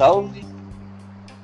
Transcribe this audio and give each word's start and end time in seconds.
Salve! 0.00 0.46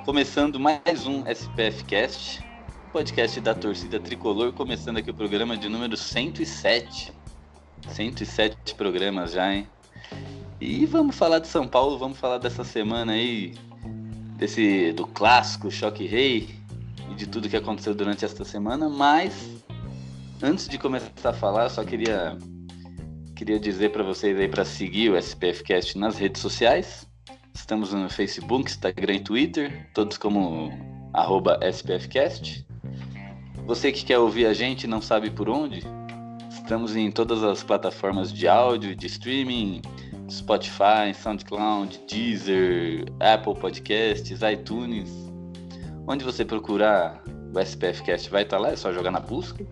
Começando 0.06 0.58
mais 0.58 1.06
um 1.06 1.26
SPF 1.26 1.84
Cast, 1.84 2.42
podcast 2.90 3.38
da 3.42 3.54
torcida 3.54 4.00
tricolor, 4.00 4.50
começando 4.54 4.96
aqui 4.96 5.10
o 5.10 5.14
programa 5.14 5.58
de 5.58 5.68
número 5.68 5.94
107. 5.94 7.12
107 7.86 8.74
programas 8.74 9.32
já, 9.32 9.54
hein? 9.54 9.68
E 10.58 10.86
vamos 10.86 11.16
falar 11.16 11.40
de 11.40 11.48
São 11.48 11.68
Paulo, 11.68 11.98
vamos 11.98 12.16
falar 12.16 12.38
dessa 12.38 12.64
semana 12.64 13.12
aí, 13.12 13.54
desse 14.38 14.90
do 14.92 15.06
clássico 15.06 15.70
Choque 15.70 16.06
Rei 16.06 16.48
e 17.10 17.14
de 17.14 17.26
tudo 17.26 17.50
que 17.50 17.58
aconteceu 17.58 17.94
durante 17.94 18.24
esta 18.24 18.42
semana, 18.42 18.88
mas 18.88 19.50
antes 20.42 20.66
de 20.66 20.78
começar 20.78 21.10
a 21.28 21.34
falar, 21.34 21.68
só 21.68 21.84
queria 21.84 22.38
queria 23.36 23.60
dizer 23.60 23.92
para 23.92 24.02
vocês 24.02 24.40
aí 24.40 24.48
para 24.48 24.64
seguir 24.64 25.10
o 25.10 25.16
SPF 25.18 25.62
Cast 25.62 25.98
nas 25.98 26.16
redes 26.16 26.40
sociais. 26.40 27.05
Estamos 27.56 27.94
no 27.94 28.08
Facebook, 28.10 28.70
Instagram 28.70 29.14
e 29.14 29.20
Twitter, 29.20 29.88
todos 29.94 30.18
como 30.18 30.70
SPFcast. 31.72 32.64
Você 33.64 33.90
que 33.90 34.04
quer 34.04 34.18
ouvir 34.18 34.44
a 34.44 34.52
gente 34.52 34.84
e 34.84 34.86
não 34.86 35.00
sabe 35.00 35.30
por 35.30 35.48
onde, 35.48 35.82
estamos 36.50 36.94
em 36.94 37.10
todas 37.10 37.42
as 37.42 37.64
plataformas 37.64 38.30
de 38.30 38.46
áudio, 38.46 38.94
de 38.94 39.06
streaming, 39.06 39.80
Spotify, 40.30 41.14
SoundCloud, 41.14 41.98
Deezer, 42.06 43.06
Apple 43.20 43.54
Podcasts, 43.58 44.40
iTunes. 44.42 45.10
Onde 46.06 46.26
você 46.26 46.44
procurar 46.44 47.24
o 47.54 47.58
SPFcast 47.58 48.28
vai 48.28 48.42
estar 48.42 48.58
lá, 48.58 48.72
é 48.72 48.76
só 48.76 48.92
jogar 48.92 49.10
na 49.10 49.20
busca. 49.20 49.66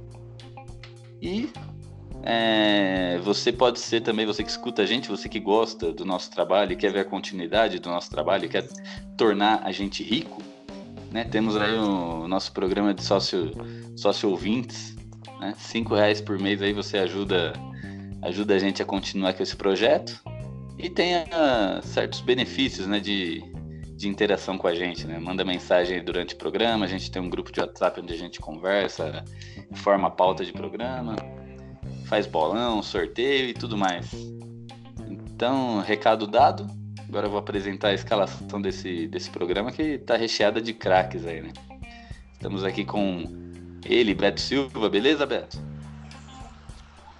E 1.20 1.50
é, 2.27 3.19
você 3.22 3.53
pode 3.53 3.78
ser 3.78 4.00
também, 4.00 4.25
você 4.25 4.42
que 4.42 4.48
escuta 4.48 4.80
a 4.80 4.86
gente, 4.86 5.11
você 5.11 5.28
que 5.28 5.39
gosta 5.39 5.92
do 5.92 6.06
nosso 6.06 6.31
trabalho, 6.31 6.75
quer 6.75 6.91
ver 6.91 7.00
a 7.00 7.05
continuidade 7.05 7.78
do 7.78 7.91
nosso 7.91 8.11
trabalho, 8.11 8.48
quer 8.48 8.66
tornar 9.14 9.61
a 9.62 9.70
gente 9.70 10.03
rico, 10.03 10.42
né? 11.12 11.25
Temos 11.25 11.55
aí 11.55 11.75
o 11.75 12.27
nosso 12.27 12.50
programa 12.53 12.94
de 12.94 13.05
sócio, 13.05 13.50
sócio 13.94 14.31
ouvintes, 14.31 14.97
né? 15.39 15.55
Cinco 15.58 15.94
reais 15.94 16.22
por 16.22 16.39
mês 16.39 16.62
aí 16.62 16.72
você 16.72 16.97
ajuda, 16.97 17.53
ajuda 18.22 18.55
a 18.55 18.59
gente 18.59 18.81
a 18.81 18.86
continuar 18.86 19.34
com 19.34 19.42
esse 19.42 19.55
projeto 19.55 20.19
e 20.78 20.88
tem 20.88 21.27
certos 21.83 22.22
benefícios, 22.22 22.86
né? 22.86 23.00
De, 23.00 23.44
de 23.97 24.09
interação 24.09 24.56
com 24.56 24.66
a 24.66 24.75
gente, 24.75 25.06
né? 25.06 25.19
Manda 25.19 25.44
mensagem 25.44 26.03
durante 26.03 26.34
o 26.34 26.38
programa, 26.38 26.86
a 26.86 26.88
gente 26.88 27.11
tem 27.11 27.20
um 27.20 27.28
grupo 27.28 27.53
de 27.53 27.61
WhatsApp 27.61 28.00
onde 28.00 28.14
a 28.14 28.16
gente 28.16 28.41
conversa, 28.41 29.22
informa 29.70 30.09
a 30.09 30.11
pauta 30.11 30.42
de 30.42 30.55
programa 30.55 31.16
faz 32.05 32.27
bolão, 32.27 32.83
sorteio 32.83 33.48
e 33.48 33.55
tudo 33.55 33.77
mais. 33.77 34.10
Então, 35.09 35.81
recado 35.81 36.26
dado. 36.26 36.66
Agora 37.09 37.26
eu 37.26 37.31
vou 37.31 37.38
apresentar 37.38 37.88
a 37.88 37.94
escalação 37.94 38.60
desse, 38.60 39.06
desse 39.06 39.31
programa 39.31 39.70
que 39.70 39.98
tá 39.98 40.16
recheada 40.16 40.60
de 40.60 40.72
craques 40.72 41.26
aí, 41.26 41.42
né? 41.42 41.53
Estamos 42.32 42.65
aqui 42.65 42.84
com 42.84 43.25
ele, 43.84 44.15
Beto 44.15 44.41
Silva, 44.41 44.88
beleza, 44.88 45.25
Beto? 45.25 45.59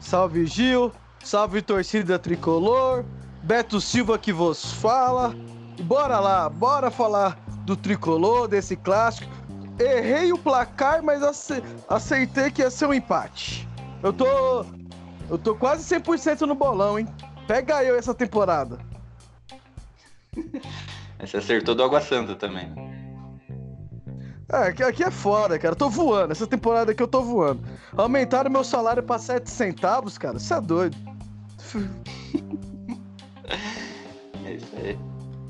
Salve 0.01 0.47
Gil, 0.47 0.93
salve 1.23 1.63
torcida 1.63 2.19
tricolor, 2.19 3.05
Beto 3.43 3.81
Silva 3.81 4.19
que 4.19 4.33
vos 4.33 4.73
fala. 4.75 5.35
Bora 5.83 6.21
lá, 6.21 6.49
bora 6.49 6.91
falar 6.91 7.39
do 7.65 7.77
tricolor, 7.77 8.49
desse 8.49 8.77
clássico. 8.77 9.31
Errei 9.79 10.33
o 10.33 10.39
placar, 10.39 11.03
mas 11.03 11.23
ace 11.23 11.63
aceitei 11.89 12.51
que 12.51 12.63
ia 12.63 12.71
ser 12.71 12.87
um 12.87 12.95
empate. 12.95 13.69
Eu 14.05 14.13
tô. 14.13 14.65
Eu 15.31 15.39
tô 15.39 15.55
quase 15.55 15.83
100% 15.97 16.43
no 16.43 16.55
bolão, 16.55 16.99
hein? 16.99 17.09
Pega 17.47 17.83
eu 17.83 17.97
essa 17.97 18.15
temporada. 18.15 18.79
Você 21.19 21.39
acertou 21.39 21.75
do 21.75 21.83
Água 21.83 22.03
Santa 22.03 22.35
também. 22.35 22.71
É, 24.53 24.69
aqui, 24.69 24.83
aqui 24.83 25.03
é 25.03 25.11
foda, 25.11 25.59
cara. 25.59 25.73
Eu 25.73 25.79
tô 25.79 25.89
voando. 25.89 26.33
Essa 26.33 26.47
temporada 26.47 26.93
aqui 26.93 27.03
eu 27.03 27.09
tô 27.09 27.23
voando. 27.23 27.63
Aumentaram 27.97 28.51
meu 28.51 28.63
salário 28.63 29.03
pra 29.03 29.19
7 29.19 29.51
centavos, 29.51 30.19
cara. 30.19 30.39
Você 30.39 30.53
é 30.53 30.61
doido. 30.61 30.99
é 34.45 34.53
isso 34.53 34.77
aí. 34.77 34.99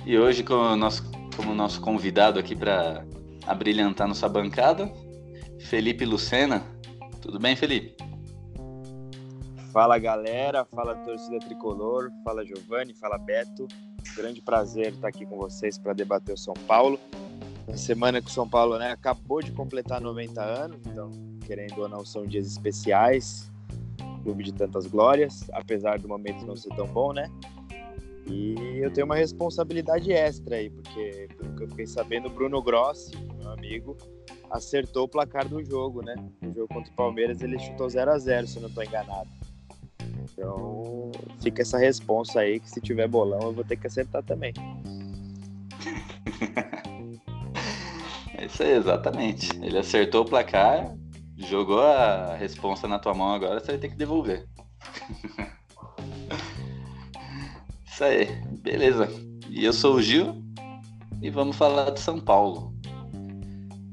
E 0.07 0.17
hoje, 0.17 0.45
como 0.45 0.77
nosso, 0.77 1.03
como 1.37 1.53
nosso 1.57 1.81
convidado 1.81 2.39
aqui 2.39 2.55
pra 2.55 3.05
abrilhantar 3.49 4.07
nossa 4.07 4.29
bancada, 4.29 4.93
Felipe 5.59 6.05
Lucena. 6.05 6.63
Tudo 7.21 7.41
bem, 7.41 7.57
Felipe? 7.57 8.14
Fala 9.75 9.99
galera, 9.99 10.65
fala 10.65 10.95
torcida 10.95 11.41
tricolor, 11.41 12.09
fala 12.23 12.47
Giovanni, 12.47 12.95
fala 12.95 13.19
Beto. 13.19 13.67
Grande 14.15 14.41
prazer 14.41 14.93
estar 14.93 15.09
aqui 15.09 15.27
com 15.27 15.37
vocês 15.37 15.77
para 15.77 15.93
debater 15.93 16.33
o 16.33 16.39
São 16.39 16.55
Paulo. 16.55 16.97
Na 17.67 17.77
semana 17.77 18.23
que 18.23 18.29
o 18.29 18.33
São 18.33 18.49
Paulo 18.49 18.79
né, 18.79 18.93
acabou 18.93 19.43
de 19.43 19.51
completar 19.51 20.01
90 20.01 20.41
anos, 20.41 20.79
então, 20.87 21.11
querendo 21.45 21.77
ou 21.81 21.89
não, 21.89 22.05
são 22.05 22.25
dias 22.25 22.47
especiais. 22.47 23.51
Clube 24.23 24.45
de 24.45 24.53
tantas 24.53 24.87
glórias, 24.87 25.51
apesar 25.53 25.99
do 25.99 26.07
momento 26.07 26.47
não 26.47 26.55
ser 26.55 26.73
tão 26.77 26.87
bom, 26.87 27.13
né? 27.13 27.29
E 28.31 28.79
eu 28.81 28.93
tenho 28.93 29.07
uma 29.07 29.17
responsabilidade 29.17 30.13
extra 30.13 30.55
aí, 30.55 30.71
porque, 30.71 31.27
pelo 31.37 31.57
que 31.57 31.65
eu 31.65 31.69
fiquei 31.71 31.87
sabendo, 31.89 32.29
o 32.29 32.31
Bruno 32.31 32.63
Grossi, 32.63 33.17
meu 33.41 33.51
amigo, 33.51 33.97
acertou 34.53 35.07
o 35.07 35.09
placar 35.09 35.49
do 35.49 35.65
jogo, 35.65 36.01
né? 36.01 36.15
No 36.41 36.55
jogo 36.55 36.69
contra 36.69 36.93
o 36.93 36.95
Palmeiras 36.95 37.43
ele 37.43 37.59
chutou 37.59 37.91
0 37.91 38.13
a 38.13 38.19
0 38.19 38.47
se 38.47 38.57
eu 38.59 38.63
não 38.63 38.69
estou 38.69 38.85
enganado. 38.85 39.29
Então 40.01 41.11
fica 41.43 41.63
essa 41.63 41.79
responsa 41.79 42.41
aí 42.41 42.61
que 42.61 42.71
se 42.71 42.81
tiver 42.81 43.09
bolão 43.09 43.41
eu 43.43 43.53
vou 43.53 43.65
ter 43.65 43.77
que 43.77 43.87
acertar 43.87 44.23
também. 44.23 44.53
é 48.37 48.47
isso 48.47 48.63
aí, 48.63 48.73
exatamente. 48.73 49.51
Ele 49.63 49.79
acertou 49.79 50.23
o 50.23 50.29
placar, 50.29 50.97
jogou 51.37 51.83
a 51.83 52.35
responsa 52.35 52.89
na 52.89 52.99
tua 52.99 53.15
mão 53.15 53.33
agora, 53.33 53.61
você 53.61 53.73
vai 53.73 53.79
ter 53.79 53.89
que 53.89 53.97
devolver. 53.97 54.47
isso 57.87 58.05
aí, 58.05 58.27
beleza. 58.63 59.09
E 59.49 59.65
eu 59.65 59.73
sou 59.73 59.95
o 59.97 60.03
Gil 60.03 60.43
e 61.23 61.31
vamos 61.31 61.57
falar 61.57 61.91
de 61.91 62.01
São 62.01 62.19
Paulo. 62.19 62.75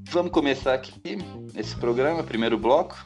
Vamos 0.09 0.31
começar 0.31 0.73
aqui 0.73 0.99
esse 1.55 1.75
programa, 1.77 2.23
primeiro 2.23 2.57
bloco, 2.57 2.97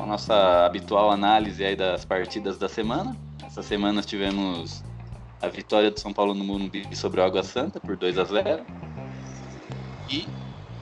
com 0.00 0.04
a 0.04 0.06
nossa 0.06 0.64
habitual 0.64 1.10
análise 1.10 1.62
aí 1.62 1.76
das 1.76 2.06
partidas 2.06 2.56
da 2.56 2.70
semana. 2.70 3.14
Essa 3.44 3.62
semana 3.62 4.00
tivemos 4.00 4.82
a 5.42 5.48
vitória 5.48 5.90
do 5.90 6.00
São 6.00 6.10
Paulo 6.10 6.32
no 6.32 6.42
Morumbi 6.42 6.88
sobre 6.96 7.20
o 7.20 7.24
Água 7.24 7.42
Santa 7.42 7.78
por 7.78 7.96
2 7.98 8.16
a 8.16 8.24
0 8.24 8.64
E 10.08 10.26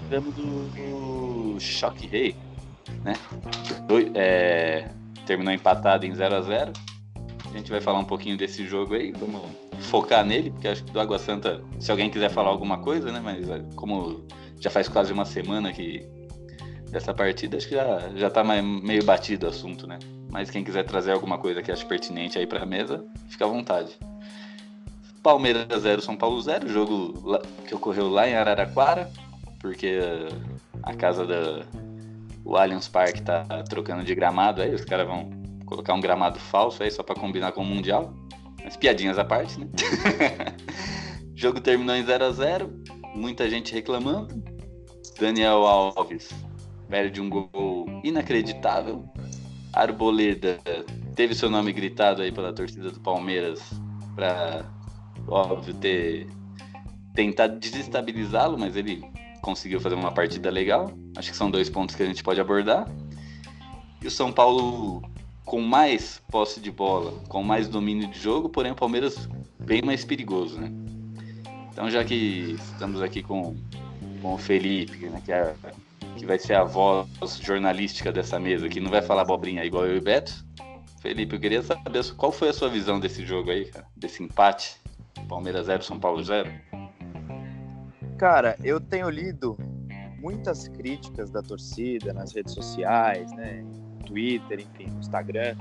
tivemos 0.03 0.39
o, 0.39 1.55
o 1.57 1.61
Choque 1.61 2.07
Rei, 2.07 2.37
né? 3.03 3.15
É, 4.15 4.89
terminou 5.27 5.53
empatado 5.53 6.07
em 6.07 6.15
0 6.15 6.37
a 6.37 6.41
0 6.41 6.73
A 7.53 7.57
gente 7.57 7.71
vai 7.73 7.81
falar 7.81 7.99
um 7.99 8.05
pouquinho 8.05 8.37
desse 8.37 8.65
jogo 8.69 8.95
aí, 8.95 9.11
vamos 9.11 9.43
focar 9.81 10.25
nele, 10.25 10.51
porque 10.53 10.69
acho 10.69 10.85
que 10.85 10.93
do 10.93 11.01
Água 11.01 11.19
Santa, 11.19 11.61
se 11.81 11.91
alguém 11.91 12.09
quiser 12.09 12.31
falar 12.31 12.51
alguma 12.51 12.79
coisa, 12.79 13.11
né? 13.11 13.21
Mas 13.21 13.51
é, 13.51 13.65
como 13.75 14.25
já 14.61 14.71
faz 14.71 14.89
quase 14.89 15.13
uma 15.13 15.25
semana 15.25 15.73
que 15.73 16.07
dessa 16.91 17.13
partida, 17.15 17.57
acho 17.57 17.69
que 17.69 17.75
já, 17.75 18.11
já 18.17 18.31
tá 18.31 18.43
meio 18.45 19.05
batido 19.05 19.47
o 19.47 19.49
assunto, 19.49 19.87
né? 19.87 19.99
Mas 20.31 20.51
quem 20.51 20.65
quiser 20.65 20.85
trazer 20.85 21.13
alguma 21.13 21.39
coisa 21.39 21.63
que 21.63 21.71
ache 21.71 21.85
pertinente 21.85 22.39
aí 22.39 22.47
pra 22.47 22.67
mesa, 22.67 23.05
fica 23.29 23.45
à 23.45 23.49
vontade. 23.49 23.97
Palmeiras 25.23 25.83
0, 25.83 26.01
São 26.01 26.17
Paulo 26.17 26.41
0, 26.41 26.69
jogo 26.69 27.41
que 27.67 27.75
ocorreu 27.75 28.09
lá 28.09 28.29
em 28.29 28.35
Araraquara, 28.35 29.11
porque 29.61 29.99
a 30.83 30.95
casa 30.95 31.27
da 31.27 31.63
o 32.45 32.57
Allianz 32.57 32.89
Parque 32.89 33.21
tá 33.21 33.45
trocando 33.69 34.03
de 34.03 34.15
gramado 34.15 34.63
aí, 34.63 34.75
os 34.75 34.85
caras 34.85 35.07
vão 35.07 35.29
colocar 35.67 35.93
um 35.93 36.01
gramado 36.01 36.39
falso 36.39 36.83
aí 36.83 36.91
só 36.91 37.03
para 37.03 37.15
combinar 37.15 37.53
com 37.53 37.61
o 37.61 37.65
Mundial. 37.65 38.15
Mas 38.65 38.77
piadinhas 38.77 39.19
à 39.19 39.25
parte, 39.25 39.61
né? 39.61 39.69
jogo 41.37 41.61
terminou 41.61 41.95
em 41.95 42.05
0 42.05 42.25
a 42.25 42.31
0 42.31 42.83
muita 43.15 43.49
gente 43.51 43.75
reclamando. 43.75 44.43
Daniel 45.21 45.67
Alves 45.67 46.31
velho 46.89 47.11
de 47.11 47.21
um 47.21 47.29
gol 47.29 47.87
inacreditável. 48.03 49.05
Arboleda 49.73 50.59
teve 51.15 51.35
seu 51.35 51.51
nome 51.51 51.73
gritado 51.73 52.23
aí 52.23 52.33
pela 52.33 52.53
torcida 52.53 52.91
do 52.91 53.01
Palmeiras 53.01 53.61
para 54.15 54.65
óbvio 55.27 55.75
ter 55.75 56.27
tentar 57.15 57.49
desestabilizá-lo, 57.49 58.57
mas 58.57 58.77
ele 58.77 59.05
conseguiu 59.43 59.81
fazer 59.81 59.97
uma 59.97 60.13
partida 60.13 60.51
legal. 60.51 60.93
Acho 61.17 61.31
que 61.31 61.37
são 61.37 61.51
dois 61.51 61.69
pontos 61.69 61.95
que 61.95 62.03
a 62.03 62.07
gente 62.07 62.23
pode 62.23 62.41
abordar. 62.41 62.89
E 64.01 64.07
o 64.07 64.11
São 64.11 64.33
Paulo 64.33 65.03
com 65.45 65.61
mais 65.61 66.23
posse 66.31 66.61
de 66.61 66.71
bola, 66.71 67.13
com 67.29 67.43
mais 67.43 67.69
domínio 67.69 68.07
de 68.09 68.19
jogo, 68.19 68.49
porém 68.49 68.71
o 68.71 68.75
Palmeiras 68.75 69.29
bem 69.59 69.83
mais 69.83 70.05
perigoso, 70.05 70.61
né? 70.61 70.71
Então 71.73 71.91
já 71.91 72.05
que 72.05 72.57
estamos 72.73 73.01
aqui 73.01 73.23
com, 73.23 73.57
com 74.21 74.35
o 74.35 74.39
Felipe, 74.39 75.07
né, 75.07 75.23
que, 75.25 75.33
é, 75.33 75.55
que 76.19 76.27
vai 76.27 76.39
ser 76.39 76.55
a 76.55 76.65
voz 76.65 77.09
jornalística 77.41 78.11
dessa 78.11 78.39
mesa, 78.41 78.69
que 78.69 78.81
não 78.81 78.91
vai 78.91 79.01
falar 79.01 79.23
abobrinha 79.23 79.65
igual 79.65 79.87
eu 79.87 79.97
e 79.97 79.99
o 79.99 80.03
Beto. 80.03 80.45
Felipe, 81.01 81.37
eu 81.37 81.41
queria 81.41 81.63
saber 81.63 82.05
qual 82.17 82.33
foi 82.33 82.49
a 82.49 82.53
sua 82.53 82.69
visão 82.69 82.99
desse 82.99 83.25
jogo 83.25 83.51
aí, 83.51 83.67
cara, 83.67 83.87
desse 83.97 84.23
empate, 84.23 84.77
Palmeiras 85.29 85.67
0, 85.67 85.83
São 85.85 85.99
Paulo 85.99 86.23
0. 86.23 86.51
Cara, 88.19 88.57
eu 88.65 88.81
tenho 88.81 89.09
lido 89.09 89.57
muitas 90.21 90.67
críticas 90.67 91.31
da 91.31 91.41
torcida 91.41 92.13
nas 92.13 92.33
redes 92.35 92.53
sociais, 92.53 93.31
né? 93.33 93.65
Twitter, 94.05 94.61
enfim, 94.61 94.91
no 94.91 94.99
Instagram. 94.99 95.57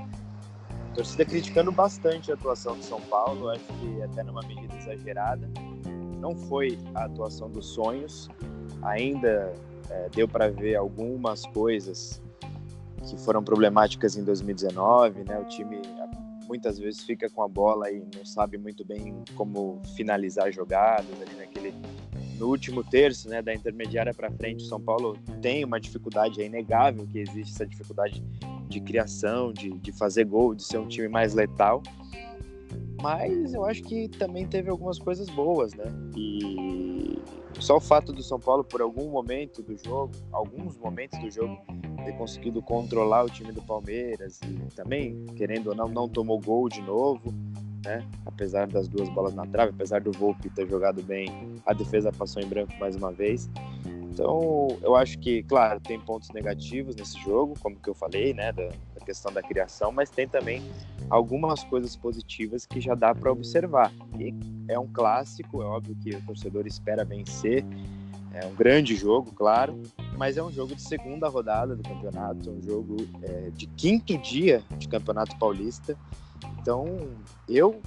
A 0.90 0.94
torcida 0.94 1.24
criticando 1.24 1.70
bastante 1.70 2.32
a 2.32 2.34
atuação 2.34 2.76
de 2.76 2.84
São 2.84 3.00
Paulo, 3.02 3.48
acho 3.50 3.64
que 3.64 4.02
até 4.02 4.24
numa 4.24 4.42
medida 4.42 4.74
exagerada. 4.74 5.48
Não 6.18 6.34
foi 6.34 6.76
a 6.96 7.04
atuação 7.04 7.48
dos 7.48 7.66
sonhos, 7.66 8.28
ainda 8.82 9.54
é, 9.90 10.08
deu 10.14 10.28
para 10.28 10.48
ver 10.48 10.76
algumas 10.76 11.44
coisas 11.46 12.22
que 13.08 13.16
foram 13.18 13.42
problemáticas 13.42 14.16
em 14.16 14.24
2019, 14.24 15.24
né? 15.24 15.38
O 15.38 15.44
time 15.44 15.80
muitas 16.46 16.78
vezes 16.78 17.02
fica 17.02 17.28
com 17.28 17.42
a 17.42 17.48
bola 17.48 17.90
e 17.90 18.02
não 18.14 18.24
sabe 18.24 18.56
muito 18.56 18.84
bem 18.84 19.22
como 19.34 19.80
finalizar 19.96 20.50
jogadas 20.50 21.06
ali 21.20 21.36
naquele 21.36 21.74
no 22.38 22.46
último 22.46 22.84
terço, 22.84 23.28
né, 23.28 23.42
da 23.42 23.52
intermediária 23.52 24.14
para 24.14 24.30
frente, 24.30 24.62
o 24.62 24.66
São 24.66 24.80
Paulo 24.80 25.18
tem 25.42 25.64
uma 25.64 25.80
dificuldade, 25.80 26.40
é 26.40 26.46
inegável 26.46 27.04
que 27.06 27.18
existe 27.18 27.52
essa 27.52 27.66
dificuldade 27.66 28.22
de 28.68 28.80
criação, 28.80 29.52
de, 29.52 29.70
de 29.70 29.90
fazer 29.90 30.24
gol, 30.24 30.54
de 30.54 30.62
ser 30.62 30.78
um 30.78 30.86
time 30.86 31.08
mais 31.08 31.34
letal. 31.34 31.82
Mas 33.02 33.54
eu 33.54 33.64
acho 33.64 33.82
que 33.82 34.08
também 34.08 34.46
teve 34.46 34.70
algumas 34.70 34.98
coisas 34.98 35.28
boas, 35.30 35.72
né? 35.74 35.84
E 36.16 37.18
só 37.60 37.76
o 37.76 37.80
fato 37.80 38.12
do 38.12 38.22
São 38.22 38.38
Paulo, 38.38 38.64
por 38.64 38.80
algum 38.80 39.08
momento 39.10 39.62
do 39.62 39.76
jogo, 39.76 40.12
alguns 40.32 40.76
momentos 40.76 41.18
do 41.18 41.30
jogo, 41.30 41.56
ter 42.04 42.12
conseguido 42.16 42.60
controlar 42.62 43.24
o 43.24 43.30
time 43.30 43.52
do 43.52 43.62
Palmeiras 43.62 44.40
e 44.42 44.74
também, 44.74 45.26
querendo 45.36 45.68
ou 45.68 45.74
não, 45.74 45.88
não 45.88 46.08
tomou 46.08 46.40
gol 46.40 46.68
de 46.68 46.80
novo 46.82 47.32
né? 47.84 48.04
Apesar 48.26 48.66
das 48.66 48.88
duas 48.88 49.08
bolas 49.08 49.34
na 49.34 49.46
trave, 49.46 49.72
apesar 49.74 50.00
do 50.00 50.12
Volpe 50.12 50.50
ter 50.50 50.68
jogado 50.68 51.02
bem, 51.02 51.28
a 51.64 51.72
defesa 51.72 52.12
passou 52.12 52.42
em 52.42 52.46
branco 52.46 52.72
mais 52.78 52.96
uma 52.96 53.12
vez. 53.12 53.48
Então, 54.12 54.68
eu 54.82 54.96
acho 54.96 55.18
que, 55.18 55.42
claro, 55.44 55.80
tem 55.80 55.98
pontos 56.00 56.30
negativos 56.30 56.96
nesse 56.96 57.18
jogo, 57.20 57.54
como 57.62 57.76
que 57.76 57.88
eu 57.88 57.94
falei, 57.94 58.34
né, 58.34 58.52
da, 58.52 58.68
questão 59.08 59.32
da 59.32 59.42
criação, 59.42 59.90
mas 59.90 60.10
tem 60.10 60.28
também 60.28 60.62
algumas 61.08 61.64
coisas 61.64 61.96
positivas 61.96 62.66
que 62.66 62.78
já 62.78 62.94
dá 62.94 63.14
para 63.14 63.32
observar. 63.32 63.90
E 64.18 64.34
é 64.68 64.78
um 64.78 64.86
clássico, 64.86 65.62
é 65.62 65.64
óbvio 65.64 65.96
que 65.96 66.10
o 66.14 66.20
torcedor 66.26 66.66
espera 66.66 67.06
vencer, 67.06 67.64
é 68.34 68.44
um 68.44 68.54
grande 68.54 68.94
jogo, 68.94 69.32
claro, 69.32 69.80
mas 70.18 70.36
é 70.36 70.42
um 70.42 70.52
jogo 70.52 70.74
de 70.74 70.82
segunda 70.82 71.26
rodada 71.26 71.74
do 71.74 71.82
campeonato, 71.82 72.50
um 72.50 72.60
jogo 72.60 72.96
é, 73.22 73.48
de 73.50 73.66
quinto 73.66 74.18
dia 74.18 74.62
de 74.76 74.86
campeonato 74.86 75.38
paulista. 75.38 75.96
Então, 76.60 76.84
eu 77.48 77.80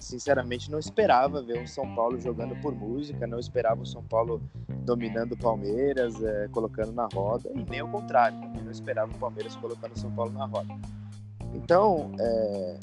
sinceramente 0.00 0.70
não 0.70 0.78
esperava 0.78 1.42
ver 1.42 1.62
o 1.62 1.68
São 1.68 1.94
Paulo 1.94 2.18
jogando 2.18 2.56
por 2.62 2.74
música, 2.74 3.26
não 3.26 3.38
esperava 3.38 3.82
o 3.82 3.86
São 3.86 4.02
Paulo 4.02 4.42
dominando 4.84 5.32
o 5.32 5.36
Palmeiras, 5.36 6.22
é, 6.22 6.48
colocando 6.48 6.92
na 6.92 7.08
roda, 7.12 7.50
e 7.54 7.64
nem 7.70 7.82
o 7.82 7.88
contrário, 7.88 8.38
também 8.40 8.62
não 8.62 8.70
esperava 8.70 9.10
o 9.10 9.18
Palmeiras 9.18 9.56
colocando 9.56 9.92
o 9.92 9.98
São 9.98 10.10
Paulo 10.10 10.32
na 10.32 10.46
roda. 10.46 10.74
Então, 11.54 12.12
é, 12.18 12.78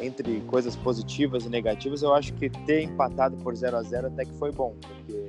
entre 0.00 0.40
coisas 0.42 0.74
positivas 0.76 1.44
e 1.44 1.48
negativas, 1.48 2.02
eu 2.02 2.14
acho 2.14 2.32
que 2.34 2.48
ter 2.48 2.82
empatado 2.82 3.36
por 3.38 3.54
0 3.54 3.76
a 3.76 3.82
0 3.82 4.08
até 4.08 4.24
que 4.24 4.34
foi 4.34 4.50
bom, 4.50 4.74
porque 4.80 5.26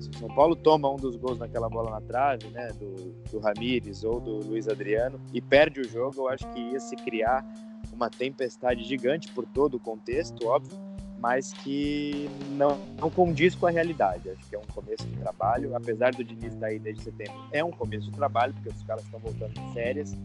se 0.00 0.10
o 0.10 0.18
São 0.18 0.28
Paulo 0.28 0.56
toma 0.56 0.90
um 0.90 0.96
dos 0.96 1.16
gols 1.16 1.38
naquela 1.38 1.68
bola 1.68 1.90
na 1.90 2.00
trave, 2.00 2.48
né, 2.48 2.68
do, 2.78 3.12
do 3.30 3.38
Ramires 3.38 4.04
ou 4.04 4.20
do 4.20 4.36
Luiz 4.38 4.68
Adriano, 4.68 5.20
e 5.32 5.40
perde 5.40 5.80
o 5.80 5.84
jogo, 5.84 6.22
eu 6.22 6.28
acho 6.28 6.46
que 6.52 6.60
ia 6.60 6.80
se 6.80 6.96
criar 6.96 7.44
uma 7.92 8.08
tempestade 8.08 8.84
gigante 8.84 9.30
por 9.32 9.44
todo 9.46 9.76
o 9.76 9.80
contexto, 9.80 10.46
óbvio, 10.46 10.87
mas 11.20 11.52
que 11.52 12.28
não, 12.50 12.78
não 13.00 13.10
condiz 13.10 13.54
com 13.54 13.66
a 13.66 13.70
realidade. 13.70 14.30
Acho 14.30 14.48
que 14.48 14.54
é 14.54 14.58
um 14.58 14.66
começo 14.72 15.04
de 15.04 15.16
trabalho, 15.16 15.74
apesar 15.76 16.14
do 16.14 16.22
Diniz 16.22 16.54
estar 16.54 16.66
aí 16.66 16.78
desde 16.78 17.02
setembro, 17.02 17.34
é 17.52 17.62
um 17.64 17.70
começo 17.70 18.10
de 18.10 18.16
trabalho, 18.16 18.54
porque 18.54 18.68
os 18.68 18.82
caras 18.84 19.02
estão 19.04 19.18
voltando 19.18 19.52
de 19.52 19.72
férias. 19.72 20.16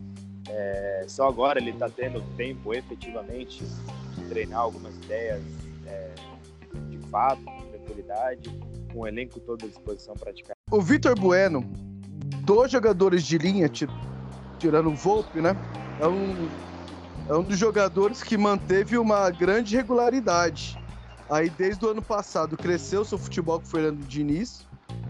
É, 0.49 1.05
só 1.07 1.27
agora 1.27 1.59
ele 1.59 1.71
está 1.71 1.89
tendo 1.89 2.21
tempo 2.35 2.73
efetivamente 2.73 3.63
de 4.15 4.25
treinar 4.25 4.59
algumas 4.59 4.95
ideias 4.97 5.41
é, 5.87 6.13
de 6.89 6.97
fato, 7.09 7.43
com 7.43 7.61
tranquilidade, 7.69 8.49
com 8.91 8.99
o 8.99 9.07
elenco 9.07 9.39
todo 9.39 9.65
à 9.65 9.67
disposição 9.67 10.13
para 10.13 10.25
praticar. 10.25 10.55
O 10.69 10.81
Vitor 10.81 11.17
Bueno, 11.19 11.63
dois 12.45 12.71
jogadores 12.71 13.23
de 13.23 13.37
linha, 13.37 13.69
tirando 14.59 14.89
o 14.89 14.95
Volpe, 14.95 15.41
né? 15.41 15.55
É 15.99 16.07
um 16.07 16.49
é 17.29 17.33
um 17.33 17.43
dos 17.43 17.57
jogadores 17.57 18.21
que 18.21 18.37
manteve 18.37 18.97
uma 18.97 19.29
grande 19.29 19.77
regularidade. 19.77 20.77
Aí, 21.29 21.49
desde 21.49 21.85
o 21.85 21.89
ano 21.89 22.01
passado, 22.01 22.57
cresceu 22.57 23.03
seu 23.05 23.17
futebol 23.17 23.59
com 23.59 23.65
o 23.65 23.69
Fernando 23.69 24.05
Diniz. 24.05 24.67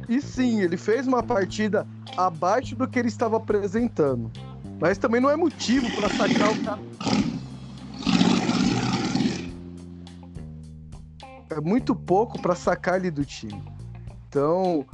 E 0.08 0.22
sim, 0.22 0.62
ele 0.62 0.78
fez 0.78 1.08
uma 1.08 1.24
partida 1.24 1.88
abaixo 2.18 2.76
do 2.76 2.88
que 2.88 3.00
ele 3.00 3.08
estava 3.08 3.38
apresentando. 3.38 4.32
Mas 4.80 4.98
também 4.98 5.22
não 5.22 5.30
é 5.30 5.36
motivo 5.36 5.90
para 5.96 6.10
sacar 6.10 6.52
o 6.52 6.64
cara. 6.64 6.80
É 11.50 11.62
muito 11.62 11.96
pouco 11.96 12.42
para 12.42 12.56
sacar 12.56 12.98
ele 12.98 13.12
do 13.12 13.24
time. 13.24 13.64
Então, 14.28 14.86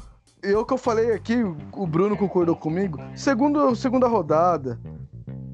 eu 0.43 0.65
que 0.65 0.73
eu 0.73 0.77
falei 0.77 1.13
aqui, 1.13 1.37
o 1.71 1.87
Bruno 1.87 2.17
concordou 2.17 2.55
comigo. 2.55 2.99
Segundo, 3.15 3.75
segunda 3.75 4.07
rodada, 4.07 4.79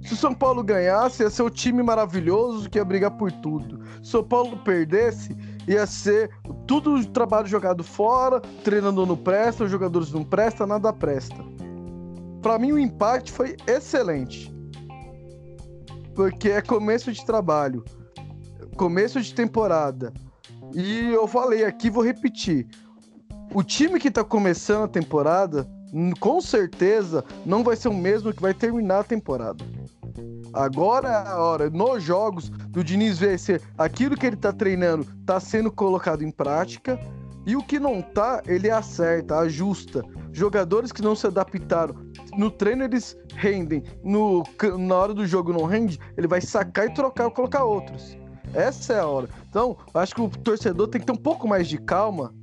se 0.02 0.14
o 0.14 0.18
São 0.18 0.34
Paulo 0.34 0.64
ganhasse, 0.64 1.24
ia 1.24 1.30
ser 1.30 1.44
o 1.44 1.50
time 1.50 1.82
maravilhoso 1.82 2.70
que 2.70 2.78
ia 2.78 2.86
brigar 2.86 3.12
por 3.12 3.32
tudo. 3.32 3.84
Se 3.96 4.02
o 4.02 4.06
São 4.06 4.24
Paulo 4.24 4.58
perdesse, 4.58 5.36
ia 5.68 5.86
ser 5.86 6.30
tudo 6.68 7.06
trabalho 7.08 7.48
jogado 7.48 7.84
fora, 7.84 8.40
treinador 8.64 9.06
não 9.06 9.18
presta, 9.18 9.64
os 9.64 9.72
jogadores 9.72 10.12
não 10.12 10.24
prestam, 10.24 10.68
nada 10.68 10.92
presta. 10.94 11.38
Para 12.42 12.60
mim, 12.60 12.72
o 12.72 12.80
empate 12.80 13.32
foi 13.32 13.58
excelente. 13.68 14.54
Porque 16.14 16.50
é 16.50 16.62
começo 16.62 17.12
de 17.12 17.26
trabalho, 17.26 17.84
começo 18.78 19.20
de 19.22 19.34
temporada. 19.34 20.14
E 20.74 21.10
eu 21.12 21.28
falei 21.28 21.66
aqui, 21.66 21.90
vou 21.90 22.04
repetir. 22.04 22.68
O 23.54 23.64
time 23.64 24.00
que 24.00 24.12
tá 24.12 24.24
começando 24.24 24.84
a 24.84 24.88
temporada, 24.88 25.68
com 26.20 26.40
certeza, 26.42 27.24
não 27.46 27.64
vai 27.64 27.76
ser 27.76 27.88
o 27.90 27.94
mesmo 27.94 28.34
que 28.34 28.42
vai 28.42 28.54
terminar 28.54 29.00
a 29.00 29.04
temporada. 29.04 29.64
Agora 30.56 31.10
é 31.10 31.28
a 31.28 31.38
hora, 31.38 31.70
nos 31.70 32.02
jogos, 32.02 32.48
do 32.48 32.82
Diniz 32.82 33.20
ver 33.20 33.38
se 33.38 33.60
aquilo 33.78 34.16
que 34.16 34.26
ele 34.26 34.38
tá 34.38 34.54
treinando 34.54 35.06
tá 35.26 35.38
sendo 35.38 35.70
colocado 35.70 36.24
em 36.24 36.32
prática. 36.32 36.98
E 37.46 37.56
o 37.58 37.62
que 37.62 37.78
não 37.78 38.02
tá, 38.02 38.42
ele 38.48 38.72
acerta, 38.72 39.38
ajusta. 39.40 40.02
Jogadores 40.32 40.94
que 40.94 41.02
não 41.02 41.16
se 41.16 41.28
adaptaram, 41.28 41.94
no 42.38 42.50
treino 42.50 42.86
eles 42.86 43.16
rendem, 43.36 43.84
no, 44.04 44.44
na 44.80 44.96
hora 44.96 45.14
do 45.14 45.28
jogo 45.28 45.54
não 45.54 45.66
rende, 45.66 46.00
ele 46.18 46.28
vai 46.28 46.42
sacar 46.42 46.88
e 46.88 46.94
trocar 46.94 47.26
ou 47.26 47.32
colocar 47.32 47.64
outros. 47.64 48.18
Essa 48.54 48.94
é 48.94 49.00
a 49.00 49.06
hora. 49.06 49.30
Então, 49.50 49.78
acho 49.94 50.16
que 50.16 50.22
o 50.22 50.30
torcedor 50.30 50.88
tem 50.88 51.02
que 51.02 51.06
ter 51.06 51.14
um 51.14 51.18
pouco 51.18 51.48
mais 51.48 51.68
de 51.68 51.78
calma 51.78 52.34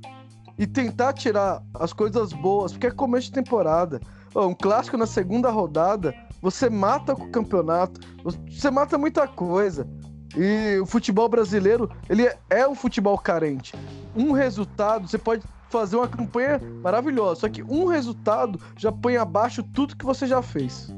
e 0.57 0.67
tentar 0.67 1.13
tirar 1.13 1.61
as 1.73 1.91
coisas 1.91 2.31
boas, 2.31 2.71
porque 2.71 2.87
é 2.87 2.91
começo 2.91 3.27
de 3.27 3.33
temporada. 3.33 3.99
Um 4.35 4.53
clássico 4.53 4.97
na 4.97 5.05
segunda 5.05 5.49
rodada 5.49 6.13
você 6.43 6.69
mata 6.69 7.13
o 7.13 7.29
campeonato, 7.29 8.01
você 8.49 8.69
mata 8.69 8.97
muita 8.97 9.25
coisa. 9.25 9.87
E 10.35 10.77
o 10.79 10.85
futebol 10.85 11.29
brasileiro, 11.29 11.89
ele 12.09 12.29
é 12.49 12.67
um 12.67 12.75
futebol 12.75 13.17
carente. 13.17 13.73
Um 14.13 14.33
resultado, 14.33 15.07
você 15.07 15.17
pode 15.17 15.45
fazer 15.69 15.95
uma 15.95 16.07
campanha 16.07 16.59
maravilhosa, 16.81 17.41
só 17.41 17.49
que 17.49 17.63
um 17.63 17.85
resultado 17.85 18.59
já 18.77 18.91
põe 18.91 19.15
abaixo 19.15 19.63
tudo 19.63 19.95
que 19.95 20.03
você 20.03 20.27
já 20.27 20.41
fez. 20.41 20.93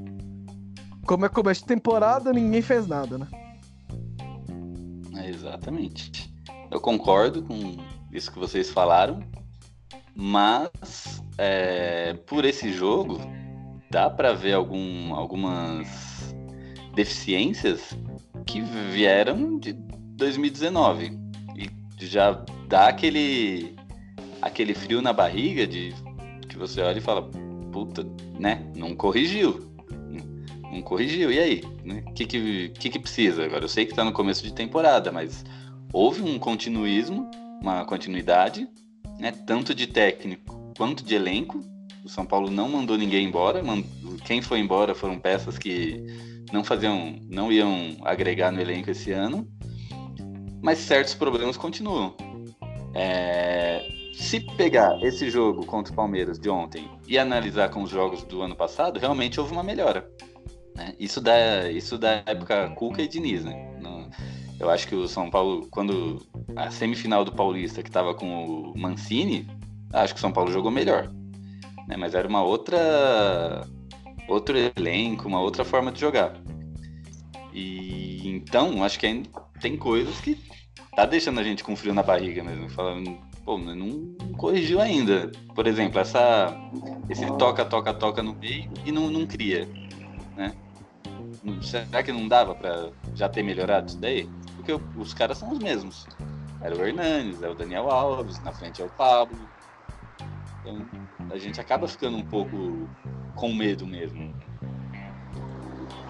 Como 1.06 1.27
é 1.27 1.30
começo 1.30 1.62
de 1.62 1.68
temporada, 1.68 2.34
ninguém 2.34 2.63
fez 2.63 2.88
nada, 2.88 3.20
né? 3.20 3.27
É, 5.15 5.30
exatamente. 5.30 6.34
Eu 6.72 6.82
concordo 6.82 7.44
com 7.44 7.77
isso 8.12 8.32
que 8.32 8.39
vocês 8.39 8.72
falaram, 8.72 9.20
mas 10.15 11.22
é, 11.38 12.13
por 12.25 12.46
esse 12.46 12.72
jogo, 12.72 13.20
dá 13.89 14.10
para 14.10 14.34
ver 14.34 14.54
algum, 14.54 15.13
algumas 15.13 16.34
deficiências 16.94 17.98
que 18.46 18.62
vieram 18.62 19.58
de 19.58 19.74
2019 19.74 21.18
e 21.56 21.70
já 22.06 22.44
dá 22.68 22.88
aquele 22.88 23.75
aquele 24.42 24.74
frio 24.74 25.01
na 25.01 25.12
barriga 25.12 25.65
de 25.65 25.94
que 26.48 26.58
você 26.58 26.82
olha 26.82 27.00
e 27.00 27.01
fala, 27.01 27.24
puta, 27.72 28.06
né? 28.39 28.63
Não 28.75 28.96
corrigiu. 28.96 29.65
Não 30.72 30.82
corrigiu. 30.82 31.32
E 31.32 31.39
aí? 31.39 31.63
O 31.84 31.88
né? 31.88 32.04
que, 32.13 32.25
que, 32.25 32.70
que, 32.70 32.89
que 32.92 33.00
precisa? 33.00 33.44
Agora 33.44 33.63
eu 33.63 33.70
sei 33.70 33.86
que 33.86 33.96
tá 33.96 34.04
no 34.04 34.13
começo 34.13 34.44
de 34.44 34.54
temporada, 34.54 35.12
mas 35.12 35.44
houve 35.92 36.22
um 36.22 36.38
continuismo, 36.38 37.30
uma 37.62 37.84
continuidade, 37.86 38.68
né? 39.20 39.32
Tanto 39.32 39.74
de 39.74 39.88
técnico 39.88 40.54
quanto 40.77 41.03
de 41.03 41.15
elenco. 41.15 41.60
O 42.03 42.10
São 42.10 42.25
Paulo 42.25 42.51
não 42.51 42.70
mandou 42.70 42.98
ninguém 42.98 43.25
embora. 43.25 43.62
Quem 44.25 44.41
foi 44.41 44.60
embora 44.60 44.94
foram 44.94 45.20
peças 45.20 45.58
que 45.58 46.05
não 46.51 46.63
faziam, 46.63 47.20
não 47.29 47.51
iam 47.51 47.98
agregar 48.03 48.51
no 48.51 48.62
elenco 48.62 48.91
esse 48.91 49.12
ano. 49.12 49.48
Mas 50.62 50.79
certos 50.79 51.13
problemas 51.13 51.58
continuam. 51.58 52.15
É, 52.94 53.86
se 54.13 54.39
pegar 54.55 55.01
esse 55.03 55.29
jogo 55.29 55.65
contra 55.65 55.91
o 55.91 55.96
Palmeiras 55.96 56.39
de 56.39 56.50
ontem 56.50 56.89
e 57.08 57.17
analisar 57.17 57.70
com 57.70 57.84
os 57.84 57.89
jogos 57.89 58.24
do 58.24 58.41
ano 58.41 58.55
passado, 58.55 59.00
realmente 59.00 59.39
houve 59.39 59.51
uma 59.51 59.63
melhora. 59.63 60.10
Né? 60.75 60.94
Isso, 61.00 61.20
da, 61.20 61.70
isso 61.72 61.98
da 61.98 62.24
época 62.25 62.70
Cuca 62.75 63.01
e 63.01 63.08
Diniz, 63.08 63.44
né? 63.44 63.75
Eu 64.60 64.70
acho 64.70 64.88
que 64.88 64.96
o 64.96 65.08
São 65.08 65.29
Paulo, 65.29 65.67
quando 65.70 66.25
a 66.55 66.72
semifinal 66.72 67.25
do 67.25 67.32
Paulista 67.32 67.84
que 67.84 67.89
estava 67.89 68.13
com 68.13 68.72
o 68.72 68.77
Mancini, 68.77 69.48
acho 70.02 70.14
que 70.14 70.20
o 70.20 70.22
São 70.22 70.32
Paulo 70.32 70.52
jogou 70.52 70.72
melhor. 70.72 71.12
Né? 71.88 71.96
Mas 71.98 72.14
era 72.14 72.28
uma 72.28 72.44
outra 72.44 73.68
outro 74.28 74.58
elenco, 74.58 75.28
uma 75.28 75.40
outra 75.40 75.64
forma 75.64 75.92
de 75.92 76.00
jogar. 76.00 76.34
E 77.54 78.28
então, 78.28 78.84
acho 78.84 79.00
que 79.00 79.06
ainda 79.06 79.30
tem 79.62 79.78
coisas 79.78 80.20
que 80.20 80.38
tá 80.96 81.06
deixando 81.06 81.40
a 81.40 81.44
gente 81.44 81.64
com 81.64 81.75
frio 81.75 81.94
na 81.94 82.04
barriga 82.04 82.44
mesmo, 82.44 82.70
falando, 82.70 83.18
pô, 83.44 83.58
não 83.58 84.16
corrigiu 84.38 84.82
ainda. 84.82 85.32
Por 85.54 85.68
exemplo, 85.68 86.00
essa, 86.00 86.56
esse 87.10 87.25
toca, 87.38 87.64
toca, 87.64 87.94
toca 87.94 88.24
no 88.24 88.34
meio 88.34 88.70
e 88.86 88.92
não, 88.92 89.10
não 89.10 89.25
cria, 89.25 89.68
né? 90.36 90.54
Será 91.62 92.02
que 92.02 92.12
não 92.12 92.28
dava 92.28 92.56
para 92.56 92.92
já 93.14 93.30
ter 93.30 93.44
melhorado 93.44 93.88
isso 93.88 94.00
daí? 94.00 94.28
Porque 94.56 94.74
os 94.98 95.14
caras 95.14 95.38
são 95.38 95.52
os 95.52 95.60
mesmos. 95.60 96.08
Era 96.62 96.75
o 96.75 96.84
Hernanes, 96.84 97.44
é 97.44 97.50
o 97.50 97.54
Daniel 97.54 97.90
Alves, 97.92 98.42
na 98.42 98.52
frente 98.52 98.82
é 98.82 98.86
o 98.86 98.90
Pablo. 98.90 99.38
Então 100.65 101.29
a 101.29 101.38
gente 101.38 101.62
acaba 101.62 101.88
ficando 101.88 102.17
um 102.17 102.25
pouco 102.25 102.89
com 103.36 103.53
medo 103.53 103.86
mesmo. 103.86 104.34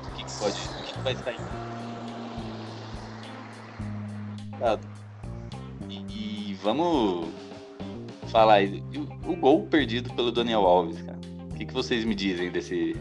O 0.05 0.15
que, 0.15 0.24
que 0.24 0.39
pode. 0.39 0.55
O 0.55 0.83
que, 0.83 0.93
que 0.93 1.00
vai 1.00 1.15
sair? 1.15 1.39
E, 5.89 6.50
e 6.50 6.53
vamos 6.55 7.27
falar 8.27 8.55
aí. 8.55 8.81
O, 9.25 9.31
o, 9.31 9.35
gol 9.35 9.65
perdido 9.67 10.13
pelo 10.13 10.31
Daniel 10.31 10.65
Alves, 10.65 11.01
cara. 11.01 11.19
O 11.51 11.55
que, 11.55 11.65
que 11.65 11.74
vocês 11.74 12.05
me 12.05 12.15
dizem 12.15 12.50
desse, 12.50 12.95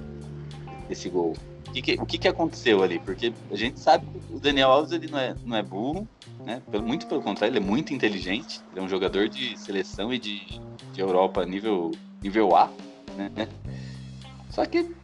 desse 0.89 1.09
gol? 1.09 1.35
O 1.69 1.73
que, 1.73 1.83
que, 1.83 1.95
o 1.95 2.07
que, 2.07 2.19
que 2.19 2.29
aconteceu 2.29 2.83
ali? 2.83 2.99
Porque 2.99 3.33
a 3.51 3.57
gente 3.57 3.81
sabe 3.81 4.07
que 4.07 4.35
o 4.35 4.41
Daniel 4.41 4.71
Alves 4.71 4.93
ele 4.93 5.09
não 5.09 5.19
é, 5.19 5.35
não 5.45 5.57
é 5.57 5.63
burro, 5.63 6.09
né? 6.45 6.63
Muito 6.83 7.07
pelo 7.07 7.23
contrário, 7.23 7.57
ele 7.57 7.65
é 7.65 7.69
muito 7.69 7.95
inteligente. 7.95 8.61
Ele 8.71 8.81
é 8.81 8.83
um 8.83 8.89
jogador 8.89 9.29
de 9.29 9.59
seleção 9.59 10.13
e 10.13 10.19
de, 10.19 10.61
de 10.95 11.01
Europa 11.01 11.45
nível, 11.45 11.91
nível 12.23 12.57
A, 12.57 12.71
né? 13.17 13.31
Só 14.49 14.65
que 14.65 14.95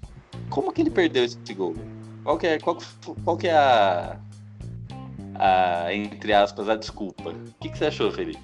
como 0.48 0.72
que 0.72 0.80
ele 0.80 0.90
perdeu 0.90 1.24
esse 1.24 1.54
gol? 1.54 1.74
Qual 2.22 2.38
que 2.38 2.46
é, 2.46 2.58
qual, 2.58 2.78
qual 3.24 3.36
que 3.36 3.48
é 3.48 3.56
a, 3.56 4.18
a, 5.34 5.92
entre 5.94 6.32
aspas, 6.32 6.68
a 6.68 6.76
desculpa. 6.76 7.30
O 7.30 7.54
que, 7.60 7.70
que 7.70 7.78
você 7.78 7.86
achou, 7.86 8.12
Felipe? 8.12 8.40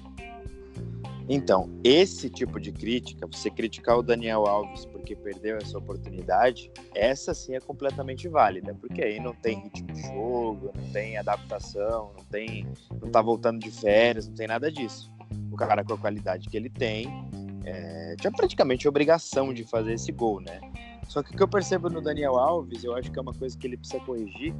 Então, 1.29 1.69
esse 1.83 2.29
tipo 2.29 2.59
de 2.59 2.71
crítica, 2.71 3.27
você 3.27 3.49
criticar 3.49 3.97
o 3.97 4.01
Daniel 4.01 4.47
Alves 4.47 4.85
porque 4.85 5.13
perdeu 5.13 5.57
essa 5.57 5.77
oportunidade, 5.77 6.71
essa 6.95 7.33
sim 7.33 7.53
é 7.53 7.59
completamente 7.59 8.29
válida, 8.29 8.73
porque 8.73 9.01
aí 9.01 9.19
não 9.19 9.33
tem 9.33 9.59
ritmo 9.59 9.91
de 9.91 10.01
jogo, 10.03 10.71
não 10.73 10.89
tem 10.91 11.17
adaptação, 11.17 12.13
não 12.17 12.23
tem, 12.25 12.65
não 13.01 13.11
tá 13.11 13.21
voltando 13.21 13.59
de 13.59 13.69
férias, 13.69 14.25
não 14.27 14.35
tem 14.35 14.47
nada 14.47 14.71
disso. 14.71 15.11
O 15.51 15.55
cara 15.55 15.83
com 15.83 15.93
a 15.93 15.97
qualidade 15.97 16.49
que 16.49 16.55
ele 16.55 16.69
tem, 16.69 17.07
é, 17.65 18.15
tinha 18.19 18.31
praticamente 18.31 18.87
obrigação 18.87 19.53
de 19.53 19.63
fazer 19.63 19.93
esse 19.93 20.11
gol, 20.11 20.39
né? 20.39 20.59
Só 21.07 21.23
que 21.23 21.33
o 21.33 21.37
que 21.37 21.41
eu 21.41 21.47
percebo 21.47 21.89
no 21.89 22.01
Daniel 22.01 22.37
Alves, 22.37 22.83
eu 22.83 22.95
acho 22.95 23.11
que 23.11 23.17
é 23.17 23.21
uma 23.21 23.33
coisa 23.33 23.57
que 23.57 23.65
ele 23.65 23.77
precisa 23.77 24.03
corrigir, 24.03 24.53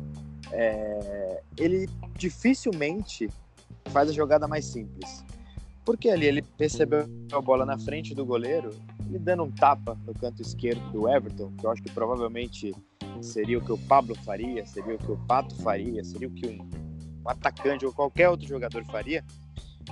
é, 0.52 1.42
ele 1.58 1.90
dificilmente 2.16 3.30
faz 3.90 4.10
a 4.10 4.14
jogada 4.14 4.48
mais 4.48 4.66
simples. 4.66 5.24
Porque 5.86 6.10
ali 6.10 6.26
ele 6.26 6.44
recebeu 6.60 7.08
a 7.32 7.42
bola 7.42 7.66
na 7.66 7.78
frente 7.78 8.14
do 8.14 8.26
goleiro, 8.26 8.72
ele 9.08 9.20
dando 9.20 9.44
um 9.44 9.52
tapa 9.52 9.98
no 10.06 10.14
canto 10.14 10.42
esquerdo 10.42 10.82
do 10.92 11.08
Everton, 11.08 11.52
que 11.58 11.66
eu 11.66 11.72
acho 11.72 11.82
que 11.82 11.92
provavelmente 11.92 12.74
seria 13.22 13.58
o 13.58 13.62
que 13.62 13.72
o 13.72 13.78
Pablo 13.78 14.16
faria, 14.16 14.66
seria 14.66 14.96
o 14.96 14.98
que 14.98 15.12
o 15.12 15.18
Pato 15.18 15.56
faria, 15.62 16.04
seria 16.04 16.28
o 16.28 16.32
que 16.32 16.48
um, 16.48 16.70
um 17.26 17.30
atacante 17.30 17.86
ou 17.86 17.94
qualquer 17.94 18.30
outro 18.30 18.48
jogador 18.48 18.84
faria. 18.86 19.24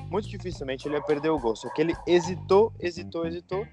Muito 0.10 0.28
dificilmente 0.28 0.88
ele 0.88 0.96
ia 0.96 1.02
perder 1.02 1.30
o 1.30 1.40
gol. 1.40 1.56
Só 1.56 1.70
que 1.70 1.82
ele 1.82 1.96
hesitou, 2.08 2.74
hesitou, 2.80 3.26
hesitou 3.26 3.66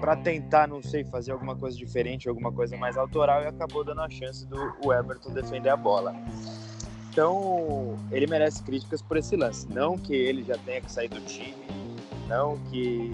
para 0.00 0.16
tentar, 0.16 0.66
não 0.66 0.82
sei, 0.82 1.04
fazer 1.04 1.32
alguma 1.32 1.54
coisa 1.54 1.76
diferente, 1.76 2.28
alguma 2.28 2.50
coisa 2.50 2.76
mais 2.76 2.96
autoral 2.96 3.42
e 3.42 3.46
acabou 3.46 3.84
dando 3.84 4.00
a 4.00 4.08
chance 4.08 4.46
do 4.46 4.92
Everton 4.92 5.32
defender 5.32 5.68
a 5.68 5.76
bola. 5.76 6.14
Então, 7.10 7.96
ele 8.10 8.26
merece 8.26 8.62
críticas 8.62 9.02
por 9.02 9.16
esse 9.16 9.36
lance. 9.36 9.68
Não 9.68 9.98
que 9.98 10.14
ele 10.14 10.42
já 10.42 10.56
tenha 10.58 10.80
que 10.80 10.90
sair 10.90 11.08
do 11.08 11.20
time, 11.20 11.66
não 12.28 12.56
que 12.70 13.10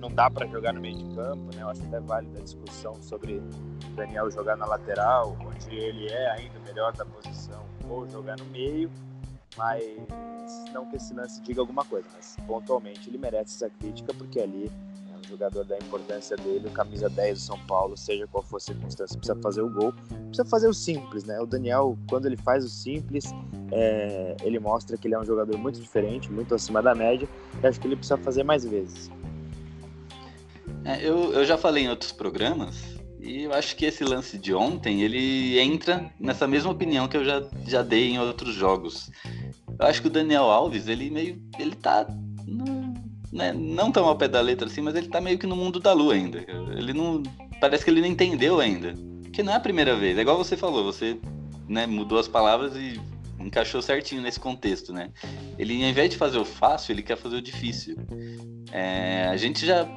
não 0.00 0.08
dá 0.08 0.30
para 0.30 0.46
jogar 0.46 0.72
no 0.72 0.80
meio 0.80 0.96
de 0.96 1.14
campo, 1.14 1.54
né? 1.54 1.62
Eu 1.62 1.68
acho 1.68 1.82
até 1.82 2.00
válida 2.00 2.38
a 2.38 2.42
discussão 2.42 2.94
sobre 3.02 3.42
Daniel 3.94 4.30
jogar 4.30 4.56
na 4.56 4.64
lateral, 4.64 5.36
onde 5.40 5.76
ele 5.76 6.08
é 6.08 6.30
ainda 6.30 6.58
melhor 6.60 6.92
da 6.94 7.04
posição, 7.04 7.62
ou 7.88 8.08
jogar 8.08 8.38
no 8.38 8.44
meio, 8.46 8.90
mas 9.56 9.84
não 10.72 10.86
que 10.88 10.96
esse 10.96 11.12
lance 11.14 11.40
diga 11.42 11.60
alguma 11.60 11.84
coisa, 11.84 12.08
mas 12.14 12.36
pontualmente 12.46 13.08
ele 13.08 13.18
merece 13.18 13.56
essa 13.56 13.70
crítica 13.70 14.12
porque 14.14 14.40
ali 14.40 14.70
jogador 15.30 15.64
da 15.64 15.78
importância 15.78 16.36
dele, 16.36 16.66
o 16.66 16.70
camisa 16.70 17.08
10 17.08 17.38
do 17.38 17.44
São 17.44 17.58
Paulo, 17.66 17.96
seja 17.96 18.26
qual 18.26 18.42
for 18.42 18.56
a 18.56 18.60
circunstância, 18.60 19.16
precisa 19.16 19.40
fazer 19.40 19.62
o 19.62 19.70
gol, 19.70 19.92
precisa 20.26 20.44
fazer 20.44 20.68
o 20.68 20.74
simples, 20.74 21.24
né? 21.24 21.40
O 21.40 21.46
Daniel, 21.46 21.96
quando 22.08 22.26
ele 22.26 22.36
faz 22.36 22.64
o 22.64 22.68
simples, 22.68 23.32
é, 23.70 24.36
ele 24.42 24.58
mostra 24.58 24.96
que 24.96 25.06
ele 25.06 25.14
é 25.14 25.18
um 25.18 25.24
jogador 25.24 25.56
muito 25.56 25.80
diferente, 25.80 26.30
muito 26.30 26.54
acima 26.54 26.82
da 26.82 26.94
média, 26.94 27.28
e 27.62 27.66
acho 27.66 27.80
que 27.80 27.86
ele 27.86 27.96
precisa 27.96 28.18
fazer 28.18 28.42
mais 28.42 28.64
vezes. 28.64 29.10
É, 30.84 31.06
eu, 31.06 31.32
eu 31.32 31.44
já 31.44 31.56
falei 31.56 31.84
em 31.84 31.88
outros 31.88 32.10
programas, 32.10 32.82
e 33.20 33.44
eu 33.44 33.54
acho 33.54 33.76
que 33.76 33.84
esse 33.84 34.02
lance 34.02 34.38
de 34.38 34.52
ontem, 34.52 35.02
ele 35.02 35.58
entra 35.60 36.10
nessa 36.18 36.46
mesma 36.48 36.70
opinião 36.70 37.06
que 37.06 37.16
eu 37.16 37.24
já, 37.24 37.42
já 37.66 37.82
dei 37.82 38.10
em 38.10 38.18
outros 38.18 38.54
jogos. 38.54 39.10
Eu 39.80 39.86
acho 39.86 40.02
que 40.02 40.08
o 40.08 40.10
Daniel 40.10 40.44
Alves, 40.44 40.88
ele 40.88 41.10
meio. 41.10 41.40
ele 41.58 41.74
tá 41.74 42.06
né, 43.32 43.52
não 43.52 43.90
tão 43.90 44.04
ao 44.06 44.16
pé 44.16 44.28
da 44.28 44.40
letra 44.40 44.66
assim, 44.66 44.82
mas 44.82 44.94
ele 44.94 45.08
tá 45.08 45.20
meio 45.20 45.38
que 45.38 45.46
no 45.46 45.56
mundo 45.56 45.80
da 45.80 45.92
lua 45.92 46.14
ainda. 46.14 46.44
Ele 46.76 46.92
não. 46.92 47.22
Parece 47.60 47.84
que 47.84 47.90
ele 47.90 48.00
não 48.00 48.08
entendeu 48.08 48.60
ainda. 48.60 48.94
Porque 49.22 49.42
não 49.42 49.52
é 49.52 49.56
a 49.56 49.60
primeira 49.60 49.96
vez. 49.96 50.18
É 50.18 50.20
igual 50.20 50.36
você 50.36 50.56
falou, 50.56 50.84
você 50.84 51.18
né, 51.66 51.86
mudou 51.86 52.18
as 52.18 52.28
palavras 52.28 52.76
e 52.76 53.00
encaixou 53.38 53.80
certinho 53.80 54.20
nesse 54.20 54.38
contexto, 54.38 54.92
né? 54.92 55.10
Ele, 55.58 55.82
ao 55.82 55.88
invés 55.88 56.10
de 56.10 56.16
fazer 56.16 56.38
o 56.38 56.44
fácil, 56.44 56.92
ele 56.92 57.02
quer 57.02 57.16
fazer 57.16 57.36
o 57.36 57.42
difícil. 57.42 57.96
É, 58.70 59.28
a 59.28 59.36
gente 59.36 59.64
já 59.64 59.88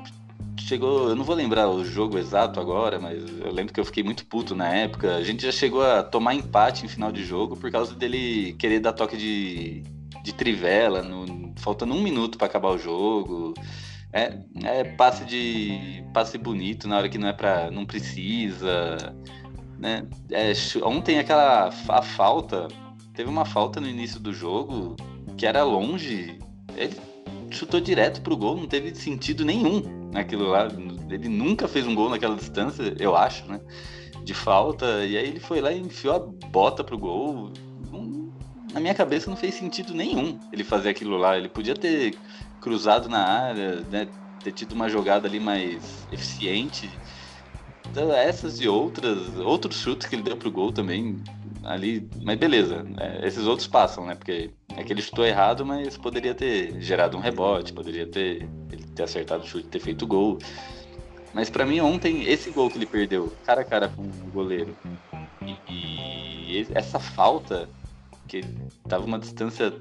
chegou, 0.64 1.10
eu 1.10 1.16
não 1.16 1.24
vou 1.24 1.36
lembrar 1.36 1.70
o 1.70 1.84
jogo 1.84 2.18
exato 2.18 2.60
agora, 2.60 3.00
mas 3.00 3.22
eu 3.40 3.52
lembro 3.52 3.74
que 3.74 3.80
eu 3.80 3.86
fiquei 3.86 4.04
muito 4.04 4.26
puto 4.26 4.56
na 4.56 4.70
época. 4.70 5.16
A 5.16 5.24
gente 5.24 5.44
já 5.44 5.52
chegou 5.52 5.84
a 5.84 6.02
tomar 6.02 6.34
empate 6.34 6.86
em 6.86 6.88
final 6.88 7.12
de 7.12 7.24
jogo 7.24 7.56
por 7.58 7.70
causa 7.70 7.94
dele 7.94 8.54
querer 8.54 8.80
dar 8.80 8.94
toque 8.94 9.18
de, 9.18 9.84
de 10.24 10.34
trivela, 10.34 11.02
no, 11.02 11.54
faltando 11.58 11.94
um 11.94 12.02
minuto 12.02 12.38
para 12.38 12.48
acabar 12.48 12.70
o 12.70 12.78
jogo. 12.78 13.54
É, 14.12 14.40
é, 14.64 14.84
passe 14.84 15.26
de 15.26 16.04
passe 16.14 16.38
bonito 16.38 16.88
na 16.88 16.98
hora 16.98 17.10
que 17.10 17.18
não 17.18 17.28
é 17.28 17.34
para 17.34 17.72
não 17.72 17.84
precisa, 17.86 18.98
né? 19.80 20.06
É, 20.32 20.54
ontem 20.84 21.18
aquela 21.18 21.70
a 21.90 22.02
falta 22.02 22.68
teve 23.16 23.28
uma 23.28 23.44
falta 23.44 23.82
no 23.82 23.88
início 23.88 24.20
do 24.20 24.32
jogo 24.32 24.96
que 25.36 25.48
era 25.48 25.64
longe, 25.64 26.38
ele 26.76 26.96
chutou 27.50 27.82
direto 27.82 28.22
pro 28.22 28.38
gol, 28.38 28.56
não 28.56 28.68
teve 28.68 28.94
sentido 28.94 29.44
nenhum 29.44 30.03
naquilo 30.14 30.48
lá. 30.48 30.68
Ele 31.10 31.28
nunca 31.28 31.68
fez 31.68 31.86
um 31.86 31.94
gol 31.94 32.10
naquela 32.10 32.36
distância, 32.36 32.96
eu 32.98 33.16
acho, 33.16 33.46
né? 33.46 33.60
De 34.24 34.34
falta, 34.34 35.06
e 35.06 35.18
aí 35.18 35.28
ele 35.28 35.40
foi 35.42 35.60
lá 35.60 35.72
e 35.74 35.80
enfiou 35.80 36.16
a 36.16 36.48
bota 36.48 36.82
pro 36.82 36.98
gol 36.98 37.52
na 38.74 38.80
minha 38.80 38.96
cabeça 38.96 39.30
não 39.30 39.38
fez 39.38 39.54
sentido 39.54 39.94
nenhum 39.94 40.40
ele 40.52 40.64
fazer 40.64 40.90
aquilo 40.90 41.16
lá. 41.16 41.38
Ele 41.38 41.48
podia 41.48 41.76
ter 41.76 42.18
cruzado 42.60 43.08
na 43.08 43.20
área, 43.20 43.82
né, 43.92 44.08
ter 44.44 44.52
tido 44.52 44.74
uma 44.74 44.90
jogada 44.90 45.28
ali 45.28 45.40
mais 45.40 46.08
eficiente. 46.12 46.90
Então, 47.90 48.12
essas 48.12 48.60
e 48.60 48.68
outras, 48.68 49.38
outros 49.38 49.80
chutes 49.80 50.08
que 50.08 50.16
ele 50.16 50.24
deu 50.24 50.36
pro 50.36 50.52
gol 50.52 50.72
também 50.72 51.22
ali, 51.64 52.10
mas 52.22 52.38
beleza, 52.38 52.84
né, 52.84 53.22
esses 53.24 53.46
outros 53.46 53.68
passam, 53.68 54.06
né? 54.06 54.16
Porque 54.16 54.52
é 54.76 54.84
que 54.84 54.94
ele 54.94 55.02
chutou 55.02 55.26
errado, 55.26 55.66
mas 55.66 55.98
poderia 55.98 56.34
ter 56.34 56.80
gerado 56.82 57.18
um 57.18 57.22
rebote, 57.22 57.74
poderia 57.74 58.08
ter. 58.08 58.48
Ter 58.96 59.04
acertado 59.04 59.44
o 59.44 59.48
chute, 59.48 59.68
ter 59.70 59.80
feito 59.80 60.06
gol. 60.06 60.38
Mas 61.34 61.50
para 61.50 61.66
mim 61.66 61.80
ontem, 61.80 62.24
esse 62.26 62.52
gol 62.52 62.70
que 62.70 62.78
ele 62.78 62.86
perdeu, 62.86 63.36
cara 63.44 63.62
a 63.62 63.66
cara 63.66 63.90
com 63.90 64.04
o 64.04 64.32
goleiro, 64.32 64.78
e, 65.42 65.58
e 65.68 66.68
essa 66.76 67.00
falta, 67.00 67.68
que 68.28 68.44
tava 68.88 69.04
uma 69.04 69.18
distância 69.18 69.74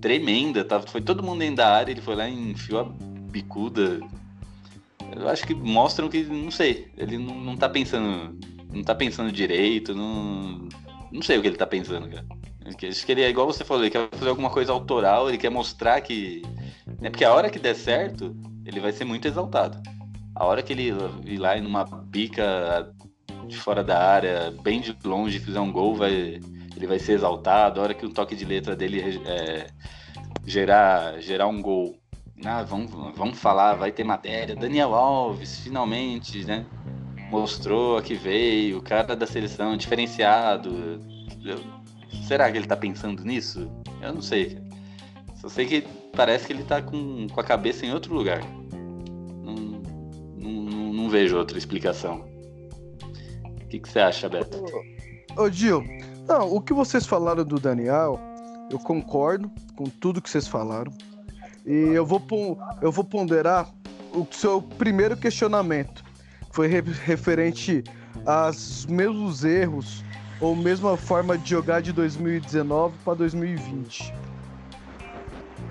tremenda, 0.00 0.64
tava, 0.64 0.86
foi 0.86 1.00
todo 1.00 1.22
mundo 1.22 1.38
dentro 1.38 1.56
da 1.56 1.68
área, 1.68 1.92
ele 1.92 2.00
foi 2.00 2.16
lá 2.16 2.28
e 2.28 2.50
enfiou 2.50 2.80
a 2.80 2.84
bicuda. 3.30 4.00
Eu 5.14 5.28
acho 5.28 5.46
que 5.46 5.54
mostram 5.54 6.08
que, 6.08 6.24
não 6.24 6.50
sei, 6.50 6.88
ele 6.96 7.18
não, 7.18 7.34
não 7.34 7.56
tá 7.56 7.68
pensando. 7.68 8.36
Não 8.72 8.82
tá 8.82 8.94
pensando 8.94 9.32
direito, 9.32 9.94
não. 9.94 10.68
Não 11.10 11.22
sei 11.22 11.38
o 11.38 11.42
que 11.42 11.48
ele 11.48 11.56
tá 11.56 11.66
pensando, 11.66 12.08
cara. 12.08 12.26
Acho 12.66 13.06
que 13.06 13.12
ele 13.12 13.22
é 13.22 13.28
igual 13.28 13.46
você 13.46 13.64
falou, 13.64 13.84
ele 13.84 13.90
quer 13.90 14.08
fazer 14.10 14.28
alguma 14.28 14.50
coisa 14.50 14.72
autoral, 14.72 15.28
ele 15.28 15.38
quer 15.38 15.50
mostrar 15.50 16.00
que. 16.00 16.42
Né, 17.00 17.10
porque 17.10 17.24
a 17.24 17.32
hora 17.32 17.48
que 17.48 17.58
der 17.58 17.74
certo, 17.74 18.36
ele 18.64 18.80
vai 18.80 18.92
ser 18.92 19.04
muito 19.04 19.28
exaltado. 19.28 19.80
A 20.34 20.44
hora 20.44 20.62
que 20.62 20.72
ele 20.72 20.92
ir 21.24 21.38
lá 21.38 21.56
em 21.56 21.64
uma 21.64 21.84
bica 21.84 22.92
de 23.46 23.56
fora 23.56 23.84
da 23.84 23.98
área, 23.98 24.52
bem 24.62 24.80
de 24.80 24.96
longe, 25.04 25.38
fizer 25.38 25.60
um 25.60 25.70
gol, 25.70 25.94
vai, 25.94 26.40
ele 26.76 26.86
vai 26.86 26.98
ser 26.98 27.12
exaltado. 27.12 27.80
A 27.80 27.84
hora 27.84 27.94
que 27.94 28.04
o 28.04 28.10
toque 28.10 28.34
de 28.34 28.44
letra 28.44 28.74
dele 28.74 29.20
é, 29.24 29.68
gerar, 30.44 31.20
gerar 31.20 31.46
um 31.46 31.62
gol. 31.62 31.96
Ah, 32.44 32.62
vamos, 32.62 32.90
vamos 33.16 33.38
falar, 33.38 33.74
vai 33.74 33.92
ter 33.92 34.04
matéria. 34.04 34.56
Daniel 34.56 34.94
Alves, 34.94 35.60
finalmente, 35.60 36.44
né? 36.44 36.66
Mostrou 37.30 38.00
que 38.02 38.14
veio, 38.14 38.78
o 38.78 38.82
cara 38.82 39.16
da 39.16 39.26
seleção, 39.26 39.76
diferenciado. 39.76 41.00
Será 42.26 42.50
que 42.50 42.58
ele 42.58 42.66
tá 42.66 42.76
pensando 42.76 43.24
nisso? 43.24 43.70
Eu 44.00 44.14
não 44.14 44.22
sei. 44.22 44.58
Só 45.34 45.48
sei 45.48 45.66
que 45.66 45.84
parece 46.14 46.46
que 46.46 46.52
ele 46.52 46.64
tá 46.64 46.80
com, 46.80 47.26
com 47.28 47.40
a 47.40 47.44
cabeça 47.44 47.84
em 47.84 47.92
outro 47.92 48.14
lugar. 48.14 48.40
Não, 49.42 49.54
não, 50.36 50.92
não 50.92 51.08
vejo 51.08 51.36
outra 51.36 51.58
explicação. 51.58 52.24
O 53.44 53.68
que, 53.68 53.78
que 53.80 53.88
você 53.88 54.00
acha, 54.00 54.28
Beto? 54.28 54.64
Ô, 55.36 55.42
ô 55.42 55.50
Gil, 55.50 55.84
não, 56.26 56.52
o 56.52 56.60
que 56.60 56.72
vocês 56.72 57.06
falaram 57.06 57.44
do 57.44 57.60
Daniel, 57.60 58.18
eu 58.70 58.78
concordo 58.78 59.50
com 59.76 59.84
tudo 59.84 60.20
que 60.20 60.30
vocês 60.30 60.48
falaram. 60.48 60.92
E 61.64 61.72
eu 61.72 62.06
vou, 62.06 62.20
eu 62.80 62.90
vou 62.90 63.04
ponderar 63.04 63.68
o 64.12 64.26
seu 64.30 64.62
primeiro 64.62 65.16
questionamento, 65.16 66.02
que 66.02 66.05
foi 66.56 66.68
referente 66.68 67.84
aos 68.24 68.86
mesmos 68.86 69.44
erros 69.44 70.02
ou 70.40 70.56
mesma 70.56 70.96
forma 70.96 71.36
de 71.36 71.50
jogar 71.50 71.82
de 71.82 71.92
2019 71.92 72.94
para 73.04 73.12
2020. 73.12 74.14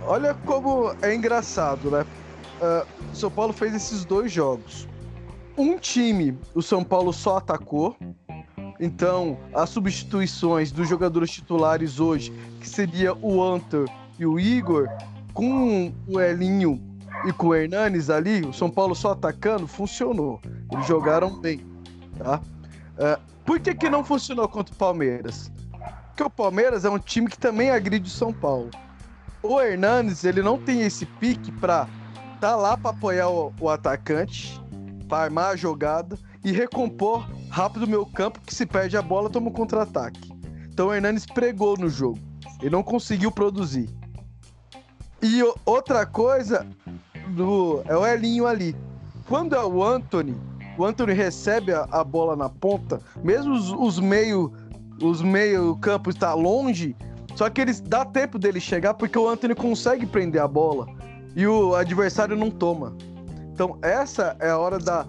Olha 0.04 0.36
como 0.46 0.96
é 1.02 1.16
engraçado, 1.16 1.90
né? 1.90 2.06
Uh, 2.62 3.16
São 3.16 3.32
Paulo 3.32 3.52
fez 3.52 3.74
esses 3.74 4.06
dois 4.06 4.32
jogos. 4.32 4.88
Um 5.58 5.80
time, 5.80 6.38
o 6.54 6.62
São 6.62 6.84
Paulo 6.84 7.12
só 7.12 7.38
atacou. 7.38 7.98
Então, 8.80 9.40
as 9.56 9.72
substituições 9.72 10.72
dos 10.72 10.88
jogadores 10.88 11.32
titulares 11.32 12.00
hoje, 12.00 12.32
que 12.60 12.70
seria 12.70 13.16
o 13.16 13.42
Anter 13.44 13.86
e 14.20 14.26
o 14.26 14.40
Igor, 14.40 14.88
com 15.34 15.92
o 16.08 16.20
Elinho 16.20 16.80
e 17.26 17.34
com 17.34 17.48
o 17.48 17.56
Hernanes 17.56 18.12
ali, 18.12 18.42
o 18.42 18.54
São 18.54 18.70
Paulo 18.70 18.94
só 18.94 19.12
atacando, 19.14 19.66
funcionou. 19.66 20.40
Eles 20.76 20.88
jogaram 20.88 21.40
bem, 21.40 21.66
tá? 22.18 22.42
Uh, 22.98 23.22
por 23.46 23.60
que, 23.60 23.74
que 23.74 23.90
não 23.90 24.04
funcionou 24.04 24.48
contra 24.50 24.74
o 24.74 24.78
Palmeiras? 24.78 25.52
Porque 26.08 26.24
o 26.24 26.30
Palmeiras 26.30 26.84
é 26.84 26.90
um 26.90 27.00
time 27.00 27.28
que 27.28 27.38
também 27.38 27.72
agride 27.72 28.08
o 28.08 28.12
São 28.12 28.34
Paulo. 28.34 28.70
O 29.42 29.62
Hernanes, 29.62 30.24
ele 30.24 30.42
não 30.42 30.58
tem 30.58 30.82
esse 30.82 31.06
pique 31.06 31.52
pra 31.52 31.88
tá 32.42 32.56
lá 32.56 32.76
para 32.76 32.92
apoiar 32.92 33.30
o, 33.30 33.54
o 33.60 33.70
atacante, 33.70 34.62
para 35.08 35.24
armar 35.24 35.52
a 35.52 35.56
jogada 35.56 36.18
e 36.44 36.52
recompor 36.52 37.26
rápido 37.50 37.84
o 37.84 37.90
meu 37.90 38.06
campo, 38.06 38.42
que 38.42 38.54
se 38.54 38.66
perde 38.66 38.98
a 38.98 39.02
bola, 39.02 39.30
toma 39.30 39.50
um 39.50 39.54
contra-ataque. 39.54 40.32
Então 40.68 40.88
o 40.88 40.94
Hernanes 40.94 41.26
pregou 41.26 41.78
no 41.78 41.90
jogo. 41.90 42.20
Ele 42.60 42.70
não 42.70 42.84
conseguiu 42.84 43.32
produzir. 43.32 43.90
E 45.22 45.42
outra 45.66 46.06
coisa 46.06 46.68
do, 47.30 47.82
é 47.86 47.96
o 47.96 48.06
Elinho 48.06 48.46
ali. 48.46 48.76
Quando 49.28 49.56
é 49.56 49.64
o 49.64 49.84
Anthony, 49.84 50.36
o 50.78 50.86
Anthony 50.86 51.14
recebe 51.14 51.74
a, 51.74 51.88
a 51.92 52.04
bola 52.04 52.36
na 52.36 52.50
ponta, 52.50 53.02
mesmo 53.24 53.54
os, 53.54 53.72
os 53.72 54.00
meio 54.00 54.52
os 55.02 55.22
meio 55.22 55.76
campo 55.78 56.10
está 56.10 56.34
longe, 56.34 56.96
só 57.36 57.50
que 57.50 57.60
eles 57.60 57.82
dá 57.82 58.06
tempo 58.06 58.40
dele 58.40 58.62
chegar 58.62 58.94
porque 58.94 59.18
o 59.18 59.28
Anthony 59.28 59.54
consegue 59.54 60.06
prender 60.06 60.42
a 60.42 60.48
bola 60.48 60.88
e 61.36 61.46
o 61.46 61.76
adversário 61.76 62.36
não 62.38 62.50
toma. 62.50 62.96
Então 63.52 63.78
essa 63.82 64.38
é 64.40 64.50
a 64.50 64.58
hora 64.58 64.80
da 64.80 65.06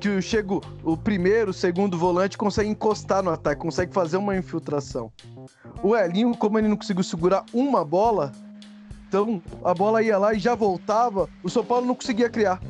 que 0.00 0.20
chega 0.20 0.60
o 0.82 0.96
primeiro, 0.96 1.50
o 1.50 1.54
segundo 1.54 1.96
volante 1.96 2.36
consegue 2.36 2.68
encostar 2.68 3.22
no 3.22 3.30
ataque, 3.30 3.62
consegue 3.62 3.92
fazer 3.94 4.18
uma 4.18 4.36
infiltração. 4.36 5.10
O 5.82 5.96
Elinho, 5.96 6.36
como 6.36 6.58
ele 6.58 6.68
não 6.68 6.76
conseguiu 6.76 7.02
segurar 7.02 7.44
uma 7.54 7.84
bola, 7.84 8.32
então 9.08 9.40
a 9.64 9.72
bola 9.72 10.02
ia 10.02 10.18
lá 10.18 10.34
e 10.34 10.38
já 10.38 10.54
voltava, 10.54 11.28
o 11.42 11.48
São 11.48 11.64
Paulo 11.64 11.86
não 11.86 11.94
conseguia 11.94 12.28
criar. 12.28 12.60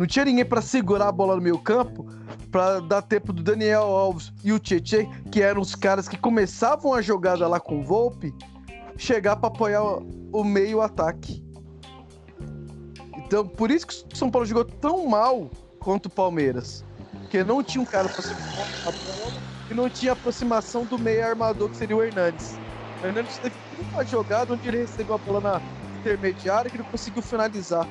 Não 0.00 0.06
tinha 0.06 0.24
ninguém 0.24 0.46
para 0.46 0.62
segurar 0.62 1.08
a 1.08 1.12
bola 1.12 1.36
no 1.36 1.42
meio 1.42 1.58
campo, 1.58 2.06
para 2.50 2.80
dar 2.80 3.02
tempo 3.02 3.34
do 3.34 3.42
Daniel 3.42 3.82
Alves 3.82 4.32
e 4.42 4.50
o 4.50 4.58
Tietchan, 4.58 5.04
que 5.30 5.42
eram 5.42 5.60
os 5.60 5.74
caras 5.74 6.08
que 6.08 6.16
começavam 6.16 6.94
a 6.94 7.02
jogada 7.02 7.46
lá 7.46 7.60
com 7.60 7.80
o 7.80 7.84
Volpe, 7.84 8.34
chegar 8.96 9.36
para 9.36 9.48
apoiar 9.48 9.82
o 9.82 10.42
meio 10.42 10.80
ataque. 10.80 11.44
Então, 13.18 13.46
por 13.46 13.70
isso 13.70 13.88
que 13.88 14.14
o 14.14 14.16
São 14.16 14.30
Paulo 14.30 14.46
jogou 14.46 14.64
tão 14.64 15.06
mal 15.06 15.50
contra 15.78 16.08
o 16.08 16.10
Palmeiras. 16.10 16.82
Porque 17.18 17.44
não 17.44 17.62
tinha 17.62 17.82
um 17.82 17.86
cara 17.86 18.08
para 18.08 18.22
segurar 18.22 18.68
a 18.86 18.90
bola 18.90 19.42
e 19.70 19.74
não 19.74 19.90
tinha 19.90 20.12
aproximação 20.12 20.86
do 20.86 20.98
meio 20.98 21.26
armador, 21.26 21.68
que 21.68 21.76
seria 21.76 21.94
o 21.94 22.02
Hernandes. 22.02 22.58
O 23.02 23.06
Hernandes 23.06 23.36
teve 23.36 23.54
uma 23.92 24.02
jogada 24.02 24.54
onde 24.54 24.66
ele 24.66 24.78
recebeu 24.78 25.16
a 25.16 25.18
bola 25.18 25.40
na 25.42 25.60
intermediária 25.98 26.70
que 26.70 26.78
ele 26.78 26.84
conseguiu 26.84 27.20
finalizar 27.20 27.86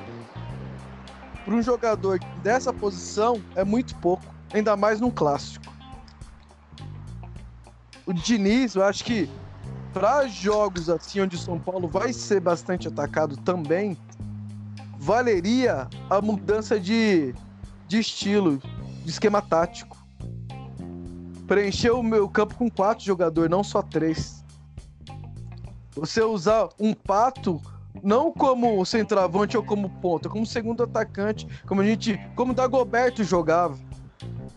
para 1.44 1.54
um 1.54 1.62
jogador 1.62 2.18
dessa 2.42 2.72
posição 2.72 3.42
é 3.54 3.64
muito 3.64 3.94
pouco, 3.96 4.24
ainda 4.52 4.76
mais 4.76 5.00
num 5.00 5.10
clássico. 5.10 5.64
O 8.06 8.12
Diniz, 8.12 8.74
eu 8.74 8.84
acho 8.84 9.04
que 9.04 9.30
para 9.92 10.26
jogos 10.28 10.88
assim 10.88 11.20
onde 11.20 11.36
o 11.36 11.38
São 11.38 11.58
Paulo 11.58 11.88
vai 11.88 12.12
ser 12.12 12.40
bastante 12.40 12.88
atacado 12.88 13.36
também, 13.36 13.96
valeria 14.98 15.88
a 16.08 16.20
mudança 16.20 16.78
de, 16.78 17.34
de 17.88 17.98
estilo, 17.98 18.58
de 19.04 19.10
esquema 19.10 19.40
tático. 19.40 19.96
Preencher 21.46 21.90
o 21.90 22.02
meu 22.02 22.28
campo 22.28 22.54
com 22.54 22.70
quatro 22.70 23.04
jogadores, 23.04 23.50
não 23.50 23.64
só 23.64 23.82
três. 23.82 24.44
Você 25.92 26.22
usar 26.22 26.68
um 26.78 26.94
pato 26.94 27.60
não 28.02 28.32
como 28.32 28.84
centroavante 28.84 29.56
ou 29.56 29.62
como 29.62 29.88
ponta, 29.88 30.28
como 30.28 30.46
segundo 30.46 30.82
atacante, 30.82 31.46
como 31.66 31.80
a 31.80 31.84
gente, 31.84 32.18
como 32.34 32.52
o 32.52 32.54
Dagoberto 32.54 33.22
jogava. 33.24 33.78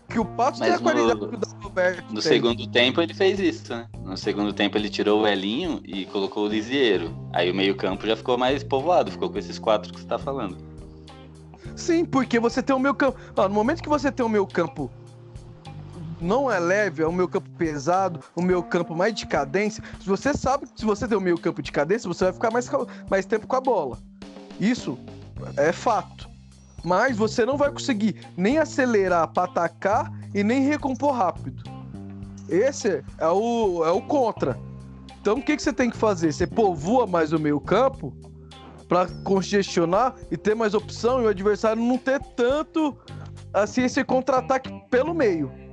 Que 0.08 0.18
o 0.18 0.24
Pato 0.24 0.60
Mas 0.60 0.68
tem 0.68 0.76
a 0.76 0.78
qualidade 0.78 1.20
no, 1.20 1.28
que 1.28 1.34
o 1.34 1.38
Dagoberto 1.38 2.14
No 2.14 2.20
tem. 2.20 2.32
segundo 2.32 2.66
tempo 2.68 3.00
ele 3.00 3.14
fez 3.14 3.40
isso, 3.40 3.72
né? 3.72 3.88
No 4.04 4.16
segundo 4.16 4.52
tempo 4.52 4.76
ele 4.78 4.88
tirou 4.88 5.22
o 5.22 5.26
Elinho 5.26 5.80
e 5.84 6.04
colocou 6.06 6.44
o 6.44 6.48
Lisieiro. 6.48 7.12
Aí 7.32 7.50
o 7.50 7.54
meio-campo 7.54 8.06
já 8.06 8.14
ficou 8.16 8.38
mais 8.38 8.62
povoado, 8.62 9.10
ficou 9.10 9.30
com 9.30 9.38
esses 9.38 9.58
quatro 9.58 9.92
que 9.92 10.00
você 10.00 10.06
tá 10.06 10.18
falando. 10.18 10.56
Sim, 11.74 12.04
porque 12.04 12.38
você 12.38 12.62
tem 12.62 12.76
o 12.76 12.78
meio 12.78 12.94
campo. 12.94 13.18
no 13.36 13.50
momento 13.50 13.82
que 13.82 13.88
você 13.88 14.12
tem 14.12 14.24
o 14.24 14.28
meio 14.28 14.46
campo 14.46 14.90
não 16.20 16.50
é 16.50 16.58
leve, 16.58 17.02
é 17.02 17.06
o 17.06 17.12
meu 17.12 17.28
campo 17.28 17.48
pesado, 17.50 18.20
o 18.34 18.42
meu 18.42 18.62
campo 18.62 18.94
mais 18.94 19.14
de 19.14 19.26
cadência. 19.26 19.82
Se 20.00 20.06
você 20.06 20.34
sabe 20.34 20.66
que 20.66 20.80
se 20.80 20.86
você 20.86 21.06
tem 21.06 21.16
o 21.16 21.20
meio 21.20 21.38
campo 21.38 21.62
de 21.62 21.72
cadência, 21.72 22.08
você 22.08 22.24
vai 22.24 22.32
ficar 22.32 22.50
mais, 22.50 22.70
mais 23.10 23.26
tempo 23.26 23.46
com 23.46 23.56
a 23.56 23.60
bola. 23.60 23.98
Isso 24.60 24.98
é 25.56 25.72
fato. 25.72 26.28
Mas 26.84 27.16
você 27.16 27.46
não 27.46 27.56
vai 27.56 27.70
conseguir 27.70 28.26
nem 28.36 28.58
acelerar 28.58 29.28
para 29.28 29.44
atacar 29.44 30.12
e 30.34 30.44
nem 30.44 30.62
recompor 30.62 31.14
rápido. 31.14 31.62
Esse 32.48 33.02
é 33.18 33.28
o, 33.28 33.84
é 33.84 33.90
o 33.90 34.02
contra. 34.02 34.58
Então 35.20 35.38
o 35.38 35.42
que, 35.42 35.56
que 35.56 35.62
você 35.62 35.72
tem 35.72 35.90
que 35.90 35.96
fazer? 35.96 36.32
Você 36.32 36.46
povoa 36.46 37.06
mais 37.06 37.32
o 37.32 37.38
meio 37.38 37.58
campo 37.58 38.14
para 38.86 39.06
congestionar 39.24 40.14
e 40.30 40.36
ter 40.36 40.54
mais 40.54 40.74
opção 40.74 41.22
e 41.22 41.24
o 41.24 41.28
adversário 41.28 41.82
não 41.82 41.96
ter 41.96 42.20
tanto 42.36 42.96
assim 43.52 43.84
esse 43.84 44.04
contra-ataque 44.04 44.70
pelo 44.90 45.14
meio 45.14 45.63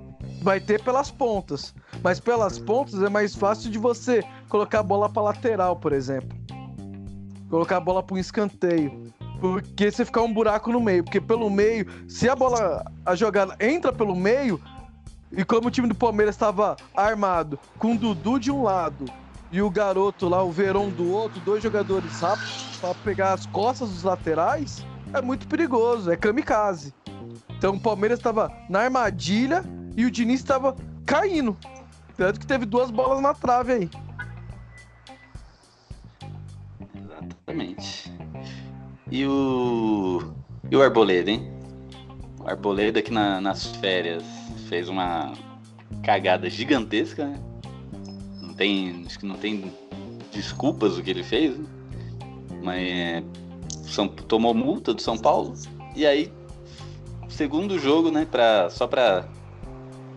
vai 0.42 0.60
ter 0.60 0.82
pelas 0.84 1.12
pontas. 1.12 1.74
Mas 2.04 2.20
pelas 2.20 2.58
pontas 2.58 3.02
é 3.02 3.10
mais 3.10 3.36
fácil 3.36 3.70
de 3.70 3.78
você 3.78 4.24
colocar 4.50 4.80
a 4.80 4.84
bola 4.84 5.08
para 5.08 5.22
lateral, 5.22 5.76
por 5.76 5.94
exemplo. 5.94 6.38
Colocar 7.50 7.78
a 7.78 7.82
bola 7.82 8.02
para 8.02 8.16
um 8.16 8.20
escanteio. 8.20 9.12
Porque 9.40 9.92
você 9.92 10.04
ficar 10.04 10.22
um 10.22 10.34
buraco 10.34 10.72
no 10.72 10.80
meio. 10.80 11.04
Porque 11.04 11.22
pelo 11.22 11.50
meio, 11.50 11.86
se 12.08 12.28
a 12.28 12.36
bola, 12.36 12.84
a 13.06 13.16
jogada 13.16 13.56
entra 13.60 13.94
pelo 13.94 14.16
meio, 14.16 14.60
e 15.32 15.46
como 15.46 15.68
o 15.68 15.72
time 15.72 15.88
do 15.88 15.96
Palmeiras 15.96 16.36
estava 16.36 16.76
armado 16.96 17.58
com 17.78 17.94
o 17.94 17.98
Dudu 17.98 18.40
de 18.40 18.52
um 18.52 18.64
lado 18.64 19.06
e 19.52 19.62
o 19.62 19.70
garoto 19.70 20.28
lá, 20.28 20.42
o 20.44 20.52
Verão 20.52 20.90
do 20.90 21.12
outro, 21.12 21.40
dois 21.42 21.62
jogadores 21.62 22.20
rápidos 22.20 22.78
para 22.80 22.96
pegar 22.96 23.34
as 23.34 23.46
costas 23.46 23.90
dos 23.90 24.04
laterais, 24.04 24.86
é 25.14 25.22
muito 25.22 25.48
perigoso, 25.48 26.10
é 26.10 26.16
kamikaze. 26.16 26.94
Então 27.50 27.76
o 27.76 27.80
Palmeiras 27.80 28.18
estava 28.18 28.52
na 28.70 28.80
armadilha 28.80 29.64
e 29.96 30.06
o 30.06 30.12
Diniz 30.12 30.40
estava 30.40 30.76
caindo. 31.06 31.58
Tanto 32.18 32.40
que 32.40 32.46
teve 32.46 32.66
duas 32.66 32.92
bolas 32.92 33.22
na 33.22 33.34
trave 33.34 33.74
aí. 33.74 33.90
Exatamente. 36.96 38.12
E 39.10 39.26
o. 39.26 40.34
E 40.70 40.76
o 40.76 40.82
Arboleda, 40.82 41.32
hein? 41.32 41.52
O 42.40 42.48
Arboleda 42.48 43.02
que 43.02 43.12
na- 43.12 43.42
nas 43.42 43.66
férias 43.78 44.24
fez 44.70 44.88
uma 44.88 45.34
cagada 46.04 46.50
gigantesca, 46.50 47.26
né? 47.26 47.40
Não 48.42 48.54
tem. 48.54 49.04
Acho 49.06 49.20
que 49.20 49.26
não 49.26 49.36
tem 49.36 49.72
desculpas 50.32 50.98
o 50.98 51.04
que 51.04 51.10
ele 51.10 51.24
fez, 51.24 51.58
né? 51.58 51.66
Mas 52.64 52.82
é, 52.90 53.24
São- 53.84 54.08
tomou 54.08 54.54
multa 54.54 54.94
do 54.94 55.02
São 55.02 55.18
Paulo. 55.18 55.54
E 55.96 56.06
aí, 56.06 56.32
segundo 57.28 57.78
jogo, 57.78 58.10
né? 58.12 58.26
Pra, 58.30 58.70
só 58.70 58.88
pra 58.88 59.26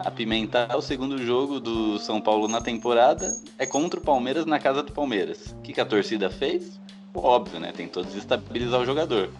apimentar, 0.04 0.76
o 0.76 0.82
segundo 0.82 1.18
jogo 1.24 1.58
do 1.58 1.98
São 1.98 2.20
Paulo 2.20 2.46
na 2.46 2.60
temporada 2.60 3.26
é 3.58 3.66
contra 3.66 3.98
o 3.98 4.02
Palmeiras 4.02 4.44
na 4.46 4.58
casa 4.58 4.82
do 4.82 4.92
Palmeiras. 4.92 5.52
O 5.58 5.62
que, 5.62 5.72
que 5.72 5.80
a 5.80 5.84
torcida 5.86 6.28
fez? 6.30 6.80
Óbvio, 7.14 7.60
né? 7.60 7.72
Tentou 7.72 8.02
desestabilizar 8.04 8.80
o 8.80 8.84
jogador. 8.84 9.32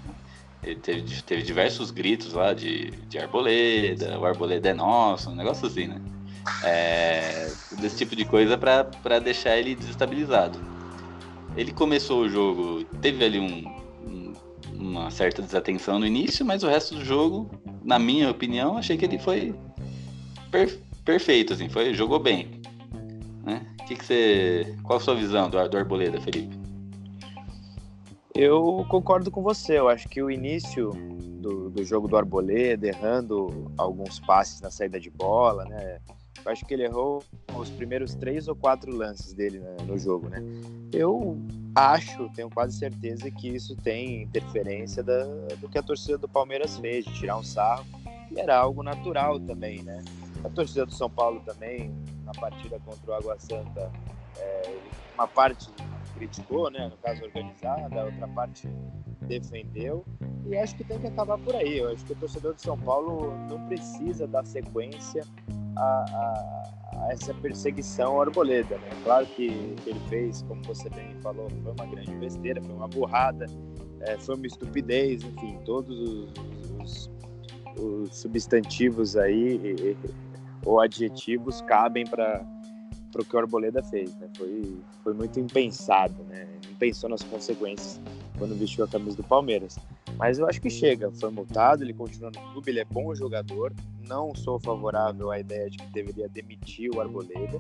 Ele 0.62 0.76
teve, 0.80 1.22
teve 1.22 1.42
diversos 1.42 1.90
gritos 1.90 2.32
lá 2.32 2.54
de, 2.54 2.90
de 3.06 3.18
arboleda, 3.18 4.18
o 4.18 4.24
arboleda 4.24 4.70
é 4.70 4.74
nosso, 4.74 5.30
um 5.30 5.34
negócio 5.34 5.66
assim, 5.66 5.88
né? 5.88 6.00
É, 6.62 7.52
desse 7.72 7.98
tipo 7.98 8.16
de 8.16 8.24
coisa 8.24 8.56
pra 8.56 9.18
deixar 9.18 9.58
ele 9.58 9.74
desestabilizado. 9.74 10.58
Ele 11.56 11.72
começou 11.72 12.22
o 12.22 12.28
jogo, 12.28 12.84
teve 13.02 13.24
ali 13.24 13.38
um, 13.38 13.68
um- 14.06 14.32
uma 14.72 15.10
certa 15.10 15.42
desatenção 15.42 15.98
no 15.98 16.06
início, 16.06 16.44
mas 16.44 16.62
o 16.62 16.68
resto 16.68 16.94
do 16.94 17.04
jogo, 17.04 17.50
na 17.82 17.98
minha 17.98 18.30
opinião, 18.30 18.78
achei 18.78 18.96
que 18.96 19.04
ele 19.04 19.18
foi 19.18 19.54
per- 20.54 20.78
perfeito, 21.04 21.52
assim, 21.52 21.68
foi, 21.68 21.92
jogou 21.92 22.20
bem. 22.20 22.62
Né? 23.42 23.66
Que 23.88 23.96
que 23.96 24.04
você, 24.04 24.76
qual 24.84 24.98
a 24.98 25.00
sua 25.00 25.16
visão 25.16 25.50
do, 25.50 25.68
do 25.68 25.76
Arboleda, 25.76 26.20
Felipe? 26.20 26.56
Eu 28.32 28.86
concordo 28.88 29.30
com 29.30 29.42
você. 29.42 29.78
Eu 29.78 29.88
acho 29.88 30.08
que 30.08 30.22
o 30.22 30.30
início 30.30 30.90
do, 31.40 31.70
do 31.70 31.84
jogo 31.84 32.06
do 32.06 32.16
Arboleda, 32.16 32.86
errando 32.86 33.70
alguns 33.76 34.20
passes 34.20 34.60
na 34.60 34.70
saída 34.70 34.98
de 35.00 35.10
bola, 35.10 35.64
né? 35.64 35.98
Eu 36.44 36.52
acho 36.52 36.64
que 36.64 36.74
ele 36.74 36.84
errou 36.84 37.22
os 37.56 37.70
primeiros 37.70 38.14
três 38.14 38.48
ou 38.48 38.54
quatro 38.54 38.94
lances 38.94 39.32
dele 39.32 39.58
né, 39.58 39.76
no 39.86 39.98
jogo, 39.98 40.28
né? 40.28 40.42
Eu 40.92 41.38
acho, 41.74 42.28
tenho 42.34 42.50
quase 42.50 42.78
certeza 42.78 43.30
que 43.30 43.48
isso 43.48 43.74
tem 43.76 44.22
interferência 44.22 45.02
da, 45.02 45.24
do 45.60 45.68
que 45.68 45.78
a 45.78 45.82
torcida 45.82 46.18
do 46.18 46.28
Palmeiras 46.28 46.76
fez, 46.78 47.04
de 47.04 47.12
tirar 47.14 47.38
um 47.38 47.42
sarro, 47.42 47.84
e 48.30 48.38
era 48.38 48.56
algo 48.56 48.82
natural 48.82 49.40
também, 49.40 49.82
né? 49.82 50.02
A 50.44 50.48
torcida 50.50 50.84
do 50.86 50.92
São 50.92 51.08
Paulo 51.10 51.40
também, 51.40 51.90
na 52.24 52.32
partida 52.32 52.78
contra 52.80 53.10
o 53.10 53.14
Água 53.14 53.36
Santa, 53.38 53.90
é, 54.38 54.78
uma 55.14 55.26
parte 55.26 55.70
criticou, 56.14 56.70
né? 56.70 56.88
No 56.88 56.96
caso 56.98 57.24
organizada, 57.24 58.00
a 58.00 58.04
outra 58.04 58.28
parte 58.28 58.68
defendeu. 59.22 60.04
E 60.46 60.56
acho 60.56 60.76
que 60.76 60.84
tem 60.84 60.98
que 61.00 61.06
acabar 61.06 61.38
por 61.38 61.54
aí. 61.56 61.78
Eu 61.78 61.90
acho 61.90 62.04
que 62.04 62.12
o 62.12 62.16
torcedor 62.16 62.54
de 62.54 62.60
São 62.62 62.78
Paulo 62.78 63.34
não 63.48 63.66
precisa 63.66 64.26
dar 64.26 64.44
sequência 64.44 65.24
a, 65.76 65.82
a- 65.82 66.70
a 67.06 67.12
essa 67.12 67.32
perseguição 67.34 68.20
Arboleda, 68.20 68.76
né? 68.78 68.88
Claro 69.02 69.26
que, 69.26 69.48
que 69.82 69.90
ele 69.90 70.00
fez, 70.08 70.42
como 70.42 70.62
você 70.64 70.88
bem 70.90 71.16
falou, 71.22 71.48
foi 71.62 71.72
uma 71.72 71.86
grande 71.86 72.14
besteira, 72.16 72.62
foi 72.62 72.74
uma 72.74 72.86
burrada, 72.88 73.46
é, 74.02 74.18
foi 74.18 74.36
uma 74.36 74.46
estupidez, 74.46 75.22
enfim, 75.24 75.58
todos 75.64 75.98
os, 75.98 76.32
os- 76.82 77.10
os 77.78 78.16
substantivos 78.18 79.16
aí 79.16 79.56
e- 79.56 79.74
e- 79.92 80.23
ou 80.64 80.80
adjetivos 80.80 81.60
cabem 81.62 82.06
para 82.06 82.44
o 83.14 83.24
que 83.24 83.36
o 83.36 83.38
Arboleda 83.38 83.82
fez, 83.82 84.14
né? 84.16 84.28
Foi, 84.36 84.76
foi 85.02 85.14
muito 85.14 85.38
impensado, 85.38 86.22
né? 86.24 86.46
Não 86.66 86.74
pensou 86.74 87.08
nas 87.08 87.22
consequências 87.22 88.00
quando 88.38 88.58
vestiu 88.58 88.84
a 88.84 88.88
camisa 88.88 89.16
do 89.16 89.24
Palmeiras. 89.24 89.78
Mas 90.16 90.38
eu 90.38 90.48
acho 90.48 90.60
que 90.60 90.70
chega, 90.70 91.10
foi 91.10 91.30
multado, 91.30 91.82
ele 91.82 91.92
continua 91.92 92.30
no 92.30 92.52
clube, 92.52 92.70
ele 92.70 92.80
é 92.80 92.84
bom 92.84 93.14
jogador. 93.14 93.72
Não 94.08 94.34
sou 94.34 94.58
favorável 94.58 95.30
à 95.30 95.38
ideia 95.38 95.68
de 95.70 95.78
que 95.78 95.86
deveria 95.92 96.28
demitir 96.28 96.90
o 96.94 97.00
Arboleda, 97.00 97.58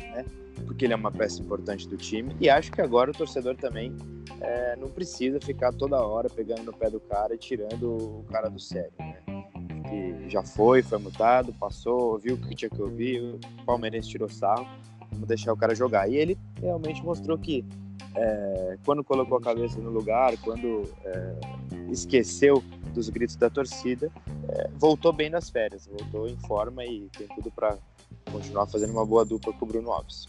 né? 0.00 0.24
Porque 0.66 0.84
ele 0.84 0.92
é 0.92 0.96
uma 0.96 1.10
peça 1.10 1.40
importante 1.40 1.88
do 1.88 1.96
time. 1.96 2.34
E 2.40 2.50
acho 2.50 2.70
que 2.72 2.80
agora 2.80 3.10
o 3.10 3.14
torcedor 3.14 3.56
também 3.56 3.96
é, 4.40 4.76
não 4.76 4.88
precisa 4.88 5.40
ficar 5.40 5.72
toda 5.72 5.96
hora 6.04 6.28
pegando 6.28 6.64
no 6.64 6.72
pé 6.72 6.90
do 6.90 7.00
cara 7.00 7.34
e 7.34 7.38
tirando 7.38 8.20
o 8.20 8.24
cara 8.30 8.48
do 8.48 8.58
sério, 8.58 8.92
né? 8.98 9.37
Que 9.88 10.28
já 10.28 10.42
foi, 10.42 10.82
foi 10.82 10.98
multado, 10.98 11.52
passou, 11.54 12.12
ouviu 12.12 12.34
o 12.34 12.38
que 12.38 12.54
tinha 12.54 12.70
que 12.70 12.80
ouvir, 12.80 13.20
o 13.20 13.64
palmeirense 13.64 14.08
tirou 14.08 14.28
sarro, 14.28 14.66
vamos 15.12 15.28
deixar 15.28 15.52
o 15.52 15.56
cara 15.56 15.74
jogar. 15.74 16.08
E 16.10 16.16
ele 16.16 16.38
realmente 16.60 17.02
mostrou 17.02 17.38
que 17.38 17.64
é, 18.14 18.78
quando 18.84 19.04
colocou 19.04 19.38
a 19.38 19.40
cabeça 19.40 19.78
no 19.80 19.90
lugar, 19.90 20.36
quando 20.38 20.82
é, 21.04 21.40
esqueceu 21.90 22.62
dos 22.94 23.08
gritos 23.08 23.36
da 23.36 23.48
torcida, 23.48 24.10
é, 24.48 24.70
voltou 24.76 25.12
bem 25.12 25.30
nas 25.30 25.50
férias, 25.50 25.86
voltou 25.86 26.28
em 26.28 26.36
forma 26.36 26.84
e 26.84 27.08
tem 27.16 27.28
tudo 27.28 27.50
para 27.50 27.76
continuar 28.30 28.66
fazendo 28.66 28.90
uma 28.92 29.06
boa 29.06 29.24
dupla 29.24 29.52
com 29.52 29.64
o 29.64 29.68
Bruno 29.68 29.92
Alves. 29.92 30.26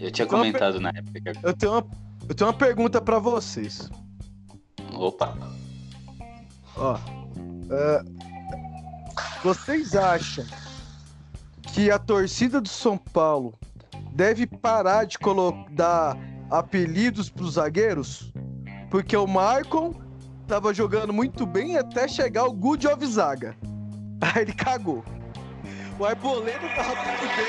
É, 0.00 0.06
Eu 0.06 0.10
tinha 0.10 0.26
comentado 0.26 0.80
na 0.80 0.90
época. 0.90 1.32
Eu 1.42 1.54
tenho 1.54 1.72
uma, 1.72 1.86
eu 2.28 2.34
tenho 2.34 2.50
uma 2.50 2.56
pergunta 2.56 3.00
pra 3.00 3.18
vocês. 3.18 3.88
Opa, 4.92 5.36
Ó, 6.76 6.98
é, 7.70 8.02
vocês 9.42 9.94
acham 9.94 10.44
que 11.72 11.90
a 11.90 11.98
torcida 11.98 12.60
do 12.60 12.68
São 12.68 12.96
Paulo 12.98 13.54
deve 14.12 14.46
parar 14.46 15.04
de 15.04 15.18
colo- 15.18 15.66
dar 15.70 16.16
apelidos 16.50 17.30
pros 17.30 17.54
zagueiros? 17.54 18.32
Porque 18.90 19.16
o 19.16 19.26
Maicon 19.26 19.94
tava 20.46 20.72
jogando 20.74 21.12
muito 21.12 21.46
bem 21.46 21.76
até 21.76 22.06
chegar 22.08 22.44
o 22.44 22.52
Good 22.52 22.86
of 22.86 23.06
Zaga. 23.06 23.56
Aí 24.20 24.42
ele 24.42 24.52
cagou. 24.52 25.04
O 25.98 26.04
Arboleda 26.04 26.68
tava 26.74 26.94
muito 26.94 27.36
bem 27.36 27.46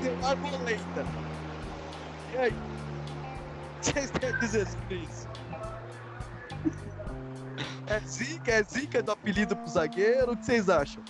até 0.00 0.26
Arboleda. 0.26 1.06
E 2.32 2.36
aí? 2.36 2.52
Vocês 3.82 4.10
a 4.14 4.38
dizer 4.38 4.66
sobre 4.66 4.96
isso? 4.96 5.28
É 7.88 8.00
zica, 8.00 8.50
é 8.50 8.62
zica 8.64 9.00
do 9.00 9.12
apelido 9.12 9.54
pro 9.54 9.68
zagueiro? 9.68 10.32
O 10.32 10.36
que 10.36 10.44
vocês 10.44 10.68
acham? 10.68 11.02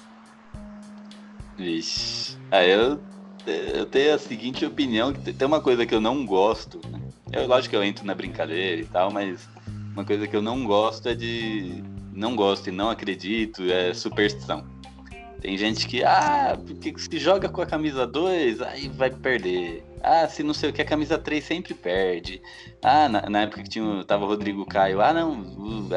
Vixe. 1.56 2.36
Ah, 2.50 2.66
eu, 2.66 3.00
eu 3.46 3.86
tenho 3.86 4.14
a 4.14 4.18
seguinte 4.18 4.64
opinião, 4.64 5.10
que 5.10 5.32
tem 5.32 5.48
uma 5.48 5.60
coisa 5.60 5.86
que 5.86 5.94
eu 5.94 6.02
não 6.02 6.26
gosto, 6.26 6.78
né? 6.90 7.00
Eu, 7.32 7.46
lógico 7.46 7.70
que 7.70 7.76
eu 7.76 7.82
entro 7.82 8.04
na 8.04 8.14
brincadeira 8.14 8.82
e 8.82 8.84
tal, 8.84 9.10
mas 9.10 9.48
uma 9.94 10.04
coisa 10.04 10.26
que 10.26 10.36
eu 10.36 10.42
não 10.42 10.64
gosto 10.64 11.08
é 11.08 11.14
de... 11.14 11.82
Não 12.12 12.36
gosto 12.36 12.68
e 12.68 12.72
não 12.72 12.90
acredito, 12.90 13.62
é 13.70 13.94
superstição. 13.94 14.66
Tem 15.40 15.56
gente 15.56 15.86
que, 15.86 16.02
ah, 16.02 16.58
porque 16.66 16.94
se 16.98 17.18
joga 17.18 17.48
com 17.48 17.62
a 17.62 17.66
camisa 17.66 18.06
2, 18.06 18.60
aí 18.62 18.88
vai 18.88 19.10
perder. 19.10 19.84
Ah, 20.02 20.28
se 20.28 20.42
não 20.42 20.54
sei 20.54 20.70
o 20.70 20.72
que, 20.72 20.82
a 20.82 20.84
camisa 20.84 21.18
3 21.18 21.44
sempre 21.44 21.74
perde. 21.74 22.40
Ah, 22.82 23.08
na, 23.08 23.28
na 23.28 23.42
época 23.42 23.62
que 23.62 23.68
tinha, 23.68 24.04
tava 24.04 24.24
o 24.24 24.28
Rodrigo 24.28 24.64
Caio. 24.66 25.00
Ah, 25.00 25.12
não, 25.12 25.44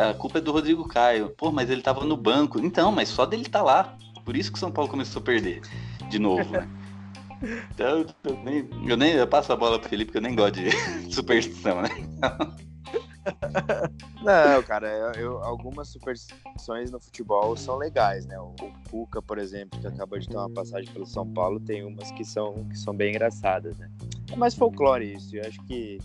a 0.10 0.14
culpa 0.14 0.40
é 0.40 0.42
do 0.42 0.52
Rodrigo 0.52 0.88
Caio. 0.88 1.30
Pô, 1.38 1.52
mas 1.52 1.70
ele 1.70 1.82
tava 1.82 2.04
no 2.06 2.18
banco. 2.18 2.60
Então, 2.60 2.92
mas 2.92 3.10
só 3.10 3.26
dele 3.26 3.46
tá 3.46 3.62
lá. 3.62 3.96
Por 4.26 4.36
isso 4.36 4.52
que 4.52 4.58
o 4.58 4.60
São 4.60 4.72
Paulo 4.72 4.90
começou 4.90 5.22
a 5.22 5.26
perder 5.26 5.62
de 6.10 6.20
novo, 6.20 6.52
né? 6.52 6.68
Então, 7.72 8.06
eu 8.24 8.38
nem, 8.44 8.70
eu 8.86 8.98
nem 8.98 9.14
eu 9.14 9.28
passo 9.28 9.54
a 9.54 9.56
bola 9.56 9.80
pro 9.80 9.90
Felipe, 9.90 10.12
porque 10.12 10.18
eu 10.18 10.22
nem 10.22 10.36
gosto 10.36 10.56
de 10.56 10.70
superstição, 11.14 11.82
né? 11.82 11.90
Não, 14.22 14.62
cara, 14.64 14.88
eu, 14.88 15.12
eu- 15.22 15.44
algumas 15.44 15.88
superstições 15.90 16.92
no 16.92 17.00
futebol 17.00 17.56
são 17.56 17.78
legais, 17.78 18.26
né? 18.26 18.40
O, 18.40 18.54
o 18.62 18.72
Cuca, 18.90 19.22
por 19.22 19.38
exemplo, 19.38 19.80
que 19.80 19.88
acabou 19.88 20.20
de 20.20 20.28
ter 20.28 20.36
uma 20.38 20.50
passagem 20.50 20.92
pelo 20.92 21.06
São 21.06 21.26
Paulo, 21.28 21.60
tem 21.60 21.84
umas 21.84 22.12
que 22.12 22.26
são, 22.26 22.66
que 22.66 22.78
são 22.78 22.94
bem 22.94 23.12
engraçadas, 23.12 23.78
né? 23.78 23.90
É 24.32 24.36
mais 24.36 24.56
folclore 24.56 25.14
isso, 25.14 25.36
eu 25.36 25.46
acho 25.48 25.62
que, 25.64 26.00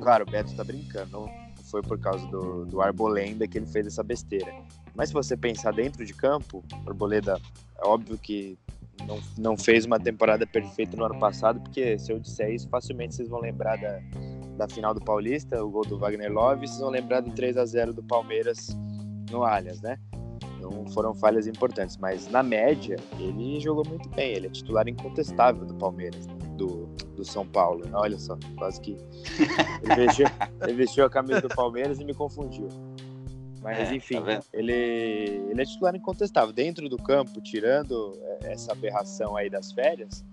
claro, 0.00 0.24
o 0.26 0.30
Beto 0.30 0.54
tá 0.54 0.64
brincando, 0.64 1.10
não 1.12 1.46
foi 1.64 1.82
por 1.82 1.98
causa 1.98 2.26
do, 2.26 2.64
do 2.66 2.80
Arbolenda 2.80 3.46
que 3.46 3.58
ele 3.58 3.66
fez 3.66 3.86
essa 3.86 4.02
besteira. 4.02 4.52
Mas 4.94 5.08
se 5.08 5.14
você 5.14 5.36
pensar 5.36 5.72
dentro 5.72 6.04
de 6.04 6.14
campo, 6.14 6.64
Arboleda, 6.86 7.40
é 7.78 7.86
óbvio 7.86 8.16
que 8.18 8.58
não, 9.06 9.20
não 9.36 9.56
fez 9.56 9.84
uma 9.84 10.00
temporada 10.00 10.46
perfeita 10.46 10.96
no 10.96 11.04
ano 11.04 11.18
passado, 11.18 11.60
porque 11.60 11.98
se 11.98 12.10
eu 12.12 12.18
disser 12.18 12.50
isso, 12.50 12.68
facilmente 12.68 13.14
vocês 13.14 13.28
vão 13.28 13.40
lembrar 13.40 13.76
da, 13.76 14.00
da 14.56 14.68
final 14.68 14.94
do 14.94 15.00
Paulista, 15.00 15.62
o 15.62 15.70
gol 15.70 15.84
do 15.84 15.98
Wagner 15.98 16.32
Love, 16.32 16.66
vocês 16.66 16.80
vão 16.80 16.90
lembrar 16.90 17.20
do 17.20 17.30
3 17.32 17.56
a 17.56 17.64
0 17.64 17.92
do 17.92 18.02
Palmeiras 18.02 18.68
no 19.30 19.44
Allianz, 19.44 19.80
né? 19.80 19.98
Então 20.56 20.86
foram 20.88 21.14
falhas 21.14 21.46
importantes, 21.46 21.96
mas 21.98 22.28
na 22.28 22.42
média 22.42 22.96
ele 23.18 23.60
jogou 23.60 23.84
muito 23.86 24.08
bem, 24.10 24.34
ele 24.34 24.46
é 24.46 24.50
titular 24.50 24.88
incontestável 24.88 25.64
do 25.64 25.74
Palmeiras. 25.74 26.26
né? 26.26 26.36
do, 26.56 26.86
do 27.14 27.24
São 27.24 27.46
Paulo. 27.46 27.84
Olha 27.92 28.18
só, 28.18 28.36
quase 28.56 28.80
que 28.80 28.96
ele 29.82 29.94
vestiu, 29.94 30.26
ele 30.62 30.72
vestiu 30.72 31.04
a 31.04 31.10
camisa 31.10 31.42
do 31.42 31.48
Palmeiras 31.48 32.00
e 32.00 32.04
me 32.04 32.14
confundiu. 32.14 32.68
Mas 33.62 33.90
É, 33.90 33.94
enfim, 33.94 34.20
tá 34.20 34.40
ele, 34.52 34.72
ele 34.72 35.60
é 35.60 35.64
titular 35.64 35.94
incontestável. 35.94 36.52
Dentro 36.52 36.88
do 36.88 36.96
campo, 36.96 37.40
tirando 37.40 38.18
é, 38.22 38.52
essa 38.52 38.72
aberração 38.72 39.36
aí 39.36 39.50
das 39.50 39.72
férias, 39.72 40.24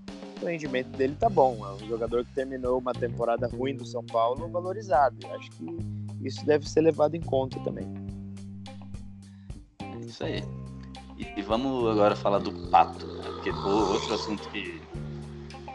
o 0.44 0.48
rendimento 0.48 0.90
dele 0.98 1.16
tá 1.20 1.30
bom. 1.30 1.58
É 1.66 1.84
um 1.84 1.88
jogador 1.88 2.26
que 2.26 2.34
terminou 2.34 2.80
uma 2.80 2.94
temporada 2.94 3.48
ruim 3.48 3.76
do 3.76 3.86
São 3.86 4.04
Paulo 4.04 4.48
valorizado. 4.50 5.18
Acho 5.32 5.50
que 5.52 5.66
isso 6.22 6.46
deve 6.46 6.68
ser 6.70 6.82
levado 6.82 7.16
em 7.16 7.22
conta 7.22 7.60
também. 7.62 7.86
É 9.80 10.06
isso 10.06 10.24
aí. 10.24 10.44
E, 11.18 11.40
e 11.40 11.42
vamos 11.42 11.90
agora 11.90 12.16
falar 12.16 12.40
do 12.40 12.52
Pato, 12.70 13.06
né? 13.06 13.24
porque 13.24 13.50
o 13.50 13.92
outro 13.94 14.14
assunto 14.14 14.48
que, 14.50 14.82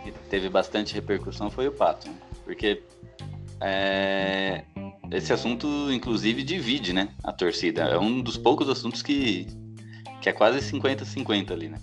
que 0.02 0.12
teve 0.28 0.48
bastante 0.48 0.94
repercussão 0.94 1.50
foi 1.50 1.68
o 1.68 1.72
Pato, 1.72 2.08
né? 2.08 2.16
porque 2.44 2.82
é, 3.60 4.64
esse 5.10 5.32
assunto 5.32 5.66
inclusive 5.92 6.42
divide, 6.42 6.92
né, 6.92 7.08
a 7.22 7.32
torcida. 7.32 7.82
É 7.82 7.98
um 7.98 8.20
dos 8.20 8.36
poucos 8.36 8.68
assuntos 8.68 9.02
que, 9.02 9.46
que 10.20 10.28
é 10.28 10.32
quase 10.32 10.58
50-50 10.72 11.50
ali, 11.52 11.68
né? 11.68 11.78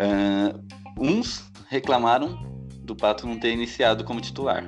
Ah, 0.00 0.58
uns 0.98 1.44
reclamaram 1.68 2.38
do 2.82 2.96
Pato 2.96 3.26
não 3.26 3.38
ter 3.38 3.52
iniciado 3.52 4.02
como 4.02 4.20
titular, 4.20 4.64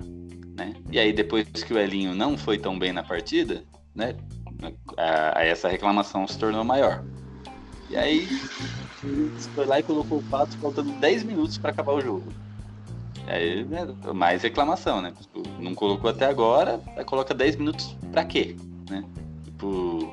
né? 0.56 0.74
E 0.90 0.98
aí 0.98 1.12
depois 1.12 1.46
que 1.48 1.72
o 1.72 1.78
Elinho 1.78 2.14
não 2.14 2.36
foi 2.36 2.58
tão 2.58 2.78
bem 2.78 2.92
na 2.92 3.02
partida, 3.02 3.64
né, 3.94 4.14
a- 4.98 5.38
a 5.40 5.44
essa 5.44 5.68
reclamação 5.68 6.26
se 6.28 6.38
tornou 6.38 6.62
maior. 6.62 7.02
E 7.88 7.96
aí, 7.96 8.28
foi 9.54 9.66
lá 9.66 9.78
e 9.80 9.82
colocou 9.82 10.18
o 10.18 10.22
Pato 10.22 10.58
faltando 10.58 10.92
10 10.92 11.24
minutos 11.24 11.58
para 11.58 11.70
acabar 11.70 11.92
o 11.94 12.00
jogo. 12.00 12.32
Aí, 13.26 13.64
né, 13.64 13.86
mais 14.14 14.42
reclamação, 14.42 15.00
né? 15.00 15.12
Tipo, 15.18 15.42
não 15.58 15.74
colocou 15.74 16.10
até 16.10 16.26
agora, 16.26 16.78
coloca 17.06 17.32
10 17.34 17.56
minutos 17.56 17.96
pra 18.10 18.24
quê? 18.24 18.56
Né? 18.90 19.04
Tipo, 19.44 20.12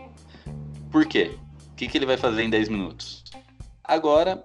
por 0.91 1.05
quê? 1.05 1.37
O 1.71 1.75
que, 1.75 1.87
que 1.87 1.97
ele 1.97 2.05
vai 2.05 2.17
fazer 2.17 2.43
em 2.43 2.49
10 2.49 2.69
minutos? 2.69 3.23
Agora, 3.83 4.43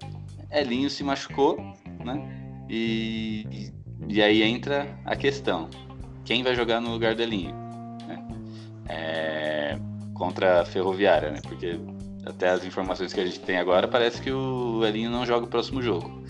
Elinho 0.55 0.89
se 0.91 1.03
machucou, 1.05 1.57
né? 2.05 2.65
E, 2.69 3.73
e 4.09 4.23
aí 4.23 4.43
entra 4.43 4.99
a 5.05 5.17
questão: 5.17 5.69
quem 6.25 6.43
vai 6.43 6.55
jogar 6.55 6.81
no 6.81 6.91
lugar 6.91 7.15
do 7.15 7.23
Elinho? 7.23 7.55
né? 8.07 8.25
É, 8.89 9.79
contra 10.15 10.63
a 10.63 10.65
Ferroviária, 10.65 11.31
né? 11.31 11.41
Porque 11.43 11.79
até 12.27 12.49
as 12.49 12.65
informações 12.65 13.13
que 13.13 13.21
a 13.21 13.25
gente 13.27 13.41
tem 13.41 13.59
agora, 13.59 13.87
parece 13.87 14.21
que 14.23 14.31
o 14.31 14.85
Elinho 14.85 15.11
não 15.11 15.27
joga 15.27 15.45
o 15.47 15.49
próximo 15.49 15.83
jogo. 15.83 16.23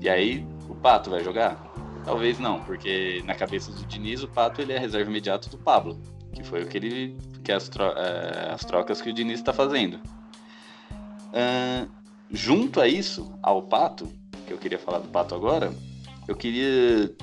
E 0.00 0.08
aí, 0.08 0.46
o 0.68 0.74
Pato 0.74 1.10
vai 1.10 1.22
jogar? 1.22 1.72
Talvez 2.04 2.38
não, 2.38 2.60
porque 2.60 3.22
na 3.24 3.34
cabeça 3.34 3.72
do 3.72 3.86
Diniz, 3.86 4.22
o 4.22 4.28
Pato 4.28 4.60
ele 4.60 4.72
é 4.72 4.78
reserva 4.78 5.08
imediato 5.08 5.48
do 5.48 5.56
Pablo, 5.56 5.98
que 6.34 6.42
foi 6.42 6.62
o 6.62 6.66
que 6.66 6.76
ele 6.76 7.16
que 7.42 7.52
as, 7.52 7.68
tro- 7.68 7.94
eh, 7.96 8.50
as 8.52 8.64
trocas 8.64 9.00
que 9.00 9.08
o 9.10 9.12
Diniz 9.12 9.38
está 9.38 9.52
fazendo. 9.52 9.98
Junto 12.34 12.80
a 12.80 12.88
isso, 12.88 13.32
ao 13.42 13.62
Pato, 13.62 14.08
que 14.46 14.52
eu 14.52 14.58
queria 14.58 14.78
falar 14.78 14.98
do 14.98 15.08
Pato 15.08 15.34
agora, 15.34 15.72
eu 16.26 16.34
queria, 16.34 17.14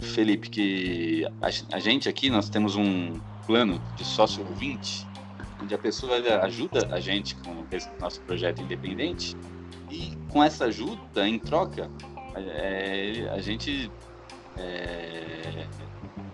Felipe, 0.00 0.50
que 0.50 1.24
a, 1.40 1.76
a 1.76 1.78
gente 1.78 2.08
aqui, 2.08 2.28
nós 2.28 2.50
temos 2.50 2.76
um 2.76 3.20
plano 3.46 3.80
de 3.96 4.04
sócio 4.04 4.44
ouvinte, 4.46 5.06
onde 5.62 5.74
a 5.74 5.78
pessoa 5.78 6.16
ajuda 6.42 6.88
a 6.92 7.00
gente 7.00 7.34
com 7.36 7.64
esse 7.70 7.88
nosso 8.00 8.20
projeto 8.22 8.60
independente 8.60 9.36
e 9.90 10.12
com 10.28 10.42
essa 10.42 10.66
ajuda, 10.66 11.26
em 11.26 11.38
troca, 11.38 11.90
é, 12.34 13.28
a 13.30 13.40
gente 13.40 13.90
é, 14.56 15.66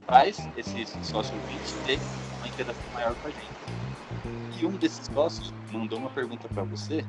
faz 0.06 0.48
esse 0.56 0.86
sócio 1.04 1.34
ouvinte 1.34 1.74
ter 1.86 1.98
uma 2.38 2.48
interação 2.48 2.84
maior 2.92 3.14
com 3.16 3.28
a 3.28 3.30
gente. 3.30 4.60
E 4.60 4.66
um 4.66 4.72
desses 4.72 5.06
sócios 5.06 5.52
mandou 5.72 5.98
uma 5.98 6.10
pergunta 6.10 6.48
para 6.48 6.62
você, 6.64 7.04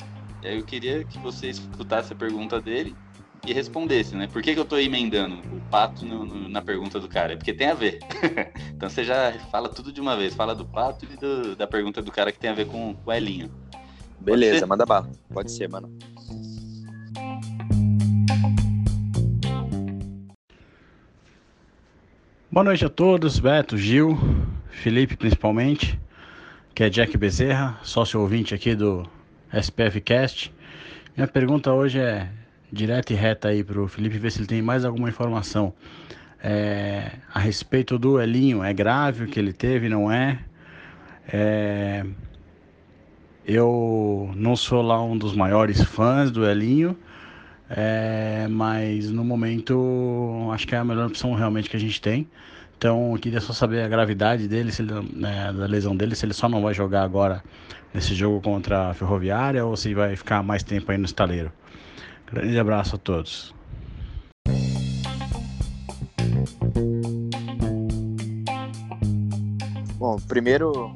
e 0.45 0.47
aí 0.47 0.57
eu 0.59 0.63
queria 0.63 1.03
que 1.03 1.17
você 1.17 1.47
escutasse 1.49 2.13
a 2.13 2.15
pergunta 2.15 2.61
dele 2.61 2.95
e 3.47 3.51
respondesse, 3.51 4.15
né? 4.15 4.27
Por 4.27 4.43
que, 4.43 4.53
que 4.53 4.59
eu 4.59 4.65
tô 4.65 4.77
emendando 4.77 5.37
o 5.51 5.59
pato 5.71 6.05
no- 6.05 6.23
no- 6.23 6.47
na 6.47 6.61
pergunta 6.61 6.99
do 6.99 7.07
cara? 7.07 7.33
É 7.33 7.35
porque 7.35 7.51
tem 7.51 7.67
a 7.67 7.73
ver. 7.73 7.97
então 8.75 8.87
você 8.87 9.03
já 9.03 9.33
fala 9.51 9.67
tudo 9.69 9.91
de 9.91 9.99
uma 9.99 10.15
vez. 10.15 10.35
Fala 10.35 10.53
do 10.53 10.63
pato 10.63 11.03
e 11.11 11.17
do- 11.17 11.55
da 11.55 11.65
pergunta 11.65 11.99
do 11.99 12.11
cara 12.11 12.31
que 12.31 12.37
tem 12.37 12.51
a 12.51 12.53
ver 12.53 12.67
com 12.67 12.95
o 13.03 13.11
Elinho. 13.11 13.51
Beleza, 14.19 14.67
manda 14.67 14.85
bala. 14.85 15.09
Pode 15.33 15.51
ser, 15.51 15.67
mano. 15.67 15.89
Boa 22.51 22.63
noite 22.63 22.85
a 22.85 22.89
todos, 22.89 23.39
Beto, 23.39 23.75
Gil, 23.77 24.15
Felipe 24.69 25.17
principalmente, 25.17 25.99
que 26.75 26.83
é 26.83 26.89
Jack 26.89 27.17
Bezerra, 27.17 27.79
sócio 27.83 28.21
ouvinte 28.21 28.53
aqui 28.53 28.75
do 28.75 29.09
SPF 29.61 30.01
Cast. 30.01 30.53
Minha 31.15 31.27
pergunta 31.27 31.71
hoje 31.71 31.99
é 31.99 32.29
direta 32.71 33.13
e 33.13 33.15
reta 33.15 33.47
aí 33.47 33.63
pro 33.63 33.87
Felipe, 33.87 34.17
ver 34.17 34.31
se 34.31 34.39
ele 34.39 34.47
tem 34.47 34.61
mais 34.61 34.83
alguma 34.83 35.07
informação 35.07 35.73
é, 36.43 37.11
a 37.33 37.39
respeito 37.39 37.97
do 37.97 38.19
Elinho. 38.21 38.63
É 38.63 38.73
grave 38.73 39.23
o 39.23 39.27
que 39.27 39.39
ele 39.39 39.53
teve, 39.53 39.87
não 39.87 40.11
é? 40.11 40.39
É, 41.31 42.05
eu 43.45 44.29
não 44.35 44.55
sou 44.55 44.81
lá 44.81 45.01
um 45.01 45.17
dos 45.17 45.33
maiores 45.33 45.81
fãs 45.81 46.29
do 46.29 46.45
Elinho, 46.45 46.97
é, 47.69 48.47
mas 48.49 49.09
no 49.09 49.23
momento 49.23 50.49
acho 50.51 50.67
que 50.67 50.75
é 50.75 50.77
a 50.77 50.83
melhor 50.83 51.07
opção 51.07 51.33
realmente 51.33 51.69
que 51.69 51.77
a 51.77 51.79
gente 51.79 52.01
tem. 52.01 52.27
Então 52.77 53.13
eu 53.13 53.19
queria 53.19 53.39
só 53.39 53.53
saber 53.53 53.83
a 53.83 53.87
gravidade 53.87 54.49
dele, 54.49 54.71
ele, 54.77 55.09
né, 55.13 55.53
da 55.53 55.65
lesão 55.65 55.95
dele, 55.95 56.13
se 56.13 56.25
ele 56.25 56.33
só 56.33 56.49
não 56.49 56.61
vai 56.61 56.73
jogar 56.73 57.03
agora 57.03 57.41
nesse 57.95 58.13
jogo 58.13 58.41
contra 58.41 58.89
a 58.89 58.93
Ferroviária 58.93 59.65
ou 59.65 59.77
se 59.77 59.93
vai 59.93 60.17
ficar 60.17 60.43
mais 60.43 60.61
tempo 60.61 60.91
aí 60.91 60.97
no 60.97 61.05
estaleiro. 61.05 61.49
Grande 62.27 62.59
abraço 62.59 62.97
a 62.97 62.99
todos. 62.99 63.55
Bom, 69.97 70.17
primeiro 70.27 70.93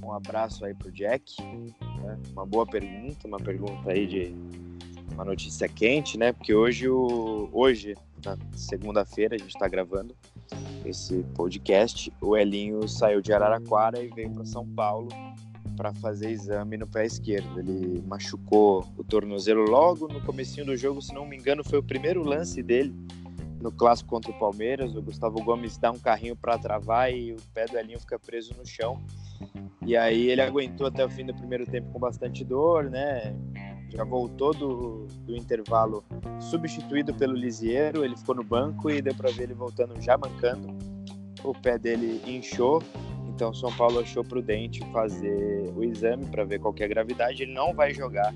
um 0.00 0.12
abraço 0.12 0.64
aí 0.64 0.72
pro 0.72 0.92
Jack. 0.92 1.42
né? 1.42 2.16
Uma 2.32 2.46
boa 2.46 2.64
pergunta, 2.64 3.26
uma 3.26 3.38
pergunta 3.38 3.90
aí 3.90 4.06
de 4.06 4.34
uma 5.12 5.24
notícia 5.24 5.68
quente, 5.68 6.16
né? 6.16 6.32
Porque 6.32 6.54
hoje, 6.54 6.88
o, 6.88 7.48
hoje 7.52 7.96
na 8.24 8.36
segunda-feira, 8.52 9.34
a 9.34 9.38
gente 9.38 9.54
está 9.54 9.66
gravando 9.66 10.14
esse 10.84 11.24
podcast. 11.34 12.12
O 12.20 12.36
Elinho 12.36 12.86
saiu 12.88 13.20
de 13.20 13.32
Araraquara 13.32 14.00
e 14.00 14.08
veio 14.08 14.30
para 14.30 14.44
São 14.44 14.64
Paulo 14.64 15.08
para 15.76 15.92
fazer 15.94 16.30
exame 16.30 16.76
no 16.76 16.86
pé 16.86 17.06
esquerdo. 17.06 17.58
Ele 17.58 18.02
machucou 18.06 18.86
o 18.96 19.04
tornozelo 19.04 19.64
logo 19.64 20.08
no 20.08 20.20
comecinho 20.20 20.66
do 20.66 20.76
jogo, 20.76 21.00
se 21.00 21.12
não 21.14 21.26
me 21.26 21.36
engano, 21.36 21.64
foi 21.64 21.78
o 21.78 21.82
primeiro 21.82 22.22
lance 22.22 22.62
dele 22.62 22.94
no 23.60 23.70
clássico 23.70 24.10
contra 24.10 24.30
o 24.30 24.38
Palmeiras. 24.38 24.94
O 24.96 25.02
Gustavo 25.02 25.42
Gomes 25.42 25.76
dá 25.76 25.90
um 25.90 25.98
carrinho 25.98 26.34
para 26.34 26.58
travar 26.58 27.12
e 27.12 27.32
o 27.32 27.36
pé 27.54 27.66
do 27.66 27.78
Elinho 27.78 28.00
fica 28.00 28.18
preso 28.18 28.54
no 28.56 28.66
chão. 28.66 29.00
E 29.86 29.96
aí 29.96 30.28
ele 30.30 30.42
aguentou 30.42 30.86
até 30.86 31.04
o 31.04 31.10
fim 31.10 31.24
do 31.24 31.34
primeiro 31.34 31.66
tempo 31.66 31.90
com 31.90 31.98
bastante 31.98 32.44
dor, 32.44 32.84
né? 32.90 33.34
Já 33.88 34.04
voltou 34.04 34.54
do, 34.54 35.06
do 35.26 35.36
intervalo 35.36 36.04
substituído 36.38 37.12
pelo 37.12 37.34
Lisiero, 37.34 38.04
ele 38.04 38.16
ficou 38.16 38.34
no 38.34 38.44
banco 38.44 38.88
e 38.88 39.02
deu 39.02 39.14
para 39.14 39.30
ver 39.30 39.44
ele 39.44 39.54
voltando 39.54 40.00
já 40.00 40.16
mancando. 40.16 40.68
O 41.42 41.52
pé 41.52 41.78
dele 41.78 42.20
inchou, 42.26 42.82
então 43.40 43.54
São 43.54 43.72
Paulo 43.72 44.00
achou 44.00 44.22
prudente 44.22 44.80
fazer 44.92 45.72
o 45.74 45.82
exame 45.82 46.26
para 46.26 46.44
ver 46.44 46.58
qual 46.58 46.74
é 46.78 46.84
a 46.84 46.86
gravidade. 46.86 47.42
Ele 47.42 47.54
não 47.54 47.72
vai 47.72 47.94
jogar 47.94 48.34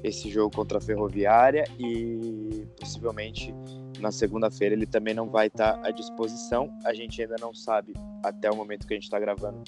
esse 0.00 0.30
jogo 0.30 0.54
contra 0.54 0.78
a 0.78 0.80
Ferroviária 0.80 1.64
e 1.76 2.64
possivelmente 2.78 3.52
na 3.98 4.12
segunda-feira 4.12 4.76
ele 4.76 4.86
também 4.86 5.12
não 5.12 5.28
vai 5.28 5.48
estar 5.48 5.84
à 5.84 5.90
disposição. 5.90 6.72
A 6.84 6.94
gente 6.94 7.20
ainda 7.20 7.34
não 7.40 7.52
sabe 7.52 7.94
até 8.22 8.48
o 8.48 8.54
momento 8.54 8.86
que 8.86 8.94
a 8.94 8.96
gente 8.96 9.02
está 9.02 9.18
gravando 9.18 9.64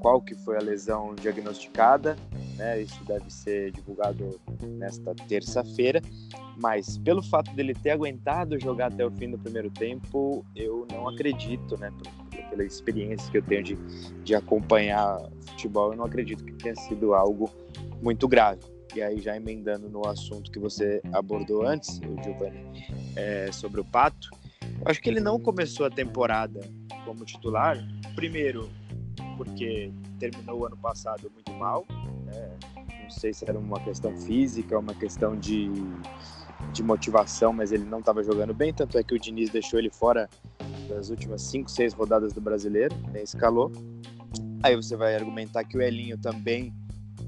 qual 0.00 0.20
que 0.20 0.34
foi 0.34 0.56
a 0.56 0.60
lesão 0.60 1.14
diagnosticada, 1.14 2.16
né? 2.56 2.82
Isso 2.82 3.04
deve 3.04 3.32
ser 3.32 3.70
divulgado 3.70 4.40
nesta 4.62 5.14
terça-feira. 5.14 6.02
Mas 6.60 6.98
pelo 6.98 7.22
fato 7.22 7.52
dele 7.52 7.72
ter 7.72 7.90
aguentado 7.90 8.58
jogar 8.58 8.88
até 8.88 9.06
o 9.06 9.12
fim 9.12 9.30
do 9.30 9.38
primeiro 9.38 9.70
tempo, 9.70 10.44
eu 10.56 10.86
não 10.90 11.08
acredito, 11.08 11.78
né? 11.78 11.92
Pela 12.42 12.64
experiência 12.64 13.30
que 13.30 13.38
eu 13.38 13.42
tenho 13.42 13.62
de, 13.62 13.76
de 14.22 14.34
acompanhar 14.34 15.18
futebol, 15.48 15.92
eu 15.92 15.96
não 15.96 16.04
acredito 16.04 16.44
que 16.44 16.52
tenha 16.52 16.74
sido 16.76 17.14
algo 17.14 17.50
muito 18.02 18.28
grave. 18.28 18.60
E 18.94 19.02
aí, 19.02 19.20
já 19.20 19.36
emendando 19.36 19.88
no 19.88 20.06
assunto 20.06 20.52
que 20.52 20.58
você 20.58 21.02
abordou 21.12 21.66
antes, 21.66 21.98
o 21.98 22.22
Giovanni, 22.22 22.86
é, 23.16 23.50
sobre 23.50 23.80
o 23.80 23.84
Pato, 23.84 24.30
acho 24.84 25.00
que 25.00 25.10
ele 25.10 25.20
não 25.20 25.40
começou 25.40 25.86
a 25.86 25.90
temporada 25.90 26.60
como 27.04 27.24
titular. 27.24 27.76
Primeiro, 28.14 28.70
porque 29.36 29.92
terminou 30.18 30.60
o 30.60 30.66
ano 30.66 30.76
passado 30.76 31.30
muito 31.32 31.52
mal. 31.52 31.84
Né? 32.26 32.56
Não 33.02 33.10
sei 33.10 33.34
se 33.34 33.44
era 33.48 33.58
uma 33.58 33.80
questão 33.80 34.16
física, 34.16 34.78
uma 34.78 34.94
questão 34.94 35.36
de, 35.36 35.70
de 36.72 36.82
motivação, 36.82 37.52
mas 37.52 37.72
ele 37.72 37.84
não 37.84 38.00
estava 38.00 38.22
jogando 38.22 38.54
bem. 38.54 38.72
Tanto 38.72 38.98
é 38.98 39.02
que 39.02 39.14
o 39.14 39.18
Diniz 39.18 39.50
deixou 39.50 39.78
ele 39.78 39.90
fora 39.90 40.28
das 40.88 41.10
últimas 41.10 41.42
5, 41.42 41.70
6 41.70 41.94
rodadas 41.94 42.32
do 42.32 42.40
brasileiro, 42.40 42.94
nem 43.12 43.22
escalou. 43.22 43.70
Aí 44.62 44.74
você 44.74 44.96
vai 44.96 45.14
argumentar 45.14 45.64
que 45.64 45.76
o 45.76 45.82
Elinho 45.82 46.18
também 46.18 46.72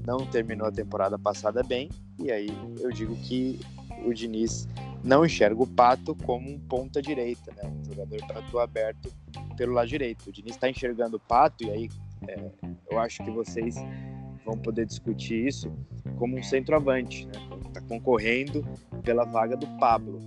não 0.05 0.25
terminou 0.25 0.67
a 0.67 0.71
temporada 0.71 1.19
passada 1.19 1.61
bem, 1.63 1.89
e 2.17 2.31
aí 2.31 2.49
eu 2.79 2.89
digo 2.91 3.15
que 3.15 3.59
o 4.05 4.13
Diniz 4.13 4.67
não 5.03 5.25
enxerga 5.25 5.61
o 5.61 5.67
Pato 5.67 6.15
como 6.15 6.49
um 6.49 6.59
ponta 6.59 7.01
direita, 7.01 7.53
né? 7.55 7.69
um 7.69 7.83
jogador 7.83 8.25
para 8.25 8.39
atuar 8.39 8.63
aberto 8.63 9.11
pelo 9.55 9.73
lado 9.73 9.87
direito. 9.87 10.29
O 10.29 10.31
Diniz 10.31 10.55
está 10.55 10.69
enxergando 10.69 11.17
o 11.17 11.19
Pato, 11.19 11.63
e 11.63 11.69
aí 11.69 11.89
é, 12.27 12.51
eu 12.89 12.99
acho 12.99 13.23
que 13.23 13.31
vocês 13.31 13.75
vão 14.47 14.57
poder 14.57 14.85
discutir 14.85 15.45
isso 15.45 15.71
como 16.17 16.37
um 16.37 16.41
centroavante, 16.41 17.27
né? 17.27 17.33
Está 17.67 17.81
concorrendo 17.81 18.65
pela 19.03 19.25
vaga 19.25 19.57
do 19.57 19.67
Pablo. 19.77 20.19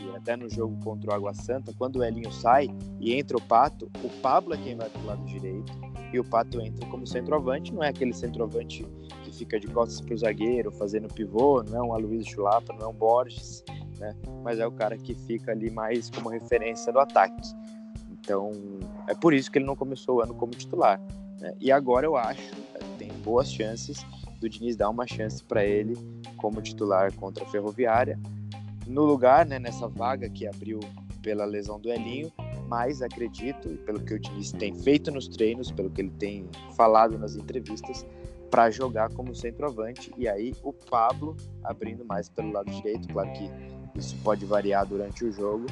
E 0.00 0.16
até 0.16 0.36
no 0.36 0.48
jogo 0.48 0.78
contra 0.84 1.10
o 1.10 1.14
Água 1.14 1.34
Santa, 1.34 1.74
quando 1.76 1.96
o 1.96 2.04
Elinho 2.04 2.32
sai 2.32 2.68
e 3.00 3.12
entra 3.12 3.36
o 3.36 3.42
Pato, 3.42 3.90
o 4.02 4.08
Pablo 4.22 4.54
é 4.54 4.56
quem 4.56 4.76
vai 4.76 4.88
para 4.88 5.02
o 5.02 5.06
lado 5.06 5.24
direito 5.24 5.72
e 6.12 6.20
o 6.20 6.24
Pato 6.24 6.60
entra 6.60 6.86
como 6.86 7.06
centroavante. 7.06 7.74
Não 7.74 7.82
é 7.82 7.88
aquele 7.88 8.12
centroavante 8.12 8.86
que 9.24 9.32
fica 9.32 9.58
de 9.58 9.66
costas 9.66 10.00
para 10.00 10.14
o 10.14 10.18
zagueiro, 10.18 10.70
fazendo 10.70 11.12
pivô, 11.12 11.62
não 11.64 11.76
é 11.76 11.82
um 11.82 11.92
Aloysio 11.92 12.34
Chulapa, 12.34 12.72
não 12.72 12.86
é 12.86 12.88
um 12.88 12.94
Borges, 12.94 13.64
né? 13.98 14.14
Mas 14.44 14.60
é 14.60 14.66
o 14.66 14.70
cara 14.70 14.96
que 14.96 15.14
fica 15.14 15.50
ali 15.50 15.70
mais 15.70 16.08
como 16.08 16.28
referência 16.28 16.92
do 16.92 17.00
ataque. 17.00 17.52
Então, 18.12 18.52
é 19.08 19.14
por 19.14 19.34
isso 19.34 19.50
que 19.50 19.58
ele 19.58 19.66
não 19.66 19.76
começou 19.76 20.16
o 20.16 20.20
ano 20.22 20.34
como 20.34 20.52
titular. 20.52 21.00
Né? 21.40 21.54
E 21.60 21.70
agora 21.70 22.06
eu 22.06 22.16
acho, 22.16 22.54
boas 23.26 23.50
chances 23.50 24.06
do 24.40 24.48
Diniz 24.48 24.76
dar 24.76 24.88
uma 24.88 25.04
chance 25.04 25.42
para 25.42 25.64
ele 25.64 25.96
como 26.36 26.62
titular 26.62 27.12
contra 27.14 27.42
a 27.42 27.48
Ferroviária. 27.48 28.16
No 28.86 29.04
lugar, 29.04 29.44
né, 29.44 29.58
nessa 29.58 29.88
vaga 29.88 30.30
que 30.30 30.46
abriu 30.46 30.78
pela 31.20 31.44
lesão 31.44 31.80
do 31.80 31.90
Elinho, 31.90 32.32
mas 32.68 33.02
acredito, 33.02 33.68
pelo 33.84 33.98
que 33.98 34.14
o 34.14 34.18
Diniz 34.20 34.52
tem 34.52 34.72
feito 34.76 35.10
nos 35.10 35.26
treinos, 35.26 35.72
pelo 35.72 35.90
que 35.90 36.02
ele 36.02 36.10
tem 36.10 36.48
falado 36.76 37.18
nas 37.18 37.34
entrevistas, 37.34 38.06
para 38.48 38.70
jogar 38.70 39.12
como 39.12 39.34
centroavante. 39.34 40.12
E 40.16 40.28
aí 40.28 40.54
o 40.62 40.72
Pablo 40.72 41.36
abrindo 41.64 42.04
mais 42.04 42.28
pelo 42.28 42.52
lado 42.52 42.70
direito, 42.70 43.08
claro 43.08 43.32
que 43.32 43.50
isso 43.98 44.16
pode 44.22 44.44
variar 44.46 44.86
durante 44.86 45.24
o 45.24 45.32
jogo, 45.32 45.66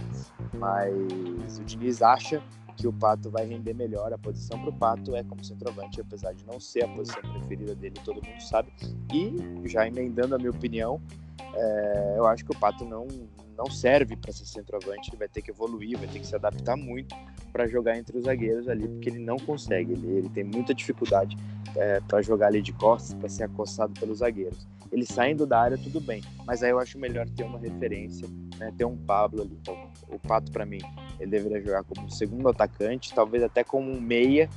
mas 0.58 1.58
o 1.60 1.64
Diniz 1.64 2.02
acha 2.02 2.42
que 2.76 2.86
o 2.86 2.92
Pato 2.92 3.30
vai 3.30 3.46
render 3.46 3.74
melhor. 3.74 4.12
A 4.12 4.18
posição 4.18 4.58
para 4.58 4.70
o 4.70 4.72
Pato 4.72 5.14
é 5.14 5.22
como 5.22 5.44
centroavante, 5.44 6.00
apesar 6.00 6.32
de 6.32 6.44
não 6.44 6.58
ser 6.58 6.84
a 6.84 6.88
posição 6.88 7.20
preferida 7.22 7.74
dele, 7.74 7.94
todo 8.04 8.16
mundo 8.16 8.40
sabe. 8.40 8.72
E 9.12 9.68
já 9.68 9.86
emendando 9.86 10.34
a 10.34 10.38
minha 10.38 10.50
opinião, 10.50 11.00
é, 11.54 12.14
eu 12.16 12.26
acho 12.26 12.44
que 12.44 12.52
o 12.52 12.58
Pato 12.58 12.84
não, 12.84 13.06
não 13.56 13.66
serve 13.66 14.16
para 14.16 14.32
ser 14.32 14.46
centroavante, 14.46 15.10
ele 15.10 15.16
vai 15.16 15.28
ter 15.28 15.42
que 15.42 15.50
evoluir, 15.50 15.98
vai 15.98 16.08
ter 16.08 16.18
que 16.18 16.26
se 16.26 16.34
adaptar 16.34 16.76
muito 16.76 17.14
para 17.52 17.66
jogar 17.66 17.96
entre 17.96 18.18
os 18.18 18.24
zagueiros 18.24 18.68
ali, 18.68 18.88
porque 18.88 19.08
ele 19.08 19.20
não 19.20 19.36
consegue, 19.36 19.92
ele, 19.92 20.06
ele 20.18 20.28
tem 20.28 20.44
muita 20.44 20.74
dificuldade 20.74 21.36
é, 21.76 22.00
para 22.00 22.20
jogar 22.20 22.48
ali 22.48 22.60
de 22.60 22.72
costas, 22.72 23.14
para 23.14 23.28
ser 23.28 23.44
acossado 23.44 23.92
pelos 23.98 24.18
zagueiros. 24.18 24.66
Ele 24.94 25.04
saindo 25.04 25.44
da 25.44 25.60
área, 25.60 25.76
tudo 25.76 26.00
bem, 26.00 26.22
mas 26.46 26.62
aí 26.62 26.70
eu 26.70 26.78
acho 26.78 26.96
melhor 27.00 27.28
ter 27.28 27.42
uma 27.42 27.58
referência, 27.58 28.28
né, 28.56 28.72
ter 28.78 28.84
um 28.84 28.96
Pablo 28.96 29.42
ali. 29.42 29.58
Então, 29.60 29.76
o 30.08 30.20
Pato, 30.20 30.52
para 30.52 30.64
mim, 30.64 30.78
ele 31.18 31.32
deveria 31.32 31.60
jogar 31.60 31.82
como 31.82 32.08
segundo 32.08 32.48
atacante, 32.48 33.12
talvez 33.12 33.42
até 33.42 33.64
como 33.64 33.90
um 33.90 34.00
meia, 34.00 34.48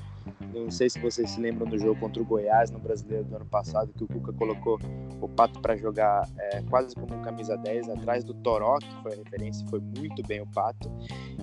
não 0.53 0.71
sei 0.71 0.89
se 0.89 0.99
vocês 0.99 1.29
se 1.31 1.39
lembram 1.39 1.67
do 1.67 1.77
jogo 1.77 1.99
contra 1.99 2.21
o 2.21 2.25
Goiás 2.25 2.71
no 2.71 2.79
Brasileiro 2.79 3.25
do 3.25 3.35
ano 3.35 3.45
passado, 3.45 3.91
que 3.93 4.03
o 4.03 4.07
Cuca 4.07 4.33
colocou 4.33 4.79
o 5.21 5.27
Pato 5.27 5.59
para 5.59 5.75
jogar 5.75 6.27
é, 6.37 6.61
quase 6.63 6.95
como 6.95 7.15
um 7.15 7.21
camisa 7.21 7.57
10 7.57 7.89
atrás 7.89 8.23
do 8.23 8.33
Toró, 8.33 8.77
que 8.77 9.03
foi 9.03 9.13
a 9.13 9.15
referência, 9.17 9.65
foi 9.67 9.79
muito 9.79 10.21
bem 10.27 10.41
o 10.41 10.47
Pato. 10.47 10.91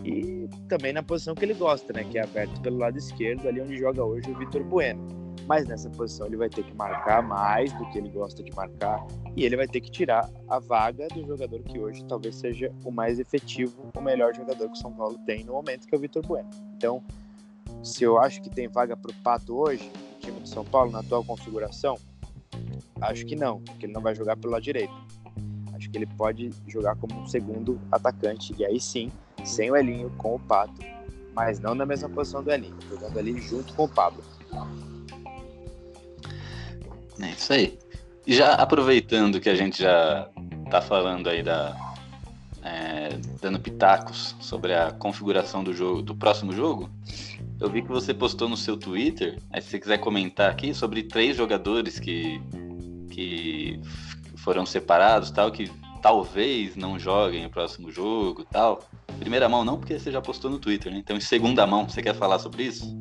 E 0.04 0.48
também 0.68 0.92
na 0.92 1.02
posição 1.02 1.34
que 1.34 1.44
ele 1.44 1.54
gosta, 1.54 1.92
né, 1.92 2.04
que 2.04 2.18
é 2.18 2.22
aberto 2.22 2.60
pelo 2.60 2.78
lado 2.78 2.98
esquerdo, 2.98 3.48
ali 3.48 3.60
onde 3.60 3.76
joga 3.76 4.04
hoje 4.04 4.30
o 4.30 4.38
Vitor 4.38 4.62
Bueno. 4.64 5.24
Mas 5.46 5.66
nessa 5.66 5.90
posição 5.90 6.26
ele 6.26 6.36
vai 6.36 6.48
ter 6.48 6.64
que 6.64 6.74
marcar 6.74 7.22
mais 7.22 7.72
do 7.74 7.86
que 7.90 7.98
ele 7.98 8.08
gosta 8.08 8.42
de 8.42 8.50
marcar 8.54 9.04
e 9.36 9.44
ele 9.44 9.56
vai 9.56 9.66
ter 9.66 9.80
que 9.80 9.90
tirar 9.90 10.30
a 10.48 10.58
vaga 10.58 11.06
do 11.08 11.26
jogador 11.26 11.62
que 11.62 11.78
hoje 11.78 12.02
talvez 12.06 12.36
seja 12.36 12.72
o 12.84 12.90
mais 12.90 13.18
efetivo, 13.18 13.90
o 13.94 14.00
melhor 14.00 14.34
jogador 14.34 14.66
que 14.68 14.72
o 14.72 14.80
São 14.80 14.92
Paulo 14.92 15.18
tem 15.26 15.44
no 15.44 15.52
momento, 15.52 15.86
que 15.86 15.94
é 15.94 15.98
o 15.98 16.00
Vitor 16.00 16.26
Bueno. 16.26 16.48
Então, 16.76 17.02
se 17.84 18.02
eu 18.02 18.18
acho 18.18 18.40
que 18.40 18.48
tem 18.48 18.66
vaga 18.66 18.96
para 18.96 19.10
o 19.10 19.14
Pato 19.22 19.54
hoje, 19.56 19.92
no 20.14 20.18
time 20.18 20.40
de 20.40 20.48
São 20.48 20.64
Paulo, 20.64 20.90
na 20.90 21.00
atual 21.00 21.22
configuração, 21.22 21.98
acho 23.00 23.26
que 23.26 23.36
não, 23.36 23.60
porque 23.60 23.86
ele 23.86 23.92
não 23.92 24.00
vai 24.00 24.14
jogar 24.14 24.36
pelo 24.36 24.54
lado 24.54 24.62
direito. 24.62 24.94
Acho 25.74 25.90
que 25.90 25.98
ele 25.98 26.06
pode 26.06 26.50
jogar 26.66 26.96
como 26.96 27.20
um 27.20 27.26
segundo 27.26 27.78
atacante, 27.92 28.54
e 28.58 28.64
aí 28.64 28.80
sim, 28.80 29.12
sem 29.44 29.70
o 29.70 29.76
Elinho, 29.76 30.10
com 30.16 30.34
o 30.34 30.40
Pato, 30.40 30.80
mas 31.34 31.60
não 31.60 31.74
na 31.74 31.84
mesma 31.84 32.08
posição 32.08 32.42
do 32.42 32.50
Elinho, 32.50 32.76
jogando 32.88 33.18
ali 33.18 33.38
junto 33.40 33.74
com 33.74 33.84
o 33.84 33.88
Pablo. 33.88 34.24
É 37.20 37.30
isso 37.30 37.52
aí. 37.52 37.78
E 38.26 38.34
já 38.34 38.54
aproveitando 38.54 39.38
que 39.40 39.50
a 39.50 39.54
gente 39.54 39.82
já 39.82 40.30
tá 40.70 40.80
falando 40.80 41.28
aí 41.28 41.42
da. 41.42 41.76
É, 42.62 43.10
dando 43.42 43.60
pitacos 43.60 44.34
sobre 44.40 44.72
a 44.72 44.90
configuração 44.90 45.62
do 45.62 45.74
jogo 45.74 46.00
do 46.00 46.14
próximo 46.14 46.50
jogo, 46.50 46.88
eu 47.60 47.70
vi 47.70 47.82
que 47.82 47.88
você 47.88 48.12
postou 48.12 48.48
no 48.48 48.56
seu 48.56 48.76
Twitter, 48.76 49.38
aí 49.50 49.62
se 49.62 49.70
você 49.70 49.78
quiser 49.78 49.98
comentar 49.98 50.50
aqui, 50.50 50.74
sobre 50.74 51.02
três 51.02 51.36
jogadores 51.36 51.98
que, 51.98 52.40
que 53.10 53.80
foram 54.36 54.66
separados, 54.66 55.30
tal, 55.30 55.50
que 55.50 55.70
talvez 56.02 56.76
não 56.76 56.98
joguem 56.98 57.46
o 57.46 57.50
próximo 57.50 57.90
jogo 57.90 58.44
tal. 58.44 58.82
Primeira 59.18 59.48
mão 59.48 59.64
não, 59.64 59.78
porque 59.78 59.98
você 59.98 60.10
já 60.10 60.20
postou 60.20 60.50
no 60.50 60.58
Twitter, 60.58 60.92
né? 60.92 60.98
Então, 60.98 61.16
em 61.16 61.20
segunda 61.20 61.66
mão, 61.66 61.88
você 61.88 62.02
quer 62.02 62.14
falar 62.14 62.38
sobre 62.38 62.64
isso? 62.64 62.94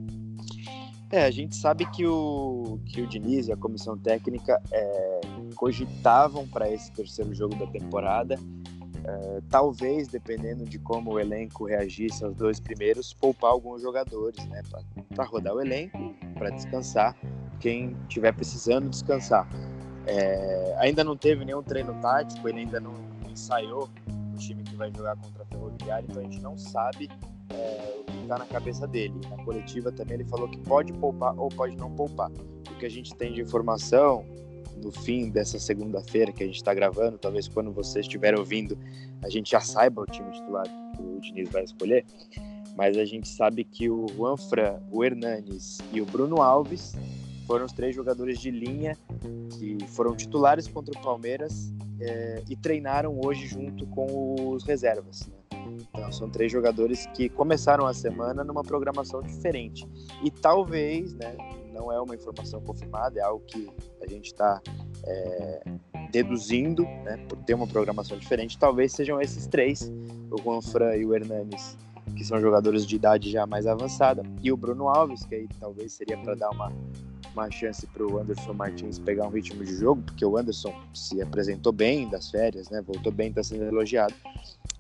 É, 1.12 1.26
a 1.26 1.32
gente 1.32 1.56
sabe 1.56 1.86
que 1.92 2.08
o, 2.08 2.80
que 2.86 3.02
o 3.02 3.08
Diniz 3.08 3.48
e 3.48 3.52
a 3.52 3.58
comissão 3.58 3.98
técnica 3.98 4.62
é, 4.72 5.22
cogitavam 5.56 6.48
para 6.48 6.72
esse 6.72 6.92
terceiro 6.92 7.34
jogo 7.34 7.56
da 7.56 7.68
temporada 7.68 8.40
Uh, 9.04 9.42
talvez, 9.50 10.08
dependendo 10.08 10.64
de 10.64 10.80
como 10.80 11.12
o 11.12 11.20
elenco 11.20 11.66
reagisse 11.66 12.24
aos 12.24 12.36
dois 12.36 12.60
primeiros, 12.60 13.14
poupar 13.14 13.52
alguns 13.52 13.82
jogadores, 13.82 14.46
né, 14.48 14.62
para 15.14 15.26
rodar 15.26 15.54
o 15.54 15.62
elenco, 15.62 16.16
para 16.36 16.50
descansar, 16.50 17.14
quem 17.60 17.98
tiver 18.08 18.32
precisando 18.34 18.90
descansar. 18.90 19.48
É, 20.06 20.76
ainda 20.80 21.04
não 21.04 21.16
teve 21.16 21.46
nenhum 21.46 21.64
treino 21.64 21.94
tático, 22.02 22.48
ele 22.48 22.60
ainda 22.60 22.80
não 22.80 22.94
ensaiou 23.30 23.90
o 24.34 24.38
time 24.38 24.64
que 24.64 24.76
vai 24.76 24.92
jogar 24.92 25.16
contra 25.16 25.44
a 25.44 25.46
Ferroviária, 25.46 26.06
então 26.10 26.22
a 26.22 26.26
gente 26.26 26.42
não 26.42 26.58
sabe 26.58 27.10
é, 27.50 27.96
o 28.00 28.04
que 28.04 28.18
está 28.22 28.38
na 28.38 28.46
cabeça 28.46 28.88
dele. 28.88 29.14
Na 29.30 29.38
coletiva 29.44 29.92
também 29.92 30.16
ele 30.16 30.26
falou 30.26 30.48
que 30.48 30.58
pode 30.60 30.92
poupar 30.94 31.38
ou 31.38 31.50
pode 31.50 31.76
não 31.78 31.92
poupar. 31.92 32.30
O 32.32 32.76
que 32.78 32.86
a 32.86 32.90
gente 32.90 33.14
tem 33.16 33.34
de 33.34 33.42
informação 33.42 34.26
no 34.84 34.92
fim 34.92 35.30
dessa 35.30 35.58
segunda-feira 35.60 36.32
que 36.32 36.44
a 36.44 36.46
gente 36.46 36.58
está 36.58 36.74
gravando, 36.74 37.18
talvez 37.18 37.48
quando 37.48 37.72
você 37.72 38.02
estiver 38.02 38.38
ouvindo, 38.38 38.78
a 39.24 39.30
gente 39.30 39.52
já 39.52 39.60
saiba 39.60 40.02
o 40.02 40.06
time 40.06 40.30
titular 40.32 40.66
que 40.96 41.02
o 41.02 41.20
Diniz 41.20 41.50
vai 41.50 41.64
escolher, 41.64 42.06
mas 42.76 42.98
a 42.98 43.06
gente 43.06 43.28
sabe 43.28 43.64
que 43.64 43.90
o 43.90 44.08
Juan 44.16 44.38
Fran, 44.38 44.80
o 44.92 45.04
Hernanes 45.04 45.80
e 45.92 46.02
o 46.02 46.06
Bruno 46.06 46.42
Alves 46.42 46.94
foram 47.46 47.66
os 47.66 47.72
três 47.72 47.96
jogadores 47.96 48.40
de 48.40 48.52
linha 48.52 48.98
que 49.58 49.78
foram 49.88 50.16
titulares 50.16 50.68
contra 50.68 50.98
o 50.98 51.02
Palmeiras 51.02 51.74
é, 52.00 52.44
e 52.50 52.56
treinaram 52.56 53.20
hoje 53.24 53.48
junto 53.48 53.86
com 53.88 54.52
os 54.52 54.64
reservas. 54.64 55.28
Né? 55.28 55.78
Então, 55.90 56.12
são 56.12 56.30
três 56.30 56.52
jogadores 56.52 57.06
que 57.14 57.30
começaram 57.30 57.86
a 57.86 57.94
semana 57.94 58.44
numa 58.44 58.64
programação 58.64 59.22
diferente. 59.22 59.88
E 60.24 60.32
talvez, 60.32 61.14
né, 61.16 61.36
não 61.74 61.92
é 61.92 62.00
uma 62.00 62.16
informação 62.16 62.62
confirmada, 62.62 63.20
é 63.20 63.24
algo 63.24 63.44
que 63.46 63.70
a 64.02 64.08
gente 64.08 64.28
está 64.28 64.62
é, 65.06 65.64
deduzindo, 66.12 66.84
né, 66.84 67.18
por 67.28 67.38
ter 67.40 67.54
uma 67.56 67.68
programação 67.68 68.18
diferente, 68.18 68.58
talvez 68.58 68.94
sejam 68.94 69.20
esses 69.20 69.48
três, 69.48 69.92
o 70.30 70.38
Juan 70.42 70.62
Fran 70.62 70.96
e 70.96 71.06
o 71.06 71.14
Hernanes, 71.14 71.78
que 72.16 72.24
são 72.24 72.40
jogadores 72.40 72.86
de 72.86 72.96
idade 72.96 73.32
já 73.32 73.48
mais 73.48 73.66
avançada, 73.66 74.24
e 74.42 74.52
o 74.52 74.58
Bruno 74.58 74.88
Alves, 74.88 75.26
que 75.26 75.36
aí 75.36 75.48
talvez 75.60 75.94
seria 75.94 76.18
para 76.18 76.36
dar 76.36 76.52
uma, 76.52 76.72
uma 77.34 77.50
chance 77.50 77.88
para 77.88 78.06
o 78.06 78.20
Anderson 78.20 78.54
Martins 78.54 79.00
pegar 79.00 79.26
um 79.26 79.32
ritmo 79.32 79.64
de 79.64 79.76
jogo, 79.76 80.04
porque 80.04 80.24
o 80.24 80.38
Anderson 80.38 80.74
se 80.94 81.22
apresentou 81.22 81.74
bem 81.74 82.08
das 82.08 82.30
férias, 82.30 82.70
né, 82.70 82.82
voltou 82.82 83.12
bem, 83.12 83.30
está 83.30 83.42
sendo 83.44 83.64
elogiado. 83.64 84.14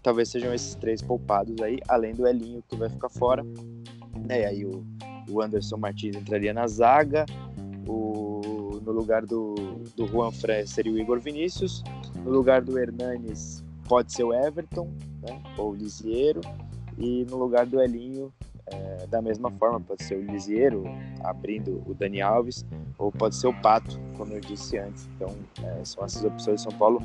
Talvez 0.03 0.29
sejam 0.29 0.53
esses 0.53 0.75
três 0.75 1.01
poupados 1.01 1.59
aí, 1.61 1.79
além 1.87 2.13
do 2.13 2.27
Elinho 2.27 2.61
que 2.67 2.75
vai 2.75 2.89
ficar 2.89 3.09
fora. 3.09 3.41
Né, 4.27 4.41
e 4.41 4.45
aí 4.45 4.65
o, 4.65 4.85
o 5.29 5.41
Anderson 5.41 5.77
Martins 5.77 6.15
entraria 6.15 6.53
na 6.53 6.67
zaga, 6.67 7.25
o, 7.87 8.79
no 8.81 8.91
lugar 8.91 9.25
do, 9.25 9.55
do 9.95 10.07
Juan 10.07 10.31
Fre 10.31 10.65
seria 10.65 10.91
o 10.91 10.97
Igor 10.97 11.19
Vinícius, 11.19 11.83
no 12.23 12.31
lugar 12.31 12.61
do 12.61 12.77
Hernanes 12.79 13.63
pode 13.87 14.13
ser 14.13 14.23
o 14.23 14.33
Everton, 14.33 14.89
né, 15.21 15.41
ou 15.57 15.71
o 15.71 15.75
Lisiero, 15.75 16.41
e 16.97 17.25
no 17.29 17.37
lugar 17.37 17.65
do 17.65 17.81
Elinho 17.81 18.31
É, 18.65 19.07
da 19.07 19.21
mesma 19.21 19.51
forma, 19.59 19.77
pode 19.81 20.03
ser 20.05 20.15
o 20.15 20.23
Lisieiro 20.23 20.85
abrindo 21.21 21.83
o 21.85 21.93
Dani 21.93 22.21
Alves, 22.21 22.65
ou 22.97 23.11
pode 23.11 23.35
ser 23.35 23.47
o 23.47 23.53
Pato, 23.61 23.99
como 24.15 24.31
eu 24.31 24.39
disse 24.39 24.77
antes. 24.79 25.05
Então, 25.15 25.35
é, 25.61 25.83
são 25.83 26.01
essas 26.05 26.23
opções. 26.23 26.61
São 26.61 26.71
Paulo 26.71 26.99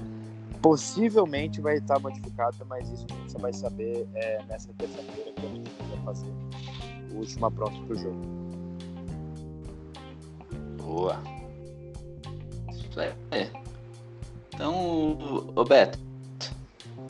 possivelmente 0.62 1.60
vai 1.60 1.78
estar 1.78 1.98
modificado, 1.98 2.64
mas 2.64 2.88
isso 2.88 3.04
a 3.10 3.14
gente 3.14 3.32
só 3.32 3.38
vai 3.40 3.52
saber 3.52 4.06
é, 4.14 4.40
nessa 4.48 4.72
terça-feira, 4.78 5.32
quando 5.34 5.52
a 5.52 5.56
gente 5.56 5.70
vai 5.90 6.04
fazer 6.04 6.32
o 7.18 7.20
último 7.20 7.46
apronto 7.46 7.80
para 7.82 7.96
o 7.96 7.98
jogo. 7.98 8.20
Boa. 10.78 11.20
É. 13.30 13.48
Então, 14.52 15.12
Roberto, 15.54 15.98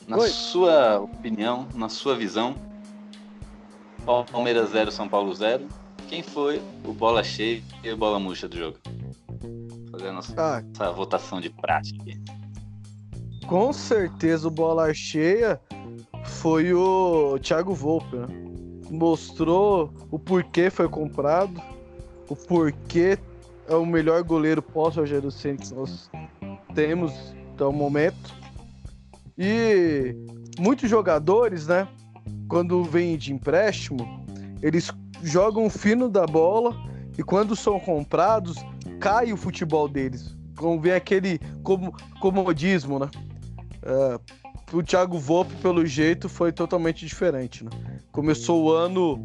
na 0.06 0.18
Oi. 0.18 0.28
sua 0.28 0.98
opinião, 1.00 1.66
na 1.74 1.88
sua 1.88 2.14
visão, 2.14 2.54
Palmeiras 4.30 4.70
0, 4.70 4.90
São 4.90 5.08
Paulo 5.08 5.34
0, 5.34 5.66
quem 6.08 6.22
foi 6.22 6.60
o 6.84 6.92
bola 6.92 7.22
cheia 7.24 7.62
e 7.82 7.90
o 7.90 7.96
bola 7.96 8.18
murcha 8.18 8.48
do 8.48 8.58
jogo? 8.58 8.78
Fazer 9.90 10.08
a 10.08 10.12
nossa, 10.12 10.34
Ah, 10.36 10.62
nossa 10.62 10.92
votação 10.92 11.40
de 11.40 11.48
prática 11.48 12.12
com 13.48 13.72
certeza 13.72 14.46
o 14.46 14.50
bola 14.50 14.92
cheia 14.92 15.58
foi 16.24 16.74
o 16.74 17.38
Thiago 17.38 17.74
Volpe, 17.74 18.14
né? 18.14 18.26
Mostrou 18.90 19.92
o 20.10 20.18
porquê 20.18 20.70
foi 20.70 20.88
comprado, 20.88 21.60
o 22.28 22.34
porquê 22.34 23.18
é 23.68 23.74
o 23.74 23.84
melhor 23.84 24.22
goleiro 24.22 24.62
pós-Rogério 24.62 25.30
Ceni 25.30 25.58
que 25.58 25.74
nós 25.74 26.10
temos 26.74 27.12
até 27.54 27.64
o 27.64 27.72
momento. 27.72 28.34
E 29.36 30.16
muitos 30.58 30.88
jogadores, 30.88 31.66
né, 31.66 31.86
quando 32.48 32.82
vêm 32.82 33.16
de 33.16 33.32
empréstimo, 33.32 34.24
eles 34.62 34.90
jogam 35.22 35.68
fino 35.68 36.08
da 36.08 36.26
bola 36.26 36.74
e 37.16 37.22
quando 37.22 37.54
são 37.54 37.78
comprados, 37.78 38.56
cai 39.00 39.32
o 39.32 39.36
futebol 39.36 39.88
deles. 39.88 40.36
Como 40.56 40.80
vem 40.80 40.92
aquele 40.92 41.38
como, 41.62 41.92
comodismo, 42.20 42.98
né? 42.98 43.10
É, 43.82 44.20
o 44.72 44.82
Thiago 44.82 45.18
Volpe, 45.18 45.54
pelo 45.56 45.84
jeito, 45.86 46.28
foi 46.28 46.52
totalmente 46.52 47.06
diferente, 47.06 47.64
né? 47.64 47.70
Começou 48.12 48.64
o 48.64 48.72
ano, 48.72 49.18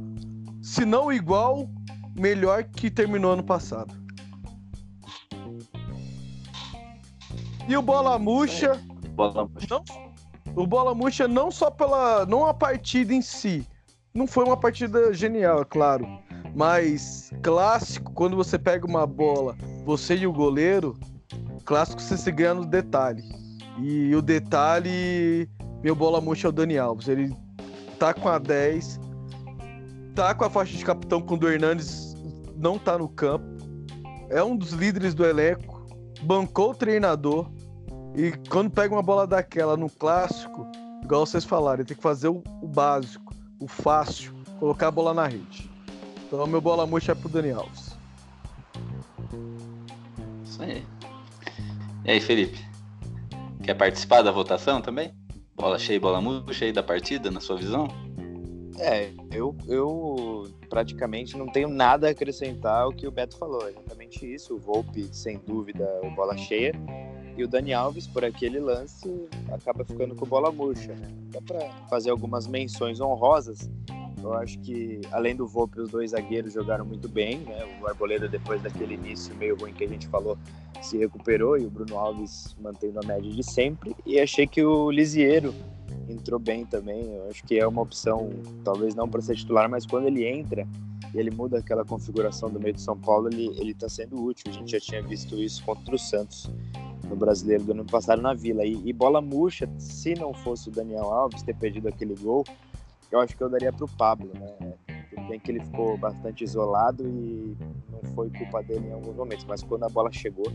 se 0.61 0.85
não 0.85 1.11
igual, 1.11 1.69
melhor 2.15 2.63
que 2.63 2.89
terminou 2.89 3.33
ano 3.33 3.43
passado. 3.43 3.93
E 7.67 7.77
o 7.77 7.81
Bola 7.81 8.19
Murcha, 8.19 8.79
Bola 9.15 9.47
murcha. 9.47 9.67
não, 9.69 9.83
o 10.55 10.67
Bola 10.67 10.93
Murcha 10.93 11.27
não 11.27 11.49
só 11.49 11.69
pela. 11.69 12.25
não 12.25 12.45
a 12.45 12.53
partida 12.53 13.13
em 13.13 13.21
si. 13.21 13.65
Não 14.13 14.27
foi 14.27 14.45
uma 14.45 14.57
partida 14.57 15.13
genial, 15.13 15.61
é 15.61 15.65
claro. 15.65 16.05
Mas 16.55 17.31
clássico, 17.41 18.11
quando 18.13 18.35
você 18.35 18.59
pega 18.59 18.85
uma 18.85 19.07
bola, 19.07 19.57
você 19.83 20.15
e 20.15 20.27
o 20.27 20.31
goleiro, 20.31 20.95
clássico 21.65 21.99
você 21.99 22.15
se 22.15 22.31
ganha 22.31 22.53
no 22.53 22.65
detalhe. 22.65 23.23
E 23.79 24.15
o 24.15 24.21
detalhe, 24.21 25.49
meu 25.81 25.95
bola 25.95 26.21
murcha 26.21 26.47
é 26.47 26.49
o 26.49 26.51
Dani 26.51 26.77
Alves. 26.77 27.07
Ele 27.07 27.35
tá 27.97 28.13
com 28.13 28.29
a 28.29 28.37
10, 28.37 28.99
tá 30.15 30.33
com 30.35 30.45
a 30.45 30.49
faixa 30.49 30.77
de 30.77 30.85
capitão 30.85 31.21
quando 31.21 31.43
o 31.43 31.49
Hernandes 31.49 32.15
não 32.55 32.77
tá 32.77 32.97
no 32.97 33.09
campo. 33.09 33.45
É 34.29 34.43
um 34.43 34.55
dos 34.55 34.71
líderes 34.71 35.13
do 35.13 35.25
elenco, 35.25 35.85
bancou 36.21 36.71
o 36.71 36.75
treinador. 36.75 37.49
E 38.15 38.31
quando 38.49 38.69
pega 38.69 38.93
uma 38.93 39.01
bola 39.01 39.25
daquela 39.25 39.75
no 39.75 39.89
clássico, 39.89 40.67
igual 41.03 41.25
vocês 41.25 41.43
falaram, 41.43 41.83
tem 41.83 41.97
que 41.97 42.03
fazer 42.03 42.27
o, 42.27 42.43
o 42.61 42.67
básico, 42.67 43.33
o 43.59 43.67
fácil, 43.67 44.33
colocar 44.59 44.89
a 44.89 44.91
bola 44.91 45.13
na 45.13 45.27
rede. 45.27 45.69
Então 46.27 46.45
meu 46.45 46.61
bola 46.61 46.85
murcha 46.85 47.11
é 47.11 47.15
pro 47.15 47.29
Dani 47.29 47.51
Alves. 47.51 47.97
Isso 50.43 50.61
aí. 50.61 50.85
E 52.05 52.11
aí, 52.11 52.19
Felipe? 52.19 52.72
Quer 53.63 53.75
participar 53.75 54.21
da 54.21 54.29
votação 54.29 54.81
também? 54.81 55.13
Bola 55.55 55.79
cheia 55.79 55.95
e 55.95 55.99
bola 55.99 56.19
murcha 56.19 56.65
aí 56.65 56.73
da 56.73 56.83
partida, 56.83 57.31
na 57.31 57.39
sua 57.39 57.55
visão? 57.55 57.87
É, 58.77 59.11
eu, 59.31 59.55
eu 59.67 60.51
praticamente 60.69 61.37
não 61.37 61.47
tenho 61.47 61.69
nada 61.69 62.07
a 62.07 62.11
acrescentar 62.11 62.81
ao 62.81 62.91
que 62.91 63.07
o 63.07 63.11
Beto 63.11 63.37
falou. 63.37 63.65
É 63.65 63.71
exatamente 63.71 64.33
isso. 64.33 64.55
O 64.55 64.59
Volpe, 64.59 65.07
sem 65.13 65.37
dúvida, 65.37 65.87
o 66.03 66.11
bola 66.11 66.35
cheia. 66.35 66.73
E 67.37 67.43
o 67.43 67.47
Dani 67.47 67.73
Alves, 67.73 68.05
por 68.05 68.25
aquele 68.25 68.59
lance, 68.59 69.29
acaba 69.49 69.85
ficando 69.85 70.13
com 70.13 70.25
bola 70.25 70.51
murcha. 70.51 70.93
Né? 70.93 71.07
Dá 71.31 71.41
para 71.41 71.69
fazer 71.89 72.09
algumas 72.09 72.47
menções 72.47 72.99
honrosas. 72.99 73.69
Eu 74.23 74.33
acho 74.35 74.57
que, 74.59 75.01
além 75.11 75.35
do 75.35 75.45
Volpe, 75.45 75.81
os 75.81 75.89
dois 75.89 76.11
zagueiros 76.11 76.53
jogaram 76.53 76.85
muito 76.85 77.09
bem. 77.09 77.39
Né? 77.39 77.79
O 77.81 77.87
Arboleda, 77.87 78.27
depois 78.27 78.61
daquele 78.61 78.93
início 78.93 79.35
meio 79.35 79.57
ruim 79.57 79.73
que 79.73 79.83
a 79.83 79.87
gente 79.87 80.07
falou, 80.07 80.37
se 80.81 80.97
recuperou. 80.97 81.57
E 81.57 81.65
o 81.65 81.69
Bruno 81.69 81.97
Alves 81.97 82.55
mantendo 82.61 82.99
a 82.99 83.05
média 83.05 83.29
de 83.29 83.43
sempre. 83.43 83.95
E 84.05 84.19
achei 84.19 84.47
que 84.47 84.63
o 84.63 84.89
Lisieiro 84.89 85.53
entrou 86.09 86.39
bem 86.39 86.65
também. 86.65 87.13
Eu 87.13 87.29
acho 87.29 87.43
que 87.43 87.59
é 87.59 87.67
uma 87.67 87.81
opção, 87.81 88.29
talvez 88.63 88.95
não 88.95 89.09
para 89.09 89.21
ser 89.21 89.35
titular, 89.35 89.69
mas 89.69 89.85
quando 89.85 90.07
ele 90.07 90.25
entra 90.25 90.67
e 91.13 91.19
ele 91.19 91.29
muda 91.29 91.59
aquela 91.59 91.83
configuração 91.83 92.49
do 92.49 92.59
meio 92.59 92.73
de 92.73 92.81
São 92.81 92.97
Paulo, 92.97 93.27
ele, 93.27 93.47
ele 93.59 93.73
tá 93.73 93.89
sendo 93.89 94.23
útil. 94.23 94.45
A 94.49 94.53
gente 94.53 94.71
já 94.71 94.79
tinha 94.79 95.01
visto 95.03 95.35
isso 95.35 95.63
contra 95.63 95.93
o 95.93 95.99
Santos 95.99 96.49
no 97.07 97.15
brasileiro 97.15 97.63
do 97.65 97.71
ano 97.73 97.85
passado 97.85 98.21
na 98.21 98.33
Vila. 98.33 98.65
E, 98.65 98.79
e 98.85 98.93
bola 98.93 99.21
murcha, 99.21 99.69
se 99.77 100.15
não 100.15 100.33
fosse 100.33 100.69
o 100.69 100.71
Daniel 100.71 101.11
Alves 101.11 101.43
ter 101.43 101.55
perdido 101.55 101.87
aquele 101.87 102.15
gol, 102.15 102.43
eu 103.13 103.19
acho 103.19 103.37
que 103.37 103.43
eu 103.43 103.49
daria 103.49 103.71
para 103.71 103.85
o 103.85 103.89
Pablo, 103.89 104.31
né? 104.33 104.73
Tudo 105.09 105.27
bem 105.27 105.39
que 105.39 105.51
ele 105.51 105.63
ficou 105.63 105.95
bastante 105.97 106.43
isolado 106.43 107.07
e 107.07 107.55
não 107.91 108.11
foi 108.15 108.29
culpa 108.31 108.63
dele 108.63 108.87
em 108.87 108.91
alguns 108.91 109.15
momentos, 109.15 109.45
mas 109.45 109.61
quando 109.61 109.83
a 109.83 109.89
bola 109.89 110.11
chegou, 110.11 110.51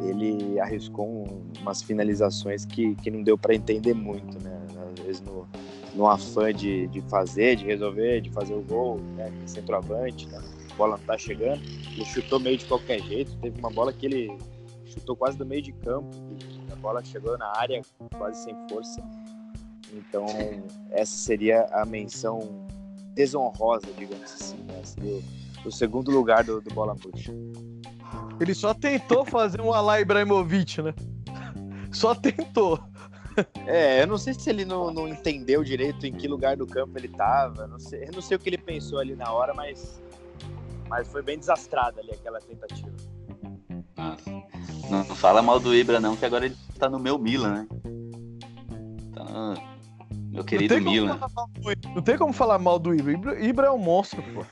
ele 0.00 0.58
arriscou 0.58 1.06
um, 1.06 1.52
umas 1.60 1.82
finalizações 1.82 2.64
que, 2.64 2.96
que 2.96 3.12
não 3.12 3.22
deu 3.22 3.38
para 3.38 3.54
entender 3.54 3.94
muito, 3.94 4.42
né? 4.42 4.60
Às 4.98 5.04
vezes 5.04 5.20
no, 5.22 5.46
no 5.94 6.08
afã 6.08 6.52
de, 6.52 6.88
de 6.88 7.00
fazer, 7.02 7.54
de 7.54 7.64
resolver, 7.64 8.20
de 8.20 8.30
fazer 8.30 8.54
o 8.54 8.62
gol, 8.62 8.98
né? 9.16 9.32
Centroavante, 9.46 10.28
né? 10.28 10.42
a 10.72 10.74
bola 10.74 10.96
não 10.96 11.04
tá 11.04 11.16
chegando, 11.16 11.62
ele 11.62 12.04
chutou 12.04 12.40
meio 12.40 12.58
de 12.58 12.64
qualquer 12.66 13.00
jeito. 13.02 13.36
Teve 13.36 13.56
uma 13.60 13.70
bola 13.70 13.92
que 13.92 14.06
ele 14.06 14.36
chutou 14.84 15.14
quase 15.14 15.38
do 15.38 15.46
meio 15.46 15.62
de 15.62 15.72
campo, 15.72 16.10
a 16.72 16.76
bola 16.76 17.04
chegou 17.04 17.38
na 17.38 17.56
área 17.56 17.80
quase 18.18 18.42
sem 18.42 18.56
força. 18.68 19.00
Então, 19.94 20.26
essa 20.90 21.16
seria 21.16 21.66
a 21.72 21.84
menção 21.84 22.66
desonrosa, 23.14 23.86
digamos 23.96 24.32
assim, 24.32 24.56
né? 24.64 24.80
Seria 24.82 25.14
o, 25.14 25.68
o 25.68 25.72
segundo 25.72 26.10
lugar 26.10 26.42
do, 26.42 26.60
do 26.60 26.74
Bola 26.74 26.94
Murcha. 26.94 27.32
Ele 28.40 28.54
só 28.54 28.74
tentou 28.74 29.24
fazer 29.24 29.60
um 29.60 29.72
Alá 29.72 30.00
Ibrahimovic, 30.00 30.82
né? 30.82 30.94
Só 31.92 32.14
tentou. 32.14 32.80
É, 33.66 34.02
eu 34.02 34.06
não 34.06 34.18
sei 34.18 34.34
se 34.34 34.48
ele 34.50 34.64
não, 34.64 34.92
não 34.92 35.08
entendeu 35.08 35.64
direito 35.64 36.06
em 36.06 36.12
que 36.12 36.28
lugar 36.28 36.56
do 36.56 36.66
campo 36.66 36.98
ele 36.98 37.08
tava. 37.08 37.66
Não 37.66 37.78
sei, 37.78 38.04
eu 38.04 38.12
não 38.12 38.22
sei 38.22 38.36
o 38.36 38.40
que 38.40 38.48
ele 38.48 38.58
pensou 38.58 38.98
ali 38.98 39.14
na 39.14 39.32
hora, 39.32 39.54
mas, 39.54 40.02
mas 40.88 41.08
foi 41.08 41.22
bem 41.22 41.38
desastrada 41.38 42.00
ali 42.00 42.10
aquela 42.12 42.40
tentativa. 42.40 42.92
Nossa. 43.96 44.30
Não, 44.90 45.04
não 45.04 45.16
fala 45.16 45.40
mal 45.40 45.58
do 45.58 45.74
Ibra, 45.74 45.98
não, 45.98 46.16
que 46.16 46.24
agora 46.24 46.46
ele 46.46 46.56
tá 46.78 46.88
no 46.88 46.98
meu 46.98 47.18
Milan, 47.18 47.54
né? 47.54 47.68
Tá 49.14 49.24
no 49.24 49.73
meu 50.34 50.44
querido 50.44 50.80
não, 50.80 50.90
Milan. 50.92 51.20
não 51.94 52.02
tem 52.02 52.18
como 52.18 52.32
falar 52.32 52.58
mal 52.58 52.78
do 52.78 52.94
Ibra. 52.94 53.12
Ibra, 53.12 53.40
Ibra 53.44 53.66
é 53.68 53.70
um 53.70 53.78
monstro, 53.78 54.22
pô. 54.34 54.44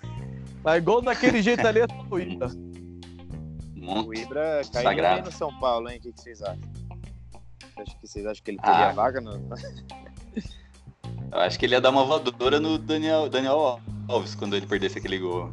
Mas 0.64 0.78
igual 0.78 1.02
daquele 1.02 1.42
jeito 1.42 1.66
ali 1.66 1.80
é 1.80 1.86
só 1.88 2.06
o 2.10 2.18
Ibra. 2.20 2.46
O 2.48 3.84
Monte. 3.84 4.20
Ibra 4.22 4.60
caiu 4.72 4.84
Sagrado. 4.84 5.22
bem 5.22 5.24
no 5.24 5.36
São 5.36 5.52
Paulo, 5.58 5.88
hein? 5.90 5.98
O 5.98 6.00
que, 6.00 6.12
que 6.12 6.20
vocês 6.20 6.40
acham? 6.40 6.60
Acho 7.78 7.98
que 7.98 8.06
vocês 8.06 8.24
acham 8.26 8.44
que 8.44 8.50
ele 8.52 8.58
teria 8.58 8.88
Ah. 8.90 8.92
vaga 8.92 9.20
no. 9.20 9.32
Eu 11.32 11.38
acho 11.40 11.58
que 11.58 11.66
ele 11.66 11.74
ia 11.74 11.80
dar 11.80 11.90
uma 11.90 12.04
voadora 12.04 12.60
no 12.60 12.78
Daniel, 12.78 13.28
Daniel 13.28 13.80
Alves 14.06 14.34
quando 14.36 14.54
ele 14.54 14.66
perdesse 14.66 14.98
aquele 14.98 15.18
gol. 15.18 15.52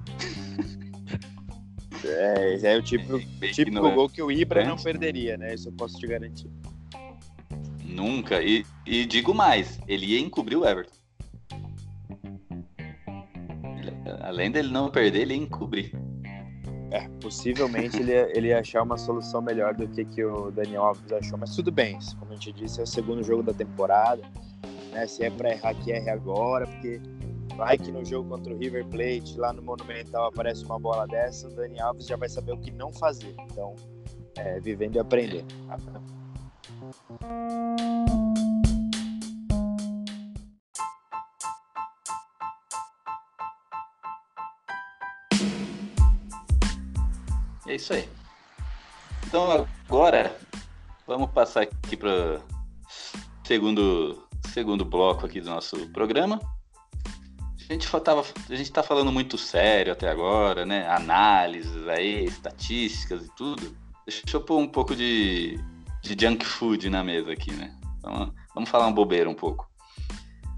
É, 2.06 2.54
esse 2.54 2.68
é 2.68 2.78
o 2.78 2.82
tipo, 2.84 3.18
Bem 3.40 3.52
típico 3.52 3.70
ignorante. 3.78 3.96
gol 3.96 4.10
que 4.10 4.22
o 4.22 4.32
Ibra 4.32 4.64
não 4.64 4.74
Antes. 4.74 4.84
perderia, 4.84 5.38
né? 5.38 5.54
Isso 5.56 5.68
eu 5.70 5.74
posso 5.74 5.98
te 5.98 6.06
garantir. 6.08 6.50
Nunca. 8.00 8.42
E, 8.42 8.66
e 8.86 9.06
digo 9.06 9.34
mais, 9.34 9.78
ele 9.86 10.06
ia 10.06 10.20
encobrir 10.20 10.56
o 10.56 10.66
Everton. 10.66 10.94
Ele- 13.78 13.94
além 14.22 14.50
dele 14.50 14.72
não 14.72 14.90
perder, 14.90 15.24
ele 15.24 15.34
ia 15.36 15.44
encobrir. 15.44 15.92
É, 16.92 17.08
possivelmente 17.22 17.98
ele 17.98 18.12
ia, 18.14 18.38
ele 18.38 18.48
ia 18.48 18.60
achar 18.60 18.82
uma 18.84 18.98
solução 18.98 19.42
melhor 19.42 19.76
do 19.76 19.86
que, 19.88 20.06
que 20.06 20.24
o 20.24 20.50
Daniel 20.50 20.86
Alves 20.86 21.12
achou, 21.12 21.38
mas 21.38 21.54
tudo 21.56 21.72
bem, 21.72 22.00
como 22.18 22.32
a 22.32 22.36
gente 22.36 22.54
disse, 22.54 22.80
é 22.80 22.84
o 22.84 22.88
segundo 22.88 23.22
jogo 23.22 23.44
da 23.44 23.54
temporada, 23.54 24.24
né? 24.92 25.06
Se 25.06 25.24
é 25.24 25.30
pra 25.30 25.52
errar, 25.52 25.76
que 25.76 25.92
erre 25.92 26.10
agora, 26.10 26.66
porque 26.66 27.00
vai 27.56 27.78
que 27.78 27.92
no 27.92 28.04
jogo 28.04 28.30
contra 28.30 28.54
o 28.54 28.58
River 28.58 28.86
Plate, 28.88 29.38
lá 29.38 29.52
no 29.54 29.62
Monumental, 29.62 30.30
aparece 30.30 30.64
uma 30.66 30.80
bola 30.80 31.06
dessa, 31.06 31.48
o 31.48 31.52
Dani 31.54 31.80
Alves 31.80 32.08
já 32.08 32.16
vai 32.16 32.30
saber 32.30 32.54
o 32.54 32.58
que 32.58 32.72
não 32.72 32.92
fazer. 32.94 33.36
Então, 33.52 33.76
é, 34.38 34.60
vivendo 34.60 34.96
e 34.96 35.00
aprendendo. 35.00 35.54
É 47.68 47.76
isso 47.76 47.94
aí. 47.94 48.10
Então 49.28 49.68
agora 49.88 50.36
vamos 51.06 51.30
passar 51.32 51.62
aqui 51.62 51.96
para 51.96 52.42
segundo 53.44 54.28
segundo 54.52 54.84
bloco 54.84 55.28
aqui 55.28 55.40
do 55.40 55.50
nosso 55.50 55.88
programa. 55.90 56.40
A 57.70 57.74
gente 57.74 57.88
tava, 58.02 58.22
a 58.22 58.56
gente 58.56 58.64
está 58.64 58.82
falando 58.82 59.12
muito 59.12 59.38
sério 59.38 59.94
até 59.94 60.10
agora, 60.10 60.66
né? 60.66 60.88
Análises 60.90 61.88
aí, 61.88 62.26
estatísticas 62.26 63.28
e 63.28 63.36
tudo. 63.36 63.78
Deixa 64.08 64.24
eu 64.34 64.42
pôr 64.42 64.58
um 64.58 64.68
pouco 64.68 64.96
de 64.96 65.60
de 66.02 66.16
junk 66.20 66.46
food 66.46 66.90
na 66.90 67.04
mesa 67.04 67.32
aqui, 67.32 67.52
né? 67.52 67.76
Então, 67.98 68.34
vamos 68.54 68.70
falar 68.70 68.88
um 68.88 68.94
bobeira 68.94 69.30
um 69.30 69.34
pouco. 69.34 69.70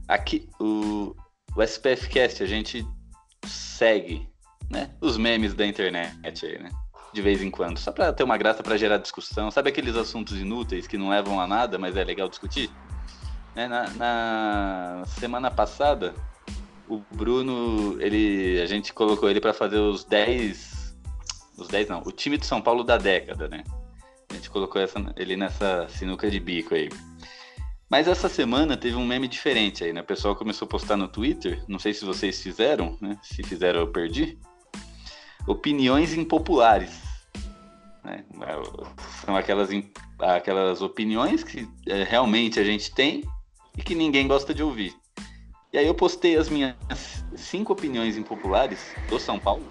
Aqui, 0.07 0.49
o, 0.59 1.15
o 1.55 1.63
SPF 1.63 2.09
Cast, 2.09 2.43
a 2.43 2.45
gente 2.45 2.85
segue, 3.45 4.27
né? 4.69 4.91
Os 5.01 5.17
memes 5.17 5.53
da 5.53 5.65
internet 5.65 6.45
aí, 6.45 6.59
né? 6.59 6.69
De 7.13 7.21
vez 7.21 7.41
em 7.41 7.51
quando, 7.51 7.77
só 7.77 7.91
para 7.91 8.13
ter 8.13 8.23
uma 8.23 8.37
graça 8.37 8.63
para 8.63 8.77
gerar 8.77 8.97
discussão. 8.97 9.51
Sabe 9.51 9.69
aqueles 9.69 9.95
assuntos 9.95 10.39
inúteis 10.39 10.87
que 10.87 10.97
não 10.97 11.09
levam 11.09 11.41
a 11.41 11.47
nada, 11.47 11.77
mas 11.77 11.97
é 11.97 12.03
legal 12.03 12.29
discutir? 12.29 12.69
Né? 13.53 13.67
Na, 13.67 13.89
na 13.89 15.05
semana 15.05 15.51
passada, 15.51 16.13
o 16.87 17.01
Bruno, 17.11 18.01
ele, 18.01 18.61
a 18.61 18.65
gente 18.65 18.93
colocou 18.93 19.29
ele 19.29 19.41
para 19.41 19.53
fazer 19.53 19.77
os 19.77 20.05
10, 20.05 20.95
os 21.57 21.67
10 21.67 21.89
não, 21.89 22.01
o 22.05 22.11
time 22.11 22.37
de 22.37 22.45
São 22.45 22.61
Paulo 22.61 22.83
da 22.83 22.97
década, 22.97 23.47
né? 23.47 23.63
A 24.31 24.35
gente 24.35 24.49
colocou 24.49 24.81
essa, 24.81 24.99
ele 25.17 25.35
nessa 25.35 25.87
sinuca 25.89 26.31
de 26.31 26.39
bico 26.39 26.73
aí. 26.73 26.89
Mas 27.89 28.07
essa 28.07 28.29
semana 28.29 28.77
teve 28.77 28.95
um 28.95 29.05
meme 29.05 29.27
diferente 29.27 29.83
aí, 29.83 29.91
né? 29.91 29.99
O 29.99 30.05
pessoal 30.05 30.33
começou 30.33 30.65
a 30.65 30.69
postar 30.69 30.95
no 30.95 31.09
Twitter, 31.09 31.61
não 31.67 31.77
sei 31.77 31.93
se 31.93 32.05
vocês 32.05 32.41
fizeram, 32.41 32.97
né? 33.01 33.19
Se 33.21 33.43
fizeram 33.43 33.81
eu 33.81 33.91
perdi. 33.91 34.39
Opiniões 35.45 36.13
impopulares. 36.13 37.01
Né? 38.01 38.23
São 39.25 39.35
aquelas, 39.35 39.69
aquelas 40.17 40.81
opiniões 40.81 41.43
que 41.43 41.67
é, 41.85 42.03
realmente 42.03 42.59
a 42.59 42.63
gente 42.63 42.93
tem 42.93 43.23
e 43.77 43.83
que 43.83 43.93
ninguém 43.93 44.25
gosta 44.25 44.53
de 44.53 44.63
ouvir. 44.63 44.95
E 45.73 45.77
aí 45.77 45.85
eu 45.85 45.93
postei 45.93 46.37
as 46.37 46.47
minhas 46.47 46.75
cinco 47.35 47.73
opiniões 47.73 48.17
impopulares 48.17 48.93
do 49.09 49.19
São 49.19 49.37
Paulo, 49.37 49.65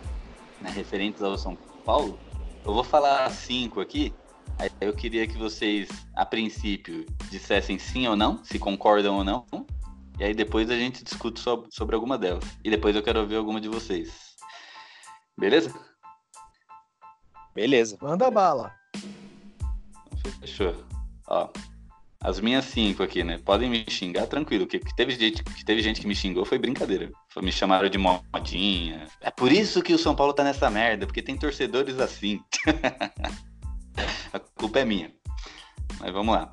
né, 0.60 0.70
referentes 0.70 1.22
ao 1.22 1.38
São 1.38 1.56
Paulo. 1.84 2.18
Eu 2.64 2.74
vou 2.74 2.84
falar 2.84 3.30
cinco 3.30 3.80
aqui. 3.80 4.12
Eu 4.80 4.92
queria 4.92 5.26
que 5.26 5.36
vocês, 5.36 5.88
a 6.14 6.26
princípio, 6.26 7.06
dissessem 7.30 7.78
sim 7.78 8.06
ou 8.08 8.16
não, 8.16 8.44
se 8.44 8.58
concordam 8.58 9.16
ou 9.16 9.24
não. 9.24 9.46
E 10.18 10.24
aí 10.24 10.34
depois 10.34 10.68
a 10.70 10.76
gente 10.76 11.02
discute 11.02 11.40
sobre, 11.40 11.68
sobre 11.70 11.94
alguma 11.94 12.18
delas. 12.18 12.44
E 12.62 12.70
depois 12.70 12.94
eu 12.94 13.02
quero 13.02 13.20
ouvir 13.20 13.36
alguma 13.36 13.60
de 13.60 13.68
vocês. 13.68 14.36
Beleza? 15.38 15.72
Beleza. 17.54 17.96
Manda 18.02 18.30
bala. 18.30 18.74
Fechou. 20.40 20.74
Ó, 21.26 21.48
as 22.22 22.38
minhas 22.38 22.66
cinco 22.66 23.02
aqui, 23.02 23.24
né? 23.24 23.38
Podem 23.38 23.70
me 23.70 23.84
xingar 23.88 24.26
tranquilo. 24.26 24.66
Que, 24.66 24.78
que, 24.78 24.94
teve 24.94 25.12
gente, 25.12 25.42
que 25.42 25.64
teve 25.64 25.80
gente 25.80 26.02
que 26.02 26.06
me 26.06 26.14
xingou 26.14 26.44
foi 26.44 26.58
brincadeira. 26.58 27.10
Me 27.40 27.50
chamaram 27.50 27.88
de 27.88 27.96
modinha. 27.96 29.06
É 29.22 29.30
por 29.30 29.50
isso 29.50 29.82
que 29.82 29.94
o 29.94 29.98
São 29.98 30.14
Paulo 30.14 30.34
tá 30.34 30.44
nessa 30.44 30.68
merda, 30.68 31.06
porque 31.06 31.22
tem 31.22 31.36
torcedores 31.36 31.98
assim. 31.98 32.40
a 34.32 34.38
culpa 34.38 34.80
é 34.80 34.84
minha. 34.84 35.12
Mas 35.98 36.12
vamos 36.12 36.34
lá. 36.34 36.52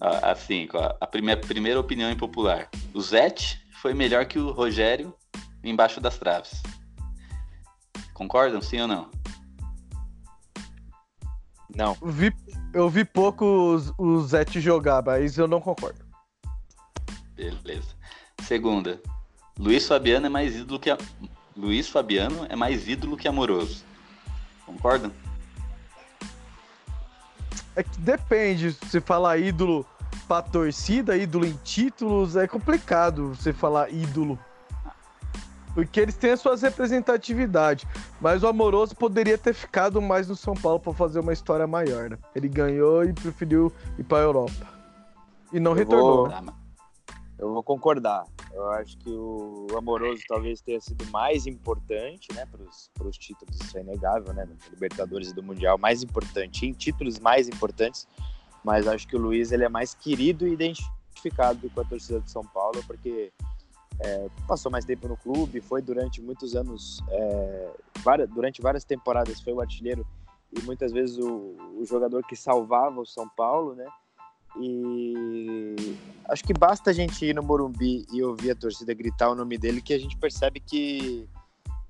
A 0.00 0.34
cinco, 0.34 0.78
a 0.78 1.06
primeira, 1.06 1.40
primeira 1.40 1.78
opinião 1.78 2.10
impopular. 2.10 2.68
O 2.92 3.00
Zete 3.00 3.64
foi 3.80 3.94
melhor 3.94 4.26
que 4.26 4.38
o 4.38 4.50
Rogério 4.50 5.14
embaixo 5.62 6.00
das 6.00 6.18
traves. 6.18 6.62
Concordam, 8.12 8.60
sim 8.60 8.80
ou 8.80 8.88
não? 8.88 9.10
Não. 11.74 11.96
Vi, 12.02 12.34
eu 12.74 12.88
vi 12.90 13.04
pouco 13.04 13.76
o 13.96 14.20
Zete 14.22 14.60
jogar, 14.60 15.02
mas 15.04 15.38
eu 15.38 15.46
não 15.46 15.60
concordo. 15.60 16.04
Beleza. 17.34 17.94
Segunda. 18.42 19.00
Luiz 19.58 19.86
Fabiano 19.86 20.26
é 20.26 20.28
mais 20.28 20.56
ídolo 20.56 20.80
que 20.80 20.90
a... 20.90 20.98
Luiz 21.56 21.88
Fabiano 21.88 22.46
é 22.48 22.56
mais 22.56 22.88
ídolo 22.88 23.16
que 23.16 23.28
amoroso. 23.28 23.84
Concordam? 24.66 25.12
É 27.74 27.82
que 27.82 27.98
depende. 28.00 28.72
Se 28.72 29.00
falar 29.00 29.38
ídolo 29.38 29.86
pra 30.28 30.42
torcida, 30.42 31.16
ídolo 31.16 31.46
em 31.46 31.58
títulos, 31.64 32.36
é 32.36 32.46
complicado 32.46 33.34
você 33.34 33.52
falar 33.52 33.90
ídolo. 33.92 34.38
Porque 35.74 36.00
eles 36.00 36.16
têm 36.16 36.32
as 36.32 36.40
suas 36.40 36.60
representatividades. 36.62 37.86
Mas 38.20 38.42
o 38.42 38.46
Amoroso 38.46 38.94
poderia 38.94 39.38
ter 39.38 39.54
ficado 39.54 40.02
mais 40.02 40.28
no 40.28 40.36
São 40.36 40.54
Paulo 40.54 40.78
para 40.78 40.92
fazer 40.92 41.20
uma 41.20 41.32
história 41.32 41.66
maior. 41.66 42.10
Né? 42.10 42.18
Ele 42.34 42.48
ganhou 42.48 43.04
e 43.04 43.12
preferiu 43.12 43.72
ir 43.98 44.04
para 44.04 44.18
Europa. 44.18 44.66
E 45.52 45.58
não 45.58 45.72
eu 45.72 45.76
retornou. 45.76 46.28
Vou... 46.28 46.61
Eu 47.42 47.52
vou 47.52 47.62
concordar. 47.64 48.24
Eu 48.52 48.70
acho 48.70 48.96
que 48.98 49.10
o 49.10 49.66
Amoroso 49.76 50.22
talvez 50.28 50.60
tenha 50.60 50.80
sido 50.80 51.04
mais 51.10 51.44
importante, 51.44 52.28
né, 52.32 52.46
para 52.46 52.62
os 53.08 53.18
títulos, 53.18 53.60
isso 53.60 53.76
é 53.76 53.80
inegável, 53.80 54.32
né, 54.32 54.44
no 54.44 54.56
Libertadores 54.70 55.30
e 55.30 55.34
do 55.34 55.42
Mundial, 55.42 55.76
mais 55.76 56.04
importante, 56.04 56.66
em 56.66 56.72
títulos 56.72 57.18
mais 57.18 57.48
importantes, 57.48 58.06
mas 58.62 58.86
acho 58.86 59.08
que 59.08 59.16
o 59.16 59.18
Luiz 59.18 59.50
ele 59.50 59.64
é 59.64 59.68
mais 59.68 59.92
querido 59.92 60.46
e 60.46 60.52
identificado 60.52 61.68
com 61.70 61.80
a 61.80 61.84
torcida 61.84 62.20
de 62.20 62.30
São 62.30 62.44
Paulo, 62.44 62.80
porque 62.86 63.32
é, 63.98 64.28
passou 64.46 64.70
mais 64.70 64.84
tempo 64.84 65.08
no 65.08 65.16
clube, 65.16 65.60
foi 65.60 65.82
durante 65.82 66.22
muitos 66.22 66.54
anos, 66.54 67.02
é, 67.08 67.70
várias, 68.04 68.30
durante 68.30 68.62
várias 68.62 68.84
temporadas 68.84 69.40
foi 69.40 69.52
o 69.52 69.60
artilheiro 69.60 70.06
e 70.56 70.62
muitas 70.62 70.92
vezes 70.92 71.18
o, 71.18 71.56
o, 71.76 71.84
jogador 71.84 72.22
que 72.24 72.36
salvava 72.36 73.00
o 73.00 73.06
São 73.06 73.28
Paulo, 73.28 73.74
né? 73.74 73.86
E 74.60 75.96
acho 76.28 76.44
que 76.44 76.52
basta 76.52 76.90
a 76.90 76.92
gente 76.92 77.24
ir 77.24 77.34
no 77.34 77.42
Morumbi 77.42 78.06
e 78.12 78.22
ouvir 78.22 78.50
a 78.50 78.54
torcida 78.54 78.92
gritar 78.94 79.30
o 79.30 79.34
nome 79.34 79.56
dele 79.58 79.80
que 79.80 79.92
a 79.92 79.98
gente 79.98 80.16
percebe 80.16 80.60
que, 80.60 81.28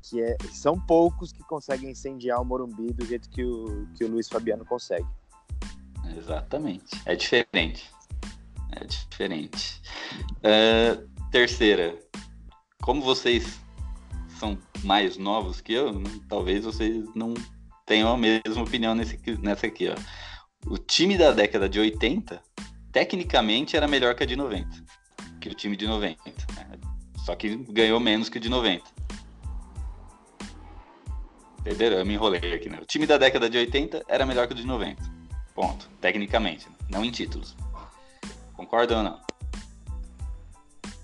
que 0.03 0.21
é, 0.21 0.37
são 0.53 0.79
poucos 0.79 1.33
que 1.33 1.43
conseguem 1.45 1.91
incendiar 1.91 2.41
o 2.41 2.45
Morumbi 2.45 2.93
do 2.93 3.05
jeito 3.05 3.29
que 3.29 3.45
o, 3.45 3.87
que 3.97 4.05
o 4.05 4.09
Luiz 4.09 4.29
Fabiano 4.29 4.65
consegue. 4.65 5.07
Exatamente. 6.17 7.01
É 7.05 7.15
diferente. 7.15 7.91
É 8.73 8.85
diferente. 8.85 9.83
Uh, 10.39 11.13
Terceira, 11.31 11.99
como 12.83 13.01
vocês 13.01 13.59
são 14.39 14.59
mais 14.85 15.17
novos 15.17 15.63
que 15.63 15.73
eu, 15.73 16.03
talvez 16.29 16.65
vocês 16.65 17.07
não 17.15 17.33
tenham 17.87 18.13
a 18.13 18.19
mesma 18.19 18.63
opinião 18.63 18.95
nesse, 18.95 19.19
nessa 19.41 19.67
aqui, 19.67 19.89
ó. 19.89 19.95
O 20.67 20.79
time 20.79 21.19
da 21.19 21.33
década 21.33 21.69
de 21.69 21.81
80, 21.81 22.43
tecnicamente, 22.93 23.77
era 23.77 23.89
melhor 23.89 24.15
que 24.15 24.23
a 24.23 24.27
de 24.27 24.37
90. 24.37 24.69
Que 25.41 25.49
o 25.49 25.55
time 25.55 25.77
de 25.77 25.87
90. 25.87 26.19
Né? 26.55 26.79
Só 27.25 27.35
que 27.35 27.57
ganhou 27.57 27.99
menos 27.99 28.29
que 28.29 28.39
o 28.39 28.41
de 28.41 28.49
90. 28.49 28.83
Entenderam? 31.61 31.99
Eu 31.99 32.07
me 32.07 32.15
enrolei 32.15 32.55
aqui, 32.55 32.69
né? 32.69 32.79
O 32.81 32.87
time 32.87 33.07
da 33.07 33.19
década 33.19 33.49
de 33.49 33.57
80 33.57 34.05
era 34.09 34.27
melhor 34.27 34.47
que 34.47 34.53
o 34.53 34.57
de 34.57 34.67
90. 34.67 35.03
Ponto. 35.55 35.89
Tecnicamente, 36.01 36.67
não 36.89 37.05
em 37.05 37.11
títulos. 37.11 37.57
Concordam 38.55 38.99
ou 38.99 39.05
não? 39.05 39.21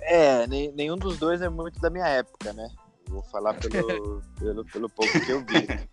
É, 0.00 0.46
nenhum 0.46 0.96
dos 0.96 1.18
dois 1.18 1.42
é 1.42 1.48
muito 1.48 1.78
da 1.80 1.90
minha 1.90 2.06
época, 2.06 2.52
né? 2.52 2.70
Vou 3.09 3.22
falar 3.24 3.54
pelo, 3.54 4.22
pelo, 4.38 4.64
pelo 4.64 4.88
pouco 4.88 5.20
que 5.20 5.30
eu 5.30 5.44
vi. 5.44 5.88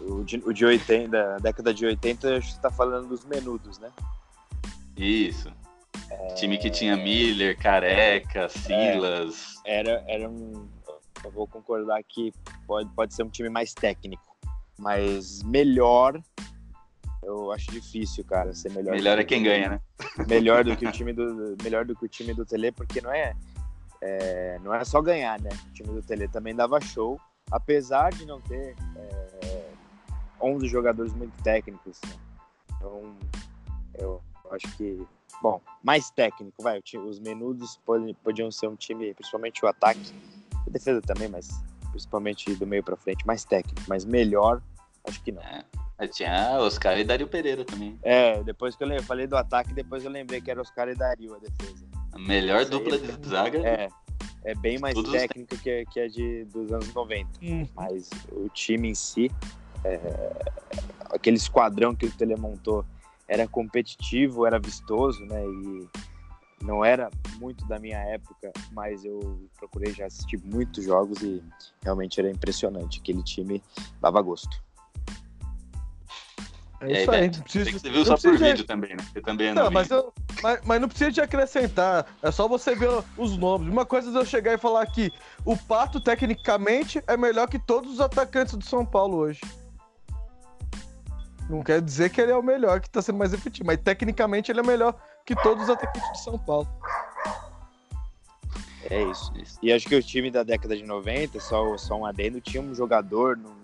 O 0.00 0.24
de, 0.24 0.36
o 0.44 0.52
de 0.52 0.64
80, 0.64 1.08
da 1.08 1.38
década 1.38 1.74
de 1.74 1.84
80, 1.84 2.28
a 2.28 2.40
gente 2.40 2.60
tá 2.60 2.70
falando 2.70 3.08
dos 3.08 3.24
menudos, 3.24 3.78
né? 3.78 3.90
Isso. 4.96 5.52
É... 6.10 6.34
Time 6.34 6.58
que 6.58 6.70
tinha 6.70 6.96
Miller, 6.96 7.58
Careca, 7.58 8.40
é. 8.40 8.48
Silas. 8.48 9.54
É, 9.64 9.80
era, 9.80 10.04
era 10.06 10.28
um. 10.28 10.68
Eu 11.24 11.30
vou 11.32 11.46
concordar 11.46 12.00
que 12.04 12.32
pode, 12.66 12.88
pode 12.94 13.14
ser 13.14 13.24
um 13.24 13.28
time 13.28 13.48
mais 13.48 13.74
técnico. 13.74 14.36
Mas 14.78 15.42
melhor 15.42 16.20
eu 17.22 17.52
acho 17.52 17.70
difícil, 17.70 18.24
cara, 18.24 18.54
ser 18.54 18.70
melhor. 18.72 18.94
Melhor 18.94 19.18
é 19.18 19.24
quem 19.24 19.42
ganha, 19.42 19.68
né? 19.68 19.80
Melhor 20.26 20.64
do 20.64 20.76
que 20.76 20.86
o 20.86 20.92
time 20.92 21.12
do 21.12 21.56
melhor 21.62 21.84
do 21.84 21.94
que 21.94 22.04
o 22.04 22.08
time 22.08 22.32
do 22.32 22.46
Tele, 22.46 22.72
porque 22.72 23.00
não 23.00 23.12
é, 23.12 23.34
é 24.00 24.58
não 24.62 24.72
é 24.72 24.84
só 24.84 25.02
ganhar, 25.02 25.40
né? 25.40 25.50
O 25.68 25.72
time 25.72 25.92
do 25.92 26.02
Tele 26.02 26.28
também 26.28 26.54
dava 26.54 26.80
show, 26.80 27.20
apesar 27.50 28.12
de 28.12 28.24
não 28.24 28.40
ter 28.40 28.74
é, 28.96 29.70
11 30.40 30.66
jogadores 30.68 31.12
muito 31.14 31.32
técnicos. 31.42 32.00
Né? 32.06 32.12
Então, 32.76 33.16
eu 33.98 34.22
acho 34.50 34.76
que 34.76 35.06
bom, 35.42 35.60
mais 35.82 36.10
técnico, 36.10 36.62
vai. 36.62 36.80
Os 37.06 37.18
menudos 37.20 37.80
podiam 38.24 38.50
ser 38.50 38.68
um 38.68 38.76
time, 38.76 39.14
principalmente 39.14 39.64
o 39.64 39.68
ataque, 39.68 40.12
a 40.66 40.70
defesa 40.70 41.00
também, 41.00 41.28
mas 41.28 41.48
principalmente 41.90 42.54
do 42.54 42.66
meio 42.66 42.82
para 42.82 42.96
frente, 42.96 43.26
mais 43.26 43.44
técnico, 43.44 43.82
mas 43.88 44.04
melhor, 44.04 44.62
acho 45.04 45.22
que 45.22 45.32
não. 45.32 45.42
É. 45.42 45.64
Tinha 46.06 46.58
Oscar 46.60 46.96
e 46.96 47.04
Dario 47.04 47.26
Pereira 47.26 47.64
também. 47.64 47.98
É, 48.02 48.40
depois 48.44 48.76
que 48.76 48.84
eu 48.84 49.02
falei 49.02 49.26
do 49.26 49.36
ataque, 49.36 49.74
depois 49.74 50.04
eu 50.04 50.10
lembrei 50.10 50.40
que 50.40 50.48
era 50.48 50.60
Oscar 50.60 50.88
e 50.88 50.94
Dario 50.94 51.34
a 51.34 51.38
defesa. 51.38 51.84
A 52.12 52.18
melhor 52.18 52.64
dupla 52.66 52.94
é, 52.94 52.98
de 52.98 53.28
zaga. 53.28 53.58
É, 53.66 53.88
é 54.44 54.54
bem 54.54 54.78
mais 54.78 54.94
técnica 55.02 55.56
que, 55.56 55.84
que 55.86 56.00
a 56.00 56.08
de, 56.08 56.44
dos 56.44 56.72
anos 56.72 56.94
90. 56.94 57.28
Hum. 57.42 57.66
Mas 57.74 58.10
o 58.30 58.48
time 58.48 58.90
em 58.90 58.94
si, 58.94 59.28
é, 59.94 60.52
aquele 61.10 61.36
esquadrão 61.36 61.94
que 61.94 62.06
o 62.06 62.12
Tele 62.12 62.36
montou 62.36 62.84
era 63.26 63.46
competitivo, 63.46 64.46
era 64.46 64.58
vistoso, 64.58 65.24
né? 65.26 65.44
E 65.44 65.88
não 66.64 66.84
era 66.84 67.10
muito 67.38 67.66
da 67.66 67.78
minha 67.78 67.98
época, 67.98 68.52
mas 68.72 69.04
eu 69.04 69.48
procurei 69.56 69.92
já 69.92 70.06
assistir 70.06 70.40
muitos 70.42 70.84
jogos 70.84 71.22
e 71.22 71.42
realmente 71.82 72.18
era 72.18 72.30
impressionante. 72.30 73.00
Aquele 73.00 73.22
time 73.22 73.62
dava 74.00 74.20
gosto. 74.22 74.60
É 76.80 77.02
isso 77.02 77.10
aí. 77.10 77.22
aí. 77.22 77.30
Precisa, 77.30 77.72
você 77.72 77.90
viu 77.90 78.04
só 78.04 78.16
por 78.16 78.36
de... 78.36 78.44
vídeo 78.44 78.64
também, 78.64 78.90
né? 78.90 79.04
Você 79.12 79.20
também 79.20 79.48
é 79.48 79.54
não, 79.54 79.70
mas, 79.70 79.90
eu, 79.90 80.12
mas, 80.42 80.60
mas, 80.64 80.80
não 80.80 80.88
precisa 80.88 81.10
de 81.10 81.20
acrescentar. 81.20 82.06
É 82.22 82.30
só 82.30 82.46
você 82.46 82.74
ver 82.74 82.88
os 83.16 83.36
nomes. 83.36 83.68
Uma 83.68 83.84
coisa 83.84 84.10
é 84.10 84.20
eu 84.20 84.24
chegar 84.24 84.54
e 84.54 84.58
falar 84.58 84.86
que 84.86 85.12
o 85.44 85.56
Pato, 85.56 86.00
tecnicamente, 86.00 87.02
é 87.06 87.16
melhor 87.16 87.48
que 87.48 87.58
todos 87.58 87.94
os 87.94 88.00
atacantes 88.00 88.54
do 88.54 88.64
São 88.64 88.86
Paulo 88.86 89.18
hoje. 89.18 89.40
Não 91.48 91.62
quer 91.62 91.80
dizer 91.80 92.10
que 92.10 92.20
ele 92.20 92.30
é 92.30 92.36
o 92.36 92.42
melhor, 92.42 92.80
que 92.80 92.90
tá 92.90 93.00
sendo 93.00 93.18
mais 93.18 93.32
efetivo, 93.32 93.66
mas 93.66 93.78
tecnicamente 93.78 94.52
ele 94.52 94.60
é 94.60 94.62
melhor 94.62 94.94
que 95.24 95.34
todos 95.34 95.64
os 95.64 95.70
atacantes 95.70 96.12
de 96.12 96.22
São 96.22 96.38
Paulo. 96.38 96.68
É 98.90 99.02
isso. 99.02 99.32
E 99.62 99.72
acho 99.72 99.88
que 99.88 99.94
o 99.94 100.02
time 100.02 100.30
da 100.30 100.42
década 100.42 100.76
de 100.76 100.84
90, 100.84 101.40
só, 101.40 101.76
só 101.76 101.96
um 101.96 102.06
adendo, 102.06 102.40
tinha 102.40 102.62
um 102.62 102.74
jogador 102.74 103.36
no, 103.36 103.54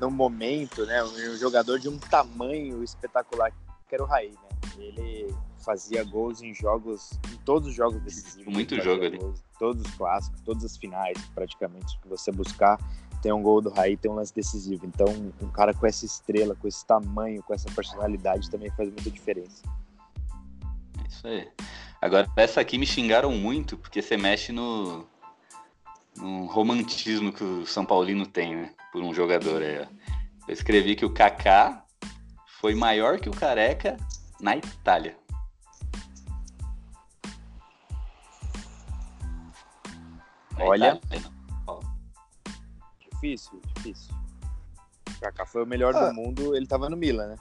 no 0.00 0.10
momento, 0.10 0.84
né? 0.86 1.02
Um 1.04 1.36
jogador 1.36 1.78
de 1.78 1.88
um 1.88 1.98
tamanho 1.98 2.82
espetacular, 2.82 3.52
que 3.88 3.94
era 3.94 4.02
o 4.02 4.06
Raí, 4.06 4.30
né? 4.30 4.48
Ele 4.78 5.34
fazia 5.64 6.02
gols 6.04 6.42
em 6.42 6.54
jogos, 6.54 7.12
em 7.32 7.36
todos 7.44 7.68
os 7.68 7.74
jogos 7.74 8.00
decisivos. 8.02 8.52
Muito 8.52 8.80
jogo 8.82 9.04
ali. 9.04 9.18
todos 9.58 9.82
os 9.82 9.94
clássicos, 9.94 10.40
todas 10.40 10.64
as 10.64 10.76
finais, 10.76 11.16
praticamente, 11.34 11.98
que 12.00 12.08
você 12.08 12.32
buscar, 12.32 12.78
tem 13.22 13.32
um 13.32 13.40
gol 13.40 13.60
do 13.60 13.70
Raí, 13.70 13.96
tem 13.96 14.10
um 14.10 14.14
lance 14.14 14.34
decisivo. 14.34 14.84
Então, 14.84 15.06
um 15.40 15.48
cara 15.48 15.72
com 15.72 15.86
essa 15.86 16.04
estrela, 16.04 16.56
com 16.56 16.66
esse 16.66 16.84
tamanho, 16.84 17.42
com 17.44 17.54
essa 17.54 17.70
personalidade 17.70 18.50
também 18.50 18.68
faz 18.70 18.88
muita 18.88 19.08
diferença. 19.08 19.62
Isso 21.08 21.26
aí. 21.26 21.48
Agora, 22.00 22.28
essa 22.36 22.60
aqui 22.60 22.76
me 22.76 22.84
xingaram 22.84 23.30
muito, 23.30 23.78
porque 23.78 24.02
você 24.02 24.16
mexe 24.16 24.50
no, 24.50 25.06
no 26.16 26.46
romantismo 26.46 27.32
que 27.32 27.44
o 27.44 27.64
São 27.64 27.86
Paulino 27.86 28.26
tem, 28.26 28.56
né? 28.56 28.74
Por 28.92 29.02
um 29.02 29.14
jogador 29.14 29.62
aí, 29.62 29.78
ó. 29.80 29.86
Eu 30.48 30.52
escrevi 30.52 30.96
que 30.96 31.04
o 31.04 31.14
Kaká 31.14 31.84
foi 32.60 32.74
maior 32.74 33.20
que 33.20 33.28
o 33.28 33.32
Careca 33.32 33.96
na 34.40 34.56
Itália. 34.56 35.16
Olha. 40.58 41.00
Itália, 41.04 41.31
difícil, 43.22 43.60
difícil. 43.76 44.14
O 45.08 45.20
Kaká 45.20 45.46
foi 45.46 45.62
o 45.62 45.66
melhor 45.66 45.94
ah. 45.94 46.08
do 46.08 46.14
mundo, 46.14 46.56
ele 46.56 46.66
tava 46.66 46.90
no 46.90 46.96
Milan, 46.96 47.28
né? 47.28 47.36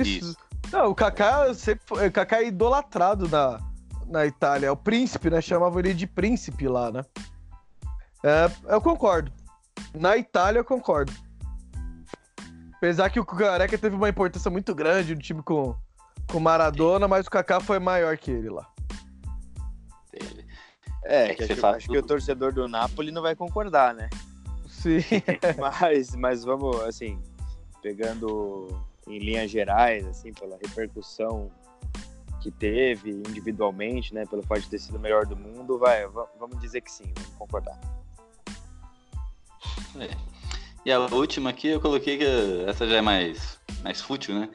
Isso. 0.00 0.30
Isso. 0.30 0.36
Não, 0.72 0.90
o 0.90 0.94
Kaká 0.94 1.52
sempre 1.54 1.84
foi, 1.86 2.08
o 2.08 2.12
Kaká 2.12 2.42
é 2.42 2.46
idolatrado 2.48 3.28
na, 3.28 3.60
na 4.06 4.26
Itália. 4.26 4.66
É 4.66 4.70
o 4.70 4.76
príncipe, 4.76 5.30
né? 5.30 5.40
Chamavam 5.40 5.78
ele 5.78 5.94
de 5.94 6.06
príncipe 6.06 6.66
lá, 6.66 6.90
né? 6.90 7.04
É, 8.24 8.50
eu 8.72 8.80
concordo. 8.80 9.30
Na 9.94 10.16
Itália 10.16 10.58
eu 10.58 10.64
concordo. 10.64 11.12
Apesar 12.74 13.10
que 13.10 13.20
o 13.20 13.24
Careca 13.24 13.76
teve 13.78 13.96
uma 13.96 14.08
importância 14.08 14.50
muito 14.50 14.74
grande 14.74 15.14
no 15.14 15.20
time 15.20 15.42
com 15.42 15.74
com 16.30 16.38
Maradona, 16.38 17.08
mas 17.08 17.26
o 17.26 17.30
Kaká 17.30 17.58
foi 17.58 17.78
maior 17.78 18.18
que 18.18 18.30
ele 18.30 18.50
lá. 18.50 18.68
É, 21.04 21.30
é 21.30 21.34
que 21.34 21.44
acho, 21.44 21.66
acho 21.66 21.88
que 21.88 21.96
o 21.96 22.02
torcedor 22.02 22.52
do 22.52 22.68
Napoli 22.68 23.10
não 23.10 23.22
vai 23.22 23.34
concordar, 23.34 23.94
né? 23.94 24.10
Sim. 24.78 25.00
mas, 25.58 26.14
mas 26.14 26.44
vamos, 26.44 26.80
assim, 26.82 27.20
pegando 27.82 28.68
em 29.06 29.18
linhas 29.18 29.50
gerais, 29.50 30.06
assim, 30.06 30.32
pela 30.32 30.56
repercussão 30.56 31.50
que 32.40 32.50
teve 32.50 33.10
individualmente, 33.10 34.14
né, 34.14 34.24
pelo 34.24 34.42
fato 34.42 34.60
de 34.60 34.68
ter 34.68 34.78
sido 34.78 34.96
o 34.96 35.00
melhor 35.00 35.26
do 35.26 35.36
mundo, 35.36 35.78
vai, 35.78 36.06
vamos 36.38 36.60
dizer 36.60 36.80
que 36.80 36.90
sim, 36.90 37.12
vamos 37.16 37.32
concordar. 37.36 37.78
É. 39.98 40.10
E 40.84 40.92
a 40.92 41.00
última 41.00 41.50
aqui 41.50 41.68
eu 41.68 41.80
coloquei 41.80 42.16
que 42.16 42.24
essa 42.66 42.86
já 42.86 42.98
é 42.98 43.00
mais, 43.00 43.58
mais 43.82 44.00
fútil, 44.00 44.38
né? 44.38 44.48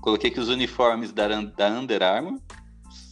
Coloquei 0.00 0.30
que 0.30 0.40
os 0.40 0.48
uniformes 0.48 1.12
da, 1.12 1.28
da 1.28 1.68
Under 1.68 2.02
Armour 2.02 2.40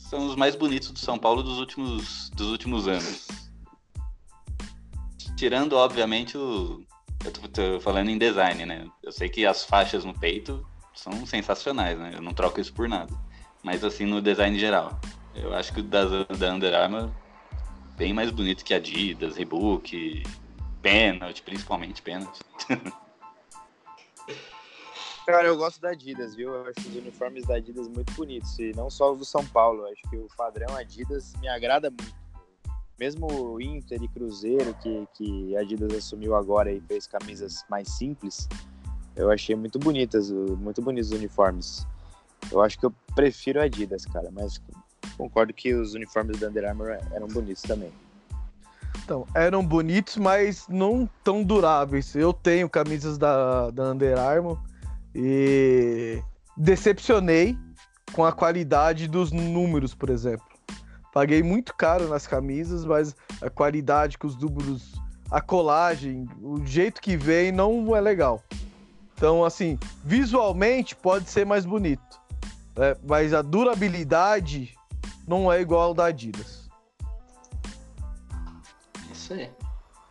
são 0.09 0.27
os 0.27 0.37
mais 0.37 0.57
bonitos 0.57 0.91
do 0.91 0.99
São 0.99 1.19
Paulo 1.19 1.43
dos 1.43 1.59
últimos, 1.59 2.31
dos 2.31 2.51
últimos 2.51 2.89
anos. 2.89 3.26
Tirando, 5.37 5.75
obviamente, 5.75 6.37
o. 6.39 6.83
Eu 7.25 7.33
tô, 7.33 7.49
tô 7.49 7.81
falando 7.81 8.09
em 8.09 8.19
design, 8.19 8.65
né? 8.65 8.87
Eu 9.03 9.13
sei 9.13 9.29
que 9.29 9.45
as 9.47 9.65
faixas 9.65 10.05
no 10.05 10.19
peito 10.19 10.67
são 10.95 11.27
sensacionais, 11.27 11.99
né? 11.99 12.13
Eu 12.15 12.23
não 12.23 12.33
troco 12.33 12.61
isso 12.61 12.73
por 12.73 12.89
nada. 12.89 13.13
Mas 13.63 13.85
assim, 13.85 14.07
no 14.07 14.23
design 14.23 14.59
geral. 14.59 14.99
Eu 15.35 15.55
acho 15.55 15.73
que 15.73 15.81
o 15.81 15.83
da, 15.83 16.05
da 16.25 16.55
Under 16.55 16.75
Armour 16.75 17.11
bem 17.97 18.13
mais 18.13 18.31
bonito 18.31 18.65
que 18.65 18.75
Adidas, 18.75 19.37
Reebok, 19.37 20.23
Pênalti, 20.83 21.43
principalmente 21.43 22.01
pênalti. 22.01 22.41
Cara, 25.27 25.49
eu 25.49 25.57
gosto 25.57 25.81
da 25.81 25.91
Adidas, 25.91 26.37
viu? 26.37 26.55
Eu 26.55 26.63
acho 26.71 26.89
os 26.89 26.95
uniformes 26.95 27.45
da 27.45 27.57
Adidas 27.57 27.89
muito 27.89 28.13
bonitos. 28.13 28.57
E 28.61 28.71
não 28.77 28.89
só 28.89 29.13
os 29.13 29.19
do 29.19 29.25
São 29.25 29.45
Paulo. 29.45 29.83
Eu 29.83 29.93
acho 29.93 30.03
que 30.09 30.17
o 30.17 30.29
padrão 30.37 30.77
Adidas 30.77 31.33
me 31.41 31.49
agrada 31.49 31.91
muito. 31.91 32.15
Mesmo 32.99 33.27
o 33.27 33.61
Inter 33.61 34.03
e 34.03 34.09
Cruzeiro, 34.09 34.75
que, 34.83 35.07
que 35.15 35.57
a 35.57 35.61
Adidas 35.61 35.93
assumiu 35.93 36.35
agora 36.35 36.73
e 36.73 36.81
fez 36.81 37.07
camisas 37.07 37.63
mais 37.69 37.89
simples, 37.91 38.49
eu 39.15 39.31
achei 39.31 39.55
muito 39.55 39.79
bonitas, 39.79 40.31
muito 40.31 40.81
bonitos 40.81 41.11
os 41.11 41.19
uniformes. 41.19 41.87
Eu 42.51 42.63
acho 42.63 42.79
que 42.79 42.87
eu 42.87 42.95
prefiro 43.15 43.61
Adidas, 43.61 44.07
cara, 44.07 44.31
mas 44.33 44.61
concordo 45.17 45.53
que 45.53 45.75
os 45.75 45.95
uniformes 45.95 46.39
da 46.39 46.49
Under 46.49 46.69
Armour 46.69 46.99
eram 47.13 47.29
bonitos 47.29 47.63
também. 47.63 47.93
Então, 49.05 49.27
eram 49.35 49.65
bonitos, 49.65 50.17
mas 50.17 50.67
não 50.69 51.09
tão 51.23 51.43
duráveis. 51.45 52.15
Eu 52.15 52.33
tenho 52.33 52.69
camisas 52.69 53.17
da, 53.17 53.71
da 53.71 53.93
Under 53.93 54.19
Armour 54.19 54.59
e 55.15 56.21
decepcionei 56.57 57.57
com 58.13 58.25
a 58.25 58.33
qualidade 58.33 59.07
dos 59.07 59.31
números, 59.31 59.95
por 59.95 60.11
exemplo. 60.11 60.56
Paguei 61.17 61.43
muito 61.43 61.75
caro 61.75 62.11
nas 62.11 62.27
camisas, 62.27 62.85
mas 62.85 63.17
a 63.41 63.49
qualidade 63.49 64.19
que 64.19 64.27
os 64.27 64.37
números, 64.37 65.01
a 65.31 65.41
colagem, 65.41 66.29
o 66.43 66.63
jeito 66.67 67.01
que 67.01 67.17
vem 67.17 67.51
não 67.51 67.97
é 67.97 68.01
legal. 68.03 68.45
Então, 69.15 69.43
assim, 69.43 69.79
visualmente 70.05 70.95
pode 70.95 71.31
ser 71.31 71.47
mais 71.47 71.65
bonito, 71.65 72.21
né? 72.77 72.95
mas 73.09 73.33
a 73.33 73.41
durabilidade 73.41 74.77
não 75.27 75.51
é 75.51 75.59
igual 75.59 75.85
ao 75.85 75.95
da 75.95 76.05
Adidas. 76.05 76.69
Isso 79.11 79.33
aí. 79.33 79.51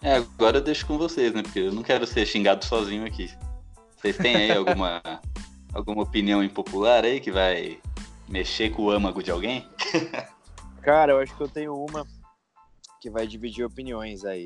É, 0.02 0.16
agora 0.16 0.58
eu 0.58 0.64
deixo 0.64 0.88
com 0.88 0.98
vocês, 0.98 1.32
né? 1.36 1.44
Porque 1.44 1.60
eu 1.60 1.72
não 1.72 1.84
quero 1.84 2.08
ser 2.08 2.26
xingado 2.26 2.66
sozinho 2.66 3.06
aqui. 3.06 3.30
Vocês 3.96 4.18
têm 4.18 4.36
aí 4.36 4.52
alguma, 4.54 5.04
alguma 5.72 6.02
opinião 6.02 6.44
impopular 6.44 7.06
aí 7.06 7.20
que 7.20 7.32
vai 7.32 7.78
mexer 8.28 8.72
com 8.72 8.86
o 8.86 8.90
âmago 8.90 9.22
de 9.22 9.30
alguém? 9.30 9.70
Cara, 10.86 11.14
eu 11.14 11.20
acho 11.20 11.36
que 11.36 11.42
eu 11.42 11.48
tenho 11.48 11.74
uma 11.74 12.06
que 13.02 13.10
vai 13.10 13.26
dividir 13.26 13.66
opiniões 13.66 14.24
aí. 14.24 14.46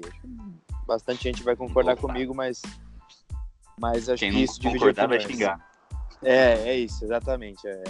Bastante 0.88 1.24
gente 1.24 1.44
vai 1.44 1.54
concordar 1.54 1.94
Opa. 1.96 2.02
comigo, 2.02 2.34
mas 2.34 2.62
mas 3.78 4.08
acho 4.08 4.22
Quem 4.22 4.32
que 4.32 4.44
isso 4.44 4.58
divide 4.58 4.80
concordar 4.80 5.10
vai 5.10 5.20
xingar. 5.20 5.70
É, 6.24 6.70
é 6.70 6.78
isso, 6.78 7.04
exatamente. 7.04 7.68
É, 7.68 7.84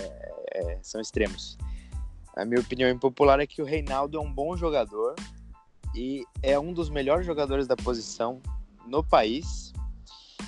é, 0.55 0.79
são 0.81 0.99
extremos. 0.99 1.59
A 2.35 2.43
minha 2.43 2.59
opinião 2.59 2.89
impopular 2.89 3.39
é 3.39 3.45
que 3.45 3.61
o 3.61 3.65
Reinaldo 3.65 4.17
é 4.17 4.19
um 4.19 4.33
bom 4.33 4.57
jogador 4.57 5.13
e 5.95 6.25
é 6.41 6.57
um 6.59 6.73
dos 6.73 6.89
melhores 6.89 7.27
jogadores 7.27 7.67
da 7.67 7.75
posição 7.75 8.41
no 8.87 9.03
país. 9.03 9.71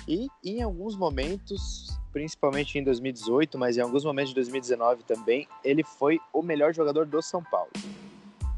E 0.08 0.26
em 0.44 0.60
alguns 0.60 0.96
momentos, 0.96 1.86
principalmente 2.12 2.78
em 2.78 2.84
2018, 2.84 3.58
mas 3.58 3.76
em 3.76 3.80
alguns 3.80 4.04
momentos 4.04 4.30
de 4.30 4.34
2019 4.36 5.02
também, 5.04 5.48
ele 5.64 5.82
foi 5.82 6.20
o 6.32 6.42
melhor 6.42 6.74
jogador 6.74 7.06
do 7.06 7.22
São 7.22 7.42
Paulo. 7.42 7.70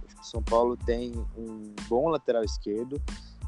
Acho 0.04 0.16
que 0.16 0.22
o 0.22 0.26
São 0.26 0.42
Paulo 0.42 0.76
tem 0.76 1.12
um 1.36 1.74
bom 1.88 2.08
lateral 2.08 2.42
esquerdo 2.42 3.00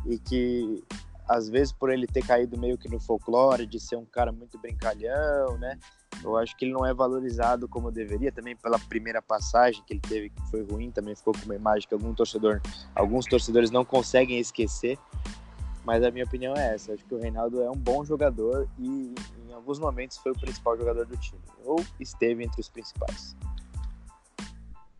e 0.07 0.19
que 0.19 0.85
às 1.29 1.49
vezes 1.49 1.73
por 1.73 1.91
ele 1.91 2.07
ter 2.07 2.25
caído 2.25 2.57
meio 2.57 2.79
que 2.79 2.89
no 2.89 3.01
folclore, 3.01 3.67
de 3.67 3.81
ser 3.81 3.97
um 3.97 4.05
cara 4.05 4.31
muito 4.31 4.57
brincalhão, 4.59 5.59
né? 5.59 5.77
Eu 6.23 6.37
acho 6.37 6.57
que 6.57 6.65
ele 6.65 6.73
não 6.73 6.87
é 6.87 6.95
valorizado 6.95 7.69
como 7.69 7.91
deveria, 7.91 8.33
também 8.33 8.57
pela 8.57 8.79
primeira 8.79 9.21
passagem 9.21 9.83
que 9.85 9.93
ele 9.93 10.01
teve, 10.01 10.31
que 10.31 10.51
foi 10.51 10.63
ruim, 10.63 10.91
também 10.91 11.15
ficou 11.15 11.35
com 11.35 11.45
uma 11.45 11.55
imagem 11.55 11.87
que 11.87 11.95
algum 11.95 12.15
torcedor, 12.15 12.61
alguns 12.95 13.27
torcedores 13.27 13.71
não 13.71 13.85
conseguem 13.85 14.39
esquecer. 14.39 14.99
Mas 15.85 16.03
a 16.03 16.11
minha 16.11 16.25
opinião 16.25 16.55
é 16.55 16.75
essa, 16.75 16.95
acho 16.95 17.05
que 17.05 17.15
o 17.15 17.21
Reinaldo 17.21 17.63
é 17.63 17.71
um 17.71 17.77
bom 17.77 18.05
jogador 18.05 18.69
e 18.79 19.15
alguns 19.57 19.79
momentos 19.79 20.19
foi 20.19 20.33
o 20.33 20.39
principal 20.39 20.77
jogador 20.77 21.07
do 21.07 21.17
time, 21.17 21.41
ou 21.65 21.85
esteve 21.99 22.45
entre 22.45 22.61
os 22.61 22.69
principais. 22.69 23.35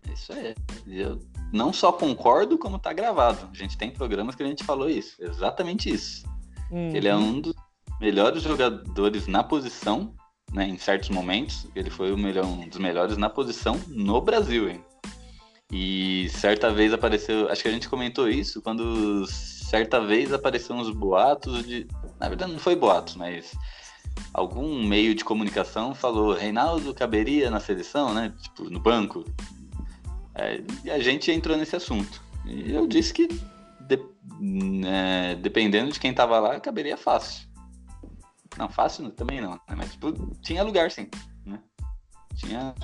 É 0.09 0.13
isso 0.13 0.33
aí. 0.33 0.55
Eu 0.87 1.21
não 1.53 1.73
só 1.73 1.93
concordo, 1.93 2.59
como 2.59 2.79
tá 2.79 2.93
gravado. 2.93 3.49
A 3.53 3.55
gente 3.55 3.77
tem 3.77 3.91
programas 3.91 4.35
que 4.35 4.43
a 4.43 4.47
gente 4.47 4.65
falou 4.65 4.89
isso. 4.89 5.23
Exatamente 5.23 5.93
isso. 5.93 6.27
Uhum. 6.71 6.95
Ele 6.95 7.07
é 7.07 7.15
um, 7.15 7.41
do, 7.41 7.55
melhores 8.01 8.43
jogadores 8.43 9.27
na 9.27 9.45
posição, 9.45 10.15
né, 10.53 10.67
em 10.67 10.79
certos 10.79 11.11
momentos. 11.11 11.69
Ele 11.75 11.91
foi 11.91 12.13
o 12.13 12.19
melhor, 12.19 12.47
um 12.47 12.67
dos 12.67 12.79
melhores 12.79 13.17
na 13.17 13.29
posição 13.29 13.79
no 13.89 14.21
Brasil, 14.21 14.71
hein? 14.71 14.83
E 15.71 16.29
certa 16.31 16.73
vez 16.73 16.93
apareceu, 16.93 17.51
acho 17.51 17.61
que 17.61 17.69
a 17.69 17.73
gente 17.73 17.89
comentou 17.89 18.29
isso, 18.29 18.63
quando 18.63 19.27
certa 19.27 20.01
vez 20.01 20.33
apareceram 20.33 20.79
uns 20.79 20.91
boatos 20.91 21.67
de. 21.67 21.89
Na 22.21 22.29
verdade, 22.29 22.53
não 22.53 22.59
foi 22.61 22.77
boatos, 22.77 23.17
mas 23.17 23.53
algum 24.33 24.83
meio 24.87 25.15
de 25.15 25.25
comunicação 25.25 25.95
falou 25.95 26.35
Reinaldo 26.35 26.95
caberia 26.95 27.51
na 27.51 27.61
seleção, 27.61 28.13
né? 28.13 28.35
Tipo, 28.41 28.71
no 28.71 28.79
banco. 28.79 29.25
É, 30.35 30.61
e 30.85 30.91
a 30.91 30.99
gente 30.99 31.31
entrou 31.31 31.57
nesse 31.57 31.75
assunto. 31.75 32.23
E 32.45 32.73
eu 32.73 32.87
disse 32.87 33.13
que 33.13 33.29
de, 33.87 33.99
é, 34.87 35.35
dependendo 35.37 35.93
de 35.93 36.01
quem 36.01 36.13
tava 36.13 36.39
lá, 36.39 36.61
caberia 36.61 36.97
fácil. 36.97 37.49
Não, 38.59 38.69
fácil 38.69 39.11
também 39.11 39.41
não, 39.41 39.53
né? 39.53 39.75
mas 39.77 39.93
tipo, 39.93 40.13
tinha 40.41 40.63
lugar 40.63 40.91
sim. 40.91 41.09
Né? 41.45 41.59
Tinha. 42.35 42.75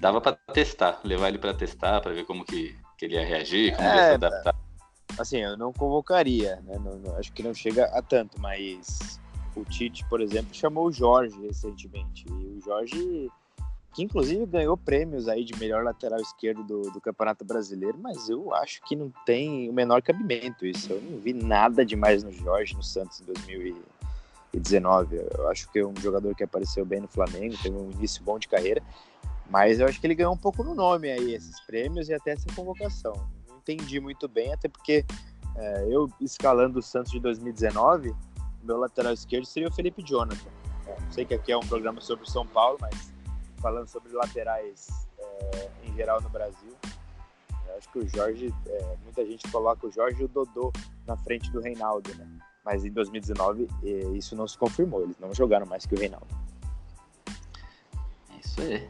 Dava 0.00 0.20
para 0.20 0.32
testar, 0.52 1.00
levar 1.04 1.28
ele 1.28 1.38
para 1.38 1.52
testar, 1.52 2.00
para 2.00 2.12
ver 2.12 2.24
como 2.24 2.44
que, 2.44 2.76
que, 2.96 3.04
ele 3.04 3.14
ia 3.14 3.24
reagir, 3.24 3.76
como 3.76 3.86
é, 3.86 3.90
ele 3.90 3.98
ia 3.98 4.06
se 4.06 4.14
adaptar. 4.14 4.54
Assim, 5.18 5.38
eu 5.38 5.56
não 5.56 5.72
convocaria, 5.72 6.56
né? 6.62 6.78
Não, 6.78 6.96
não, 6.96 7.16
acho 7.16 7.32
que 7.32 7.42
não 7.42 7.52
chega 7.52 7.84
a 7.86 8.00
tanto, 8.00 8.40
mas 8.40 9.20
o 9.56 9.64
Tite, 9.64 10.04
por 10.06 10.20
exemplo, 10.20 10.54
chamou 10.54 10.86
o 10.86 10.92
Jorge 10.92 11.36
recentemente. 11.40 12.24
E 12.28 12.58
o 12.58 12.60
Jorge, 12.62 13.30
que 13.92 14.02
inclusive 14.02 14.46
ganhou 14.46 14.76
prêmios 14.76 15.28
aí 15.28 15.44
de 15.44 15.58
melhor 15.58 15.84
lateral 15.84 16.20
esquerdo 16.20 16.62
do, 16.62 16.82
do 16.90 17.00
Campeonato 17.00 17.44
Brasileiro, 17.44 17.98
mas 17.98 18.28
eu 18.28 18.54
acho 18.54 18.80
que 18.82 18.94
não 18.94 19.12
tem 19.26 19.68
o 19.68 19.72
menor 19.72 20.02
cabimento 20.02 20.64
isso. 20.64 20.92
Eu 20.92 21.02
não 21.02 21.18
vi 21.18 21.32
nada 21.32 21.84
demais 21.84 22.22
no 22.22 22.32
Jorge, 22.32 22.74
no 22.74 22.82
Santos 22.82 23.20
em 23.20 23.24
2019. 23.24 25.16
Eu 25.16 25.48
acho 25.48 25.70
que 25.70 25.78
é 25.78 25.86
um 25.86 25.96
jogador 25.96 26.34
que 26.34 26.44
apareceu 26.44 26.84
bem 26.84 27.00
no 27.00 27.08
Flamengo, 27.08 27.56
teve 27.62 27.76
um 27.76 27.90
início 27.90 28.22
bom 28.22 28.38
de 28.38 28.48
carreira, 28.48 28.82
mas 29.50 29.80
eu 29.80 29.86
acho 29.86 30.00
que 30.00 30.06
ele 30.06 30.14
ganhou 30.14 30.32
um 30.32 30.38
pouco 30.38 30.62
no 30.62 30.74
nome 30.74 31.10
aí, 31.10 31.34
esses 31.34 31.58
prêmios 31.60 32.08
e 32.08 32.14
até 32.14 32.32
essa 32.32 32.46
convocação. 32.54 33.12
Não 33.48 33.56
entendi 33.56 33.98
muito 33.98 34.28
bem, 34.28 34.52
até 34.52 34.68
porque 34.68 35.04
é, 35.56 35.86
eu 35.90 36.08
escalando 36.20 36.78
o 36.78 36.82
Santos 36.82 37.10
de 37.10 37.18
2019 37.18 38.14
meu 38.62 38.78
lateral 38.78 39.12
esquerdo 39.12 39.44
seria 39.44 39.68
o 39.68 39.72
Felipe 39.72 40.02
Jonathan. 40.02 40.50
É, 40.86 40.96
sei 41.10 41.24
que 41.24 41.34
aqui 41.34 41.52
é 41.52 41.56
um 41.56 41.66
programa 41.66 42.00
sobre 42.00 42.24
o 42.24 42.28
São 42.28 42.46
Paulo, 42.46 42.78
mas 42.80 43.12
falando 43.58 43.88
sobre 43.88 44.12
laterais 44.12 44.88
é, 45.18 45.70
em 45.84 45.94
geral 45.94 46.20
no 46.20 46.28
Brasil, 46.28 46.74
acho 47.80 47.88
que 47.90 47.98
o 47.98 48.08
Jorge, 48.08 48.54
é, 48.66 48.96
muita 49.02 49.24
gente 49.24 49.50
coloca 49.50 49.86
o 49.86 49.90
Jorge 49.90 50.20
e 50.20 50.24
o 50.24 50.28
Dodô 50.28 50.72
na 51.06 51.16
frente 51.16 51.50
do 51.50 51.60
Reinaldo, 51.60 52.14
né? 52.14 52.28
Mas 52.64 52.84
em 52.84 52.90
2019 52.90 53.68
é, 53.82 53.88
isso 54.16 54.36
não 54.36 54.46
se 54.46 54.56
confirmou, 54.56 55.02
eles 55.02 55.18
não 55.18 55.34
jogaram 55.34 55.66
mais 55.66 55.86
que 55.86 55.94
o 55.94 55.98
Reinaldo. 55.98 56.26
É 58.30 58.38
isso 58.38 58.60
aí. 58.60 58.88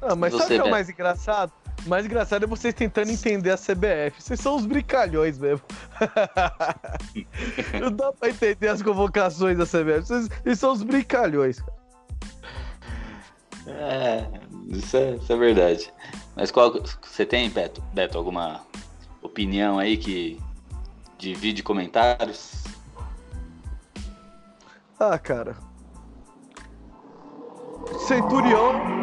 Ah, 0.00 0.16
mas 0.16 0.32
sabe 0.32 0.44
o 0.44 0.48
que 0.48 0.54
é 0.54 0.64
o 0.64 0.70
mais 0.70 0.88
engraçado? 0.88 1.52
O 1.84 1.88
mais 1.88 2.04
engraçado 2.04 2.44
é 2.44 2.46
vocês 2.46 2.74
tentando 2.74 3.10
entender 3.10 3.50
a 3.50 3.56
CBF. 3.56 4.20
Vocês 4.20 4.40
são 4.40 4.56
os 4.56 4.66
brincalhões 4.66 5.38
mesmo. 5.38 5.64
Não 7.80 7.90
dá 7.90 8.12
pra 8.12 8.28
entender 8.28 8.68
as 8.68 8.82
convocações 8.82 9.56
da 9.56 9.64
CBF. 9.64 10.06
Vocês, 10.06 10.28
vocês 10.28 10.58
são 10.58 10.72
os 10.72 10.82
brincalhões. 10.82 11.62
É, 13.66 14.26
isso 14.68 14.96
é, 14.96 15.14
isso 15.16 15.32
é 15.32 15.36
verdade. 15.36 15.92
Mas 16.36 16.50
qual 16.50 16.72
você 17.02 17.24
tem, 17.24 17.48
Beto, 17.50 17.82
Beto, 17.94 18.18
alguma 18.18 18.60
opinião 19.22 19.78
aí 19.78 19.96
que 19.96 20.40
divide 21.18 21.62
comentários? 21.62 22.64
Ah, 24.98 25.18
cara. 25.18 25.56
Centurião 28.06 29.00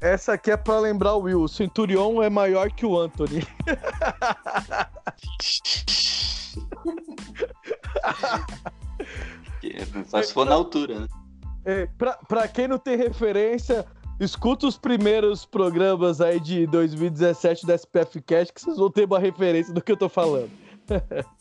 essa 0.00 0.32
aqui 0.32 0.50
é 0.50 0.56
pra 0.56 0.78
lembrar 0.78 1.14
o 1.14 1.22
Will. 1.22 1.42
O 1.42 1.48
Centurion 1.48 2.22
é 2.22 2.30
maior 2.30 2.70
que 2.70 2.84
o 2.86 2.98
Anthony. 2.98 3.46
Só 10.06 10.22
se 10.22 10.32
for 10.32 10.46
na 10.46 10.54
altura, 10.54 11.00
né? 11.00 11.08
É, 11.64 11.86
pra, 11.98 12.16
pra 12.28 12.46
quem 12.48 12.68
não 12.68 12.78
tem 12.78 12.96
referência, 12.96 13.84
escuta 14.20 14.66
os 14.66 14.78
primeiros 14.78 15.44
programas 15.44 16.20
aí 16.20 16.38
de 16.38 16.66
2017 16.66 17.66
da 17.66 17.74
SPF 17.74 18.20
Cash 18.22 18.50
que 18.52 18.60
vocês 18.60 18.76
vão 18.76 18.90
ter 18.90 19.04
uma 19.04 19.18
referência 19.18 19.74
do 19.74 19.82
que 19.82 19.92
eu 19.92 19.96
tô 19.96 20.08
falando. 20.08 20.50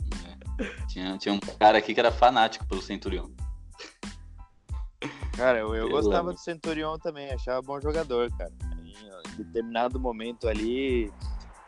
É. 0.57 0.85
Tinha, 0.87 1.17
tinha 1.17 1.33
um 1.33 1.39
cara 1.59 1.77
aqui 1.79 1.93
que 1.93 1.99
era 1.99 2.13
fanático 2.13 2.65
pelo 2.65 2.81
Centurion. 2.81 3.27
Cara, 5.35 5.59
eu, 5.59 5.75
eu 5.75 5.89
gostava 5.89 6.31
do 6.31 6.39
Centurion 6.39 6.97
também, 6.97 7.31
achava 7.31 7.61
bom 7.61 7.79
jogador, 7.79 8.31
cara. 8.37 8.51
Em 9.33 9.43
determinado 9.43 9.99
momento 9.99 10.47
ali, 10.47 11.11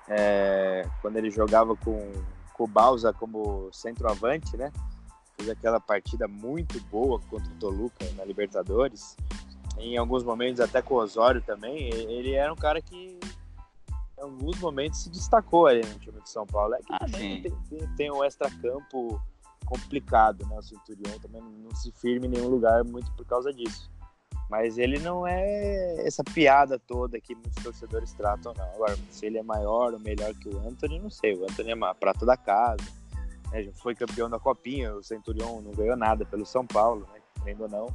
é, 0.08 0.88
quando 1.02 1.18
ele 1.18 1.30
jogava 1.30 1.76
com, 1.76 2.12
com 2.54 2.64
o 2.64 2.68
Balsa 2.68 3.12
como 3.12 3.70
centroavante, 3.74 4.56
né? 4.56 4.72
Fez 5.36 5.50
aquela 5.50 5.80
partida 5.80 6.28
muito 6.28 6.80
boa 6.86 7.20
contra 7.30 7.52
o 7.52 7.56
Toluca 7.56 8.06
na 8.16 8.24
Libertadores. 8.24 9.16
Em 9.78 9.98
alguns 9.98 10.24
momentos 10.24 10.60
até 10.60 10.82
com 10.82 10.96
o 10.96 10.98
Osório 10.98 11.42
também. 11.42 11.90
Ele 11.94 12.34
era 12.34 12.52
um 12.52 12.56
cara 12.56 12.82
que 12.82 13.20
em 14.18 14.22
alguns 14.22 14.60
momentos 14.60 15.04
se 15.04 15.10
destacou 15.10 15.68
ali 15.68 15.86
no 15.86 16.00
time 16.00 16.20
de 16.22 16.30
São 16.30 16.48
Paulo. 16.48 16.74
É 16.74 16.80
que 16.80 16.94
ah, 16.94 17.00
também 17.00 17.42
tem, 17.44 17.52
tem, 17.70 17.96
tem 17.96 18.12
um 18.12 18.24
extra-campo 18.24 19.22
complicado, 19.68 20.46
né? 20.48 20.58
O 20.58 20.62
Centurion 20.62 21.20
também 21.20 21.42
não 21.42 21.76
se 21.76 21.92
firme 21.92 22.28
em 22.28 22.32
nenhum 22.32 22.48
lugar 22.48 22.84
muito 22.84 23.12
por 23.14 23.26
causa 23.26 23.54
disso. 23.54 23.92
Mas 24.50 24.78
ele 24.78 24.98
não 25.00 25.28
é 25.28 26.08
essa 26.08 26.24
piada 26.24 26.80
toda 26.80 27.20
que 27.20 27.36
muitos 27.36 27.62
torcedores 27.62 28.14
tratam, 28.14 28.54
não. 28.58 28.74
Agora, 28.76 28.98
se 29.12 29.26
ele 29.26 29.38
é 29.38 29.44
maior 29.44 29.94
ou 29.94 30.00
melhor 30.00 30.34
que 30.36 30.48
o 30.48 30.58
Anthony, 30.60 31.00
não 31.00 31.10
sei. 31.10 31.36
O 31.36 31.44
Anthony 31.44 31.72
é 31.72 31.76
uma 31.76 31.94
prata 31.94 32.26
da 32.26 32.38
casa, 32.38 32.84
né? 33.52 33.64
já 33.64 33.72
foi 33.74 33.94
campeão 33.94 34.30
da 34.30 34.40
Copinha. 34.40 34.96
O 34.96 35.04
Centurion 35.04 35.62
não 35.62 35.72
ganhou 35.72 35.98
nada 35.98 36.26
pelo 36.26 36.46
São 36.46 36.66
Paulo, 36.66 37.06
né? 37.14 37.20
Querendo 37.44 37.64
ou 37.64 37.70
não, 37.70 37.88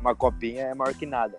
uma 0.00 0.14
Copinha 0.14 0.62
é 0.64 0.74
maior 0.74 0.94
que 0.94 1.06
nada. 1.06 1.38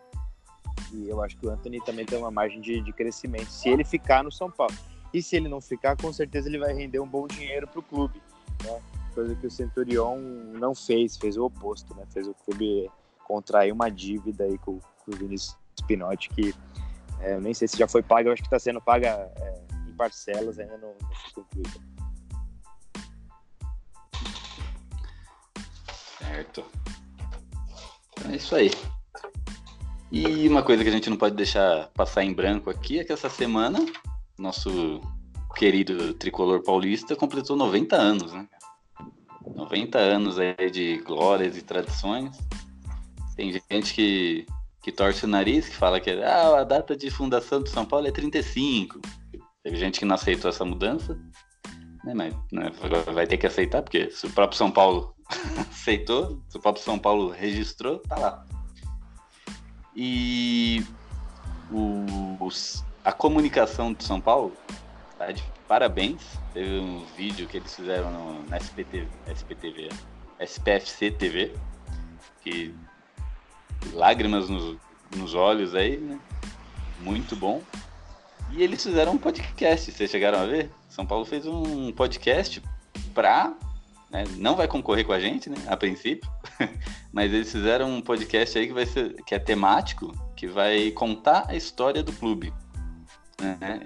E 0.94 1.10
eu 1.10 1.22
acho 1.22 1.36
que 1.38 1.46
o 1.46 1.50
Anthony 1.50 1.82
também 1.82 2.06
tem 2.06 2.18
uma 2.18 2.32
margem 2.32 2.62
de, 2.62 2.80
de 2.80 2.94
crescimento 2.94 3.50
se 3.50 3.68
ele 3.68 3.84
ficar 3.84 4.24
no 4.24 4.32
São 4.32 4.50
Paulo. 4.50 4.76
E 5.14 5.22
se 5.22 5.36
ele 5.36 5.50
não 5.50 5.60
ficar, 5.60 5.98
com 5.98 6.12
certeza 6.14 6.48
ele 6.48 6.58
vai 6.58 6.74
render 6.74 7.00
um 7.00 7.08
bom 7.08 7.28
dinheiro 7.28 7.68
para 7.68 7.80
o 7.80 7.84
clube. 7.84 8.22
Né? 8.64 8.82
Coisa 9.14 9.36
que 9.36 9.48
o 9.48 9.52
Centurion 9.52 10.18
não 10.18 10.76
fez, 10.76 11.18
fez 11.18 11.38
o 11.38 11.46
oposto, 11.46 11.96
né? 11.96 12.06
Fez 12.12 12.28
o 12.28 12.34
clube 12.34 12.90
contrair 13.24 13.72
uma 13.72 13.90
dívida 13.90 14.44
aí 14.44 14.58
com, 14.58 14.80
com 14.80 15.12
o 15.12 15.16
Vinícius 15.16 15.56
Pinotti, 15.88 16.30
que 16.30 16.54
é, 17.20 17.36
eu 17.36 17.42
nem 17.42 17.54
sei 17.54 17.68
se 17.68 17.78
já 17.78 17.88
foi 17.88 18.04
paga, 18.04 18.30
eu 18.30 18.34
acho 18.34 18.42
que 18.42 18.48
está 18.48 18.60
sendo 18.60 18.82
paga 18.82 19.32
é, 19.38 19.62
em 19.88 19.94
parcelas, 19.94 20.60
ainda 20.60 20.78
não, 20.78 20.94
concluída. 21.34 21.80
Certo. 26.20 26.66
Então 28.12 28.32
é 28.32 28.36
isso 28.36 28.56
aí. 28.56 28.72
E 30.12 30.48
uma 30.48 30.62
coisa 30.62 30.84
que 30.84 30.90
a 30.90 30.92
gente 30.92 31.10
não 31.10 31.18
pode 31.18 31.36
deixar 31.36 31.88
passar 31.90 32.24
em 32.24 32.34
branco 32.34 32.70
aqui 32.70 33.00
é 33.00 33.04
que 33.04 33.12
essa 33.12 33.30
semana 33.30 33.84
nosso 34.38 35.02
querido 35.56 36.14
tricolor 36.16 36.62
paulista 36.62 37.16
completou 37.16 37.56
90 37.56 37.96
anos, 37.96 38.34
né? 38.34 38.48
90 39.56 39.98
anos 39.98 40.38
aí 40.40 40.70
de 40.70 40.98
glórias 40.98 41.58
e 41.58 41.62
tradições. 41.62 42.38
Tem 43.36 43.52
gente 43.72 43.94
que, 43.94 44.46
que 44.82 44.92
torce 44.92 45.26
o 45.26 45.28
nariz, 45.28 45.68
que 45.68 45.76
fala 45.76 46.00
que 46.00 46.12
ah, 46.12 46.60
a 46.60 46.64
data 46.64 46.96
de 46.96 47.10
fundação 47.10 47.62
do 47.62 47.70
São 47.70 47.86
Paulo 47.86 48.08
é 48.08 48.12
35. 48.12 49.00
Teve 49.64 49.78
gente 49.78 50.00
que 50.00 50.06
não 50.06 50.16
aceitou 50.16 50.50
essa 50.50 50.66
mudança, 50.66 51.18
né, 52.04 52.14
mas 52.14 52.36
né, 52.52 52.72
vai 53.14 53.26
ter 53.26 53.38
que 53.38 53.48
aceitar, 53.48 53.82
porque 53.82 54.12
se 54.12 54.26
o 54.26 54.30
próprio 54.30 54.58
São 54.58 54.70
Paulo 54.70 55.16
aceitou, 55.72 56.42
se 56.50 56.58
o 56.58 56.62
próprio 56.62 56.84
São 56.84 57.00
Paulo 57.00 57.30
registrou, 57.30 58.00
tá 58.00 58.18
lá. 58.18 58.46
E 59.96 60.84
os, 62.40 62.84
a 63.06 63.12
comunicação 63.12 63.94
de 63.94 64.04
São 64.04 64.20
Paulo 64.20 64.52
tá 65.18 65.32
de 65.32 65.44
parabéns. 65.74 66.22
Teve 66.54 66.78
um 66.78 67.04
vídeo 67.18 67.48
que 67.48 67.58
eles 67.58 67.76
fizeram 67.76 68.12
no, 68.12 68.48
na 68.48 68.58
SPTV, 68.58 69.08
SPTV, 69.26 69.90
SPFC 70.40 71.10
TV, 71.10 71.52
que 72.44 72.76
lágrimas 73.92 74.50
nos, 74.50 74.78
nos 75.16 75.34
olhos 75.34 75.74
aí, 75.74 75.98
né? 75.98 76.20
Muito 77.00 77.36
bom. 77.36 77.60
E 78.52 78.62
eles 78.62 78.84
fizeram 78.84 79.14
um 79.14 79.18
podcast, 79.18 79.92
vocês 79.92 80.12
chegaram 80.12 80.42
a 80.42 80.46
ver? 80.46 80.70
São 80.88 81.08
Paulo 81.08 81.26
fez 81.26 81.48
um 81.48 81.92
podcast 81.92 82.62
pra. 83.12 83.52
Né, 84.12 84.26
não 84.38 84.56
vai 84.56 84.68
concorrer 84.68 85.04
com 85.04 85.12
a 85.12 85.20
gente, 85.20 85.50
né? 85.50 85.58
A 85.66 85.76
princípio. 85.76 86.30
Mas 87.12 87.34
eles 87.34 87.52
fizeram 87.52 87.90
um 87.90 88.00
podcast 88.00 88.60
aí 88.60 88.68
que 88.68 88.74
vai 88.74 88.86
ser. 88.86 89.16
que 89.26 89.34
é 89.34 89.40
temático, 89.40 90.14
que 90.36 90.46
vai 90.46 90.92
contar 90.92 91.46
a 91.48 91.56
história 91.56 92.04
do 92.04 92.14
clube. 92.14 92.54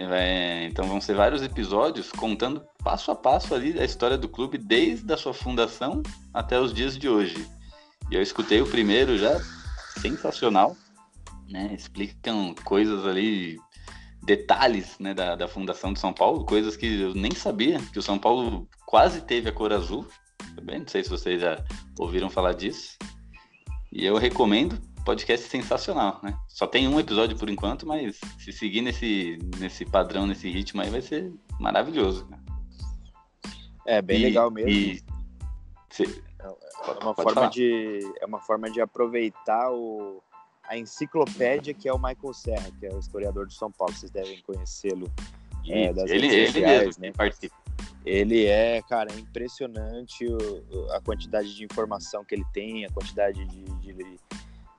Vai, 0.09 0.65
então 0.65 0.87
vão 0.87 1.01
ser 1.01 1.15
vários 1.15 1.41
episódios 1.41 2.11
contando 2.11 2.63
passo 2.83 3.11
a 3.11 3.15
passo 3.15 3.53
ali 3.53 3.79
a 3.79 3.85
história 3.85 4.17
do 4.17 4.29
clube 4.29 4.57
desde 4.57 5.11
a 5.11 5.17
sua 5.17 5.33
fundação 5.33 6.01
até 6.33 6.59
os 6.59 6.73
dias 6.73 6.97
de 6.97 7.09
hoje. 7.09 7.47
E 8.09 8.15
eu 8.15 8.21
escutei 8.21 8.61
o 8.61 8.67
primeiro 8.67 9.17
já, 9.17 9.39
sensacional, 9.99 10.75
né? 11.49 11.73
Explicam 11.73 12.53
coisas 12.63 13.05
ali, 13.05 13.57
detalhes 14.23 14.97
né, 14.99 15.13
da, 15.13 15.35
da 15.35 15.47
fundação 15.47 15.93
de 15.93 15.99
São 15.99 16.13
Paulo, 16.13 16.45
coisas 16.45 16.75
que 16.75 17.01
eu 17.01 17.13
nem 17.13 17.33
sabia, 17.33 17.79
que 17.91 17.99
o 17.99 18.01
São 18.01 18.17
Paulo 18.17 18.67
quase 18.85 19.21
teve 19.21 19.49
a 19.49 19.51
cor 19.51 19.73
azul. 19.73 20.07
Também 20.55 20.79
não 20.79 20.87
sei 20.87 21.03
se 21.03 21.09
vocês 21.09 21.41
já 21.41 21.63
ouviram 21.99 22.29
falar 22.29 22.53
disso. 22.53 22.97
E 23.91 24.05
eu 24.05 24.17
recomendo, 24.17 24.79
podcast 25.07 25.47
sensacional, 25.47 26.19
né? 26.21 26.37
Só 26.49 26.67
tem 26.67 26.85
um 26.87 26.99
episódio 26.99 27.37
por 27.37 27.49
enquanto, 27.49 27.87
mas 27.87 28.19
se 28.37 28.51
seguir 28.51 28.81
nesse, 28.81 29.39
nesse 29.57 29.85
padrão, 29.85 30.27
nesse 30.27 30.49
ritmo 30.51 30.81
aí, 30.81 30.89
vai 30.89 31.01
ser 31.01 31.33
maravilhoso. 31.59 32.27
Né? 32.29 32.37
É, 33.85 34.01
bem 34.01 34.19
E- 34.19 34.23
legal 34.23 34.51
mesmo. 34.51 34.69
E... 34.69 35.01
Cê- 35.89 36.21
É 36.39 36.47
uma, 37.03 37.13
Pode 37.13 37.23
forma 37.23 37.33
falar. 37.33 37.47
de, 37.49 37.99
é 38.19 38.25
uma 38.25 38.39
forma 38.41 38.69
de 38.69 38.81
aproveitar 38.81 39.71
o, 39.71 40.21
a 40.63 40.77
enciclopédia 40.77 41.73
que 41.73 41.87
é 41.87 41.93
o 41.93 41.97
Michael 41.97 42.33
Serra, 42.33 42.69
que 42.77 42.85
é 42.85 42.93
o 42.93 42.99
historiador 42.99 43.47
de 43.47 43.55
São 43.55 43.71
Paulo. 43.71 43.93
Vocês 43.93 44.11
devem 44.11 44.41
conhecê-lo. 44.41 45.09
É, 45.69 45.91
das 45.93 46.09
ele, 46.09 46.27
redes 46.27 46.33
ele 46.33 46.47
sociais, 46.65 46.85
mesmo 46.97 47.01
né? 47.05 47.11
participa. 47.15 47.55
Ele 48.05 48.45
é, 48.45 48.81
cara, 48.83 49.11
é 49.13 49.19
impressionante 49.19 50.25
o- 50.25 50.91
a 50.91 51.01
quantidade 51.01 51.55
de 51.55 51.63
informação 51.63 52.23
que 52.25 52.35
ele 52.35 52.45
tem, 52.53 52.85
a 52.85 52.89
quantidade 52.89 53.43
de, 53.45 53.63
de, 53.81 54.17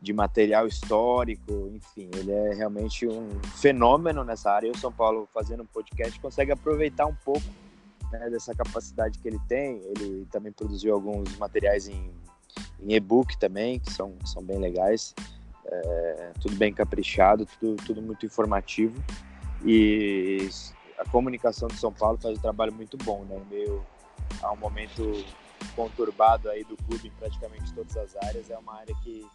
de 0.00 0.12
material 0.12 0.66
histórico, 0.66 1.70
enfim, 1.74 2.08
ele 2.14 2.30
é 2.30 2.54
realmente 2.54 3.06
um 3.06 3.28
fenômeno 3.56 4.22
nessa 4.22 4.52
área. 4.52 4.68
E 4.68 4.70
o 4.70 4.78
São 4.78 4.92
Paulo, 4.92 5.28
fazendo 5.34 5.62
um 5.62 5.66
podcast, 5.66 6.18
consegue 6.20 6.52
aproveitar 6.52 7.06
um 7.06 7.14
pouco 7.14 7.46
né, 8.12 8.30
dessa 8.30 8.54
capacidade 8.54 9.18
que 9.18 9.26
ele 9.26 9.40
tem. 9.48 9.82
Ele 9.84 10.26
também 10.30 10.52
produziu 10.52 10.94
alguns 10.94 11.36
materiais 11.36 11.88
em, 11.88 12.12
em 12.80 12.94
e-book 12.94 13.36
também, 13.38 13.80
que 13.80 13.92
são, 13.92 14.14
são 14.24 14.42
bem 14.42 14.58
legais. 14.58 15.14
É, 15.66 16.32
tudo 16.40 16.56
bem 16.56 16.72
caprichado, 16.72 17.46
tudo, 17.58 17.82
tudo 17.84 18.00
muito 18.00 18.24
informativo. 18.24 19.02
E 19.64 20.48
a 20.96 21.04
comunicação 21.10 21.68
de 21.68 21.76
São 21.76 21.92
Paulo 21.92 22.18
faz 22.18 22.38
um 22.38 22.40
trabalho 22.40 22.72
muito 22.72 22.96
bom, 22.96 23.24
né? 23.24 23.40
Meio 23.50 23.84
a 24.42 24.52
um 24.52 24.56
momento 24.56 25.24
conturbado 25.74 26.48
aí 26.48 26.64
do 26.64 26.76
clube 26.76 27.08
em 27.08 27.10
praticamente 27.12 27.72
todas 27.72 27.96
as 27.96 28.16
áreas, 28.16 28.50
é 28.50 28.58
uma 28.58 28.74
área 28.74 28.94
que, 29.02 29.26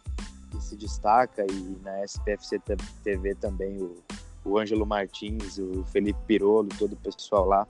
que 0.54 0.64
se 0.64 0.76
destaca 0.76 1.44
e 1.50 1.78
na 1.82 2.04
SPFC 2.04 2.60
TV 3.02 3.34
também 3.34 3.82
o, 3.82 3.96
o 4.44 4.58
Ângelo 4.58 4.86
Martins, 4.86 5.58
o 5.58 5.84
Felipe 5.84 6.18
Pirolo, 6.26 6.68
todo 6.78 6.92
o 6.92 6.96
pessoal 6.96 7.46
lá 7.46 7.66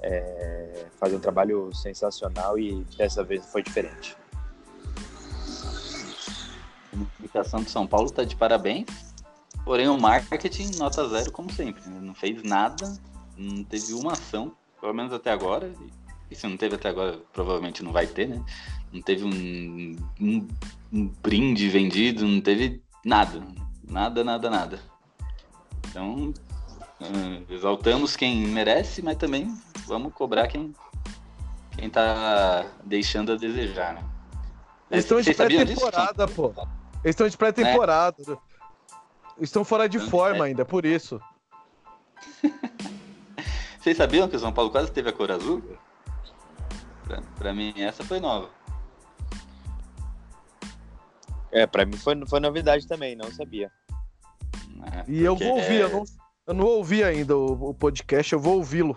é, 0.00 0.86
faz 0.98 1.12
um 1.12 1.18
trabalho 1.18 1.74
sensacional 1.74 2.58
e 2.58 2.84
dessa 2.96 3.24
vez 3.24 3.44
foi 3.46 3.62
diferente. 3.62 4.16
A 6.86 6.90
comunicação 6.90 7.62
de 7.62 7.70
São 7.70 7.86
Paulo 7.86 8.06
está 8.06 8.24
de 8.24 8.36
parabéns. 8.36 8.86
Porém, 9.64 9.88
o 9.88 9.98
marketing, 9.98 10.76
nota 10.76 11.06
zero, 11.08 11.30
como 11.30 11.52
sempre. 11.52 11.86
né? 11.88 12.00
Não 12.00 12.14
fez 12.14 12.42
nada, 12.42 12.98
não 13.36 13.62
teve 13.64 13.92
uma 13.92 14.12
ação, 14.12 14.56
pelo 14.80 14.94
menos 14.94 15.12
até 15.12 15.30
agora. 15.30 15.70
E 16.30 16.34
se 16.34 16.46
não 16.46 16.56
teve 16.56 16.76
até 16.76 16.88
agora, 16.88 17.18
provavelmente 17.32 17.82
não 17.82 17.92
vai 17.92 18.06
ter, 18.06 18.28
né? 18.28 18.42
Não 18.92 19.02
teve 19.02 19.24
um, 19.24 19.96
um, 20.20 20.48
um 20.92 21.06
brinde 21.06 21.68
vendido, 21.68 22.26
não 22.26 22.40
teve 22.40 22.82
nada. 23.04 23.42
Nada, 23.84 24.22
nada, 24.24 24.50
nada. 24.50 24.80
Então, 25.88 26.32
eh, 27.00 27.42
exaltamos 27.50 28.16
quem 28.16 28.46
merece, 28.46 29.02
mas 29.02 29.16
também 29.16 29.54
vamos 29.86 30.12
cobrar 30.12 30.46
quem, 30.48 30.74
quem 31.76 31.88
tá 31.88 32.66
deixando 32.84 33.32
a 33.32 33.36
desejar, 33.36 33.94
né? 33.94 34.04
Eles 34.90 35.04
estão 35.04 35.20
de 35.20 35.34
pré-temporada, 35.34 36.26
pô. 36.28 36.52
Eles 37.04 37.14
estão 37.14 37.28
de 37.28 37.36
pré-temporada. 37.36 38.38
Estão 39.40 39.64
fora 39.64 39.88
de 39.88 39.98
Então, 39.98 40.08
forma 40.08 40.46
é. 40.46 40.48
ainda, 40.48 40.64
por 40.64 40.84
isso. 40.84 41.20
Vocês 43.78 43.96
sabiam 43.96 44.28
que 44.28 44.36
o 44.36 44.38
São 44.38 44.52
Paulo 44.52 44.70
quase 44.70 44.90
teve 44.90 45.08
a 45.08 45.12
cor 45.12 45.30
azul? 45.30 45.62
Pra, 47.04 47.22
pra 47.38 47.54
mim, 47.54 47.72
essa 47.76 48.02
foi 48.02 48.18
nova. 48.20 48.50
É, 51.52 51.66
para 51.66 51.84
mim 51.84 51.96
foi, 51.96 52.14
foi 52.26 52.40
novidade 52.40 52.86
também, 52.86 53.16
não 53.16 53.30
sabia. 53.32 53.70
né? 54.76 55.04
E 55.06 55.22
eu 55.22 55.36
vou 55.36 55.56
ouvir, 55.56 55.80
é- 55.80 55.82
eu, 55.84 55.90
não, 55.90 56.04
eu 56.46 56.54
não 56.54 56.66
ouvi 56.66 57.02
ainda 57.02 57.36
o, 57.36 57.70
o 57.70 57.74
podcast, 57.74 58.32
eu 58.32 58.40
vou 58.40 58.56
ouvi-lo. 58.56 58.96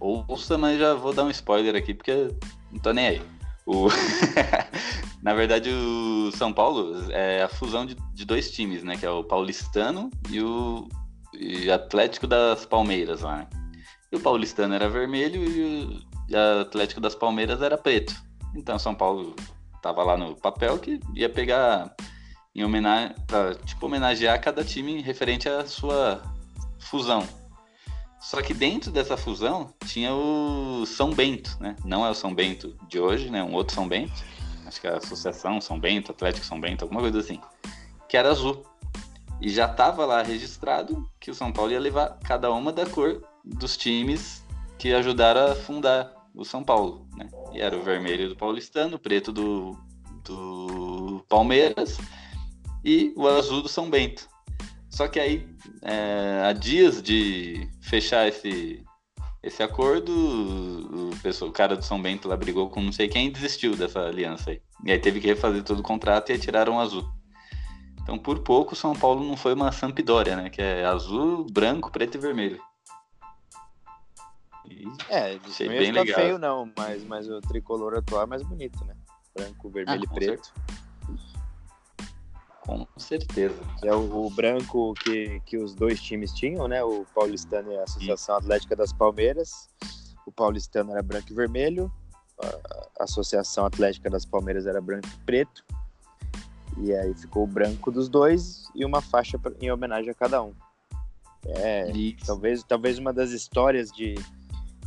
Ouça, 0.00 0.58
mas 0.58 0.78
já 0.78 0.94
vou 0.94 1.12
dar 1.12 1.24
um 1.24 1.30
spoiler 1.30 1.74
aqui, 1.76 1.94
porque 1.94 2.28
não 2.70 2.78
tô 2.78 2.92
nem 2.92 3.06
aí. 3.06 3.22
O... 3.66 3.88
Na 5.22 5.32
verdade, 5.32 5.70
o 5.70 6.30
São 6.32 6.52
Paulo 6.52 7.10
é 7.10 7.42
a 7.42 7.48
fusão 7.48 7.86
de, 7.86 7.96
de 8.12 8.24
dois 8.26 8.50
times, 8.50 8.82
né? 8.82 8.96
Que 8.96 9.06
é 9.06 9.10
o 9.10 9.24
Paulistano 9.24 10.10
e 10.28 10.40
o 10.42 10.86
e 11.32 11.70
Atlético 11.70 12.26
das 12.26 12.66
Palmeiras 12.66 13.22
lá, 13.22 13.38
né? 13.38 13.48
E 14.12 14.16
o 14.16 14.20
Paulistano 14.20 14.74
era 14.74 14.88
vermelho 14.88 15.42
e 15.42 15.62
o 15.62 16.14
e 16.28 16.34
o 16.34 16.60
Atlético 16.60 17.00
das 17.00 17.14
Palmeiras 17.14 17.60
era 17.60 17.76
preto. 17.76 18.14
Então, 18.54 18.78
São 18.78 18.94
Paulo 18.94 19.34
tava 19.84 20.02
lá 20.02 20.16
no 20.16 20.34
papel 20.34 20.78
que 20.78 20.98
ia 21.14 21.28
pegar 21.28 21.94
em 22.54 22.64
homenagem, 22.64 23.14
pra, 23.26 23.54
tipo, 23.54 23.84
homenagear 23.84 24.40
cada 24.40 24.64
time 24.64 25.02
referente 25.02 25.46
à 25.46 25.66
sua 25.66 26.22
fusão. 26.78 27.28
Só 28.18 28.40
que 28.40 28.54
dentro 28.54 28.90
dessa 28.90 29.14
fusão 29.14 29.74
tinha 29.84 30.14
o 30.14 30.86
São 30.86 31.10
Bento, 31.10 31.58
né? 31.60 31.76
Não 31.84 32.06
é 32.06 32.08
o 32.08 32.14
São 32.14 32.34
Bento 32.34 32.74
de 32.88 32.98
hoje, 32.98 33.28
né? 33.28 33.42
Um 33.42 33.52
outro 33.52 33.74
São 33.74 33.86
Bento. 33.86 34.14
Acho 34.64 34.80
que 34.80 34.86
é 34.86 34.94
a 34.94 34.96
Associação 34.96 35.60
São 35.60 35.78
Bento, 35.78 36.12
Atlético 36.12 36.46
São 36.46 36.58
Bento, 36.58 36.82
alguma 36.82 37.02
coisa 37.02 37.18
assim. 37.18 37.38
Que 38.08 38.16
era 38.16 38.30
azul. 38.30 38.64
E 39.38 39.50
já 39.50 39.66
estava 39.66 40.06
lá 40.06 40.22
registrado 40.22 41.06
que 41.20 41.30
o 41.30 41.34
São 41.34 41.52
Paulo 41.52 41.72
ia 41.72 41.80
levar 41.80 42.18
cada 42.24 42.50
uma 42.50 42.72
da 42.72 42.86
cor 42.86 43.22
dos 43.44 43.76
times 43.76 44.42
que 44.78 44.94
ajudaram 44.94 45.52
a 45.52 45.54
fundar 45.54 46.10
o 46.34 46.42
São 46.42 46.64
Paulo, 46.64 47.03
né? 47.16 47.28
E 47.52 47.60
era 47.60 47.76
o 47.76 47.82
vermelho 47.82 48.28
do 48.28 48.36
Paulistano, 48.36 48.96
o 48.96 48.98
preto 48.98 49.32
do, 49.32 49.76
do 50.24 51.24
Palmeiras 51.28 51.98
e 52.84 53.12
o 53.16 53.26
azul 53.26 53.62
do 53.62 53.68
São 53.68 53.88
Bento. 53.88 54.28
Só 54.90 55.08
que 55.08 55.18
aí, 55.18 55.48
é, 55.82 56.42
há 56.44 56.52
dias 56.52 57.02
de 57.02 57.68
fechar 57.80 58.28
esse, 58.28 58.84
esse 59.42 59.62
acordo, 59.62 60.12
o, 60.12 61.10
o 61.46 61.52
cara 61.52 61.76
do 61.76 61.84
São 61.84 62.00
Bento 62.00 62.28
lá 62.28 62.36
brigou 62.36 62.70
com 62.70 62.80
não 62.80 62.92
sei 62.92 63.08
quem 63.08 63.26
e 63.26 63.30
desistiu 63.30 63.74
dessa 63.74 64.00
aliança 64.00 64.50
aí. 64.50 64.62
E 64.84 64.92
aí 64.92 64.98
teve 64.98 65.20
que 65.20 65.26
refazer 65.26 65.62
todo 65.62 65.80
o 65.80 65.82
contrato 65.82 66.30
e 66.30 66.38
tiraram 66.38 66.76
o 66.76 66.80
azul. 66.80 67.04
Então, 68.02 68.18
por 68.18 68.40
pouco, 68.40 68.74
o 68.74 68.76
São 68.76 68.94
Paulo 68.94 69.24
não 69.24 69.36
foi 69.36 69.54
uma 69.54 69.72
Sampdoria, 69.72 70.36
né? 70.36 70.50
Que 70.50 70.60
é 70.60 70.84
azul, 70.84 71.46
branco, 71.50 71.90
preto 71.90 72.16
e 72.16 72.20
vermelho. 72.20 72.60
É, 75.08 75.38
Achei 75.44 75.66
não 75.66 75.74
ia 75.74 75.80
bem 75.80 75.88
ficar 75.92 76.00
legal. 76.02 76.20
feio 76.20 76.38
não, 76.38 76.72
mas, 76.76 77.04
mas 77.04 77.28
o 77.28 77.40
tricolor 77.40 77.96
atual 77.96 78.22
é 78.22 78.26
mais 78.26 78.42
bonito, 78.42 78.84
né? 78.84 78.94
Branco, 79.36 79.68
vermelho 79.70 80.02
Ah, 80.02 80.12
e 80.12 80.14
preto. 80.14 80.52
com 82.60 82.86
certeza. 82.96 83.60
É 83.82 83.94
o, 83.94 84.26
o 84.26 84.30
branco 84.30 84.94
que, 84.94 85.40
que 85.40 85.58
os 85.58 85.74
dois 85.74 86.00
times 86.00 86.32
tinham, 86.32 86.66
né? 86.68 86.82
O 86.82 87.04
Paulistano 87.14 87.72
e 87.72 87.78
a 87.78 87.82
Associação 87.84 88.36
Atlética 88.36 88.74
das 88.76 88.92
Palmeiras. 88.92 89.68
O 90.26 90.32
Paulistano 90.32 90.92
era 90.92 91.02
branco 91.02 91.30
e 91.30 91.34
vermelho. 91.34 91.92
A 92.98 93.04
Associação 93.04 93.66
Atlética 93.66 94.08
das 94.08 94.24
Palmeiras 94.24 94.66
era 94.66 94.80
branco 94.80 95.06
e 95.06 95.24
preto. 95.24 95.64
E 96.78 96.92
aí 96.94 97.14
ficou 97.14 97.44
o 97.44 97.46
branco 97.46 97.90
dos 97.92 98.08
dois 98.08 98.68
e 98.74 98.84
uma 98.84 99.00
faixa 99.00 99.38
em 99.60 99.70
homenagem 99.70 100.10
a 100.10 100.14
cada 100.14 100.42
um. 100.42 100.52
É, 101.46 101.92
talvez, 102.24 102.64
talvez 102.64 102.98
uma 102.98 103.12
das 103.12 103.30
histórias 103.30 103.92
de, 103.92 104.14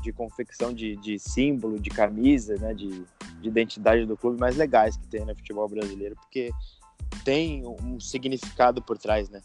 de 0.08 0.14
confecção 0.14 0.74
de, 0.74 0.96
de 0.96 1.20
símbolo, 1.20 1.78
de 1.78 1.90
camisa, 1.90 2.56
né, 2.56 2.74
de, 2.74 3.04
de 3.42 3.48
identidade 3.48 4.06
do 4.06 4.16
clube 4.16 4.40
mais 4.40 4.56
legais 4.56 4.96
que 4.96 5.06
tem 5.08 5.26
no 5.26 5.36
futebol 5.36 5.68
brasileiro, 5.68 6.16
porque 6.16 6.50
tem 7.26 7.66
um 7.66 8.00
significado 8.00 8.82
por 8.82 8.98
trás, 8.98 9.30
né? 9.30 9.42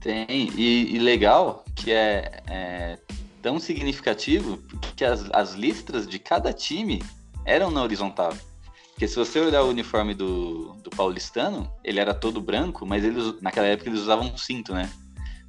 Tem, 0.00 0.26
e, 0.56 0.96
e 0.96 0.98
legal 0.98 1.64
que 1.74 1.92
é, 1.92 2.42
é 2.48 2.98
tão 3.42 3.60
significativo 3.60 4.58
que 4.96 5.04
as, 5.04 5.30
as 5.32 5.52
listras 5.52 6.08
de 6.08 6.18
cada 6.18 6.52
time 6.52 7.02
eram 7.44 7.70
na 7.70 7.82
horizontal. 7.82 8.32
Porque 8.92 9.06
se 9.06 9.16
você 9.16 9.38
olhar 9.38 9.62
o 9.62 9.68
uniforme 9.68 10.14
do, 10.14 10.72
do 10.82 10.90
paulistano, 10.90 11.70
ele 11.84 12.00
era 12.00 12.14
todo 12.14 12.40
branco, 12.40 12.86
mas 12.86 13.04
eles, 13.04 13.40
naquela 13.42 13.66
época 13.66 13.90
eles 13.90 14.00
usavam 14.00 14.32
um 14.32 14.36
cinto, 14.36 14.72
né? 14.72 14.90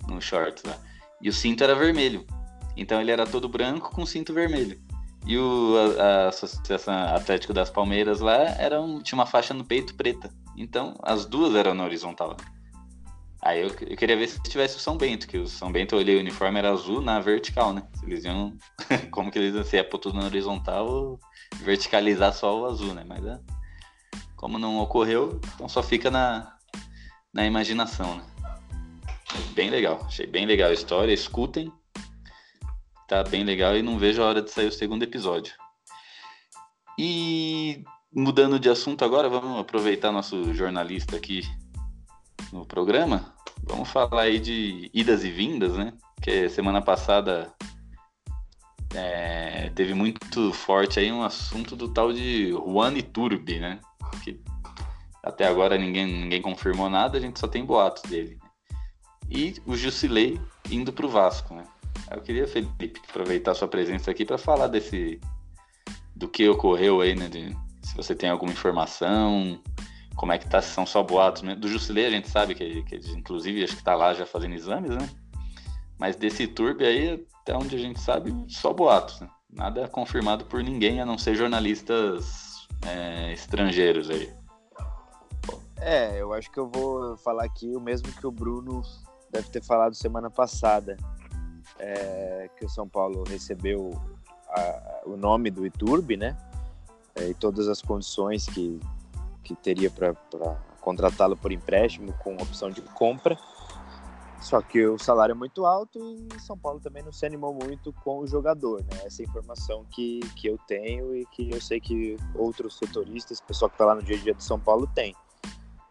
No 0.08 0.22
short 0.22 0.62
lá. 0.68 0.78
E 1.22 1.30
o 1.30 1.34
cinto 1.34 1.64
era 1.64 1.74
vermelho. 1.74 2.26
Então 2.76 3.00
ele 3.00 3.12
era 3.12 3.26
todo 3.26 3.50
branco 3.50 3.92
com 3.92 4.06
cinto 4.06 4.34
vermelho. 4.34 4.80
E 5.26 5.38
o, 5.38 5.76
a, 5.98 6.04
a 6.04 6.28
Associação 6.30 6.94
Atlético 6.94 7.54
das 7.54 7.70
Palmeiras 7.70 8.20
lá 8.20 8.40
era 8.58 8.82
um, 8.82 9.02
tinha 9.02 9.18
uma 9.18 9.26
faixa 9.26 9.54
no 9.54 9.64
peito 9.64 9.96
preta. 9.96 10.30
Então 10.58 10.96
as 11.02 11.26
duas 11.26 11.56
eram 11.56 11.74
na 11.74 11.84
horizontal. 11.84 12.36
Aí 13.42 13.62
eu, 13.62 13.68
eu, 13.68 13.98
queria 13.98 14.16
ver 14.16 14.28
se 14.28 14.42
tivesse 14.42 14.78
o 14.78 14.80
São 14.80 14.96
Bento, 14.96 15.28
que 15.28 15.38
o 15.38 15.48
São 15.48 15.70
Bento 15.70 15.96
eu 15.96 16.00
olhei 16.00 16.16
o 16.16 16.20
uniforme 16.20 16.60
era 16.60 16.72
azul 16.72 17.02
na 17.02 17.20
vertical, 17.20 17.74
né? 17.74 17.84
Se 17.94 18.06
eles 18.06 18.24
iam. 18.24 18.58
como 19.12 19.30
que 19.30 19.38
eles 19.38 19.54
iam 19.54 19.66
ser? 19.66 19.78
É 19.78 19.84
pôr 19.84 19.98
tudo 19.98 20.18
na 20.18 20.26
horizontal 20.26 20.88
ou 20.88 21.20
verticalizar 21.58 22.34
só 22.34 22.58
o 22.58 22.66
azul, 22.66 22.94
né? 22.94 23.04
Mas 23.06 23.26
é, 23.26 23.38
como 24.38 24.58
não 24.58 24.80
ocorreu, 24.80 25.42
então 25.56 25.68
só 25.68 25.84
fica 25.84 26.10
na, 26.10 26.56
na 27.34 27.46
imaginação, 27.46 28.16
né? 28.16 28.24
Bem 29.54 29.70
legal, 29.70 30.02
achei 30.06 30.26
bem 30.26 30.46
legal 30.46 30.70
a 30.70 30.74
história. 30.74 31.12
Escutem, 31.12 31.70
tá 33.14 33.24
bem 33.30 33.44
legal 33.44 33.78
e 33.78 33.84
não 33.84 34.00
vejo 34.00 34.24
a 34.24 34.26
hora 34.26 34.42
de 34.42 34.50
sair 34.50 34.68
o 34.68 34.72
segundo 34.72 35.04
episódio. 35.04 35.54
E 36.98 37.84
mudando 38.12 38.60
de 38.60 38.70
assunto 38.70 39.06
agora, 39.06 39.30
vamos 39.30 39.60
aproveitar 39.60 40.12
nosso 40.12 40.52
jornalista 40.56 41.16
aqui 41.16 41.44
no 42.52 42.66
programa. 42.66 43.36
Vamos 43.64 43.90
falar 43.90 44.24
aí 44.24 44.40
de 44.40 44.90
idas 44.92 45.24
e 45.24 45.30
vindas, 45.30 45.78
né? 45.78 45.94
Que 46.24 46.50
semana 46.50 46.82
passada 46.82 47.54
é, 48.96 49.70
teve 49.76 49.94
muito 49.94 50.52
forte 50.52 51.00
aí 51.00 51.12
um 51.12 51.24
assunto 51.24 51.76
do 51.76 51.94
tal 51.94 52.12
de 52.12 52.50
Juan 52.50 52.94
Iturbe, 52.94 53.60
né? 53.60 53.80
Que 54.24 54.42
até 55.22 55.46
agora 55.46 55.78
ninguém, 55.78 56.08
ninguém 56.08 56.42
confirmou 56.42 56.90
nada, 56.90 57.20
a 57.20 57.22
gente 57.22 57.40
só 57.40 57.48
tem 57.48 57.64
boatos 57.64 58.10
dele. 58.10 58.40
E 59.30 59.56
o 59.68 59.76
Jusilei 59.76 60.42
indo 60.72 60.92
para 60.92 61.06
o 61.06 61.10
Vasco, 61.10 61.54
né? 61.54 61.64
Eu 62.12 62.22
queria, 62.22 62.48
Felipe, 62.48 63.02
aproveitar 63.10 63.54
sua 63.54 63.68
presença 63.68 64.12
aqui 64.12 64.26
para 64.26 64.38
falar 64.38 64.68
desse 64.68 65.20
do 66.16 66.28
que 66.28 66.48
ocorreu 66.48 67.02
aí, 67.02 67.16
né? 67.16 67.28
De, 67.28 67.56
se 67.82 67.96
você 67.96 68.16
tem 68.16 68.30
alguma 68.30 68.52
informação, 68.52 69.60
como 70.16 70.32
é 70.32 70.38
que 70.38 70.48
tá, 70.48 70.62
se 70.62 70.70
são 70.70 70.86
só 70.86 71.04
boatos. 71.04 71.42
Né? 71.42 71.56
Do 71.56 71.68
Jusilei 71.68 72.06
a 72.06 72.10
gente 72.10 72.30
sabe 72.30 72.56
que, 72.56 72.84
que 72.84 72.96
inclusive, 73.12 73.64
acho 73.64 73.76
que 73.76 73.84
tá 73.84 73.96
lá 73.96 74.14
já 74.14 74.26
fazendo 74.26 74.56
exames, 74.56 74.92
né? 74.92 75.10
Mas 75.98 76.16
desse 76.16 76.48
Turbi 76.48 76.86
aí, 76.86 77.26
até 77.42 77.56
onde 77.56 77.76
a 77.76 77.80
gente 77.80 78.00
sabe, 78.00 78.34
só 78.48 78.74
boatos, 78.74 79.22
né? 79.22 79.30
Nada 79.50 79.88
confirmado 79.88 80.46
por 80.46 80.64
ninguém, 80.64 81.00
a 81.00 81.06
não 81.06 81.18
ser 81.18 81.36
jornalistas 81.36 82.68
é, 82.88 83.32
estrangeiros 83.34 84.10
aí. 84.10 84.34
É, 85.78 86.20
eu 86.22 86.34
acho 86.34 86.50
que 86.50 86.60
eu 86.60 86.68
vou 86.68 87.18
falar 87.18 87.44
aqui 87.44 87.76
o 87.76 87.80
mesmo 87.80 88.12
que 88.12 88.26
o 88.26 88.32
Bruno 88.32 88.82
deve 89.32 89.50
ter 89.50 89.62
falado 89.62 89.94
semana 89.94 90.30
passada. 90.30 90.98
É, 91.80 92.50
que 92.58 92.66
o 92.66 92.70
São 92.70 92.88
Paulo 92.88 93.24
recebeu 93.24 93.92
a, 94.50 95.02
o 95.06 95.18
nome 95.18 95.50
do 95.50 95.66
Iturbe, 95.66 96.16
né? 96.16 96.38
É, 97.16 97.30
e 97.30 97.34
todas 97.34 97.68
as 97.68 97.82
condições 97.82 98.46
que, 98.46 98.80
que 99.44 99.56
teria 99.56 99.90
para 99.90 100.16
contratá-lo 100.82 101.36
por 101.38 101.52
empréstimo 101.52 102.14
com 102.14 102.36
opção 102.36 102.70
de 102.70 102.82
compra. 102.82 103.38
Só 104.42 104.62
que 104.62 104.86
o 104.86 104.98
salário 104.98 105.32
é 105.32 105.36
muito 105.36 105.66
alto 105.66 105.98
e 105.98 106.40
São 106.42 106.58
Paulo 106.58 106.80
também 106.82 107.02
não 107.02 107.14
se 107.14 107.26
animou 107.26 107.54
muito 107.54 107.94
com 108.04 108.20
o 108.20 108.28
jogador, 108.28 108.82
né? 108.82 109.00
Essa 109.06 109.22
é 109.22 109.26
informação 109.26 109.86
que, 109.90 110.20
que 110.36 110.48
eu 110.48 110.58
tenho 110.68 111.16
e 111.16 111.26
que 111.28 111.50
eu 111.50 111.62
sei 111.62 111.80
que 111.80 112.18
outros 112.36 112.78
setoristas, 112.78 113.40
pessoal 113.40 113.70
que 113.70 113.76
está 113.76 113.86
lá 113.86 113.96
no 113.96 114.04
dia 114.04 114.18
a 114.18 114.20
dia 114.20 114.34
de 114.34 114.44
São 114.44 114.60
Paulo 114.60 114.86
tem. 114.94 115.16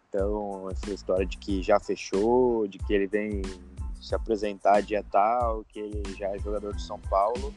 Então, 0.06 0.68
essa 0.70 0.92
história 0.92 1.24
de 1.24 1.38
que 1.38 1.62
já 1.62 1.80
fechou, 1.80 2.68
de 2.68 2.76
que 2.76 2.92
ele 2.92 3.06
vem 3.06 3.40
se 4.02 4.16
apresentar 4.16 4.82
dia 4.82 5.04
tal, 5.10 5.64
que 5.64 5.78
ele 5.78 6.02
já 6.16 6.28
é 6.28 6.38
jogador 6.38 6.74
de 6.74 6.82
São 6.82 6.98
Paulo, 6.98 7.54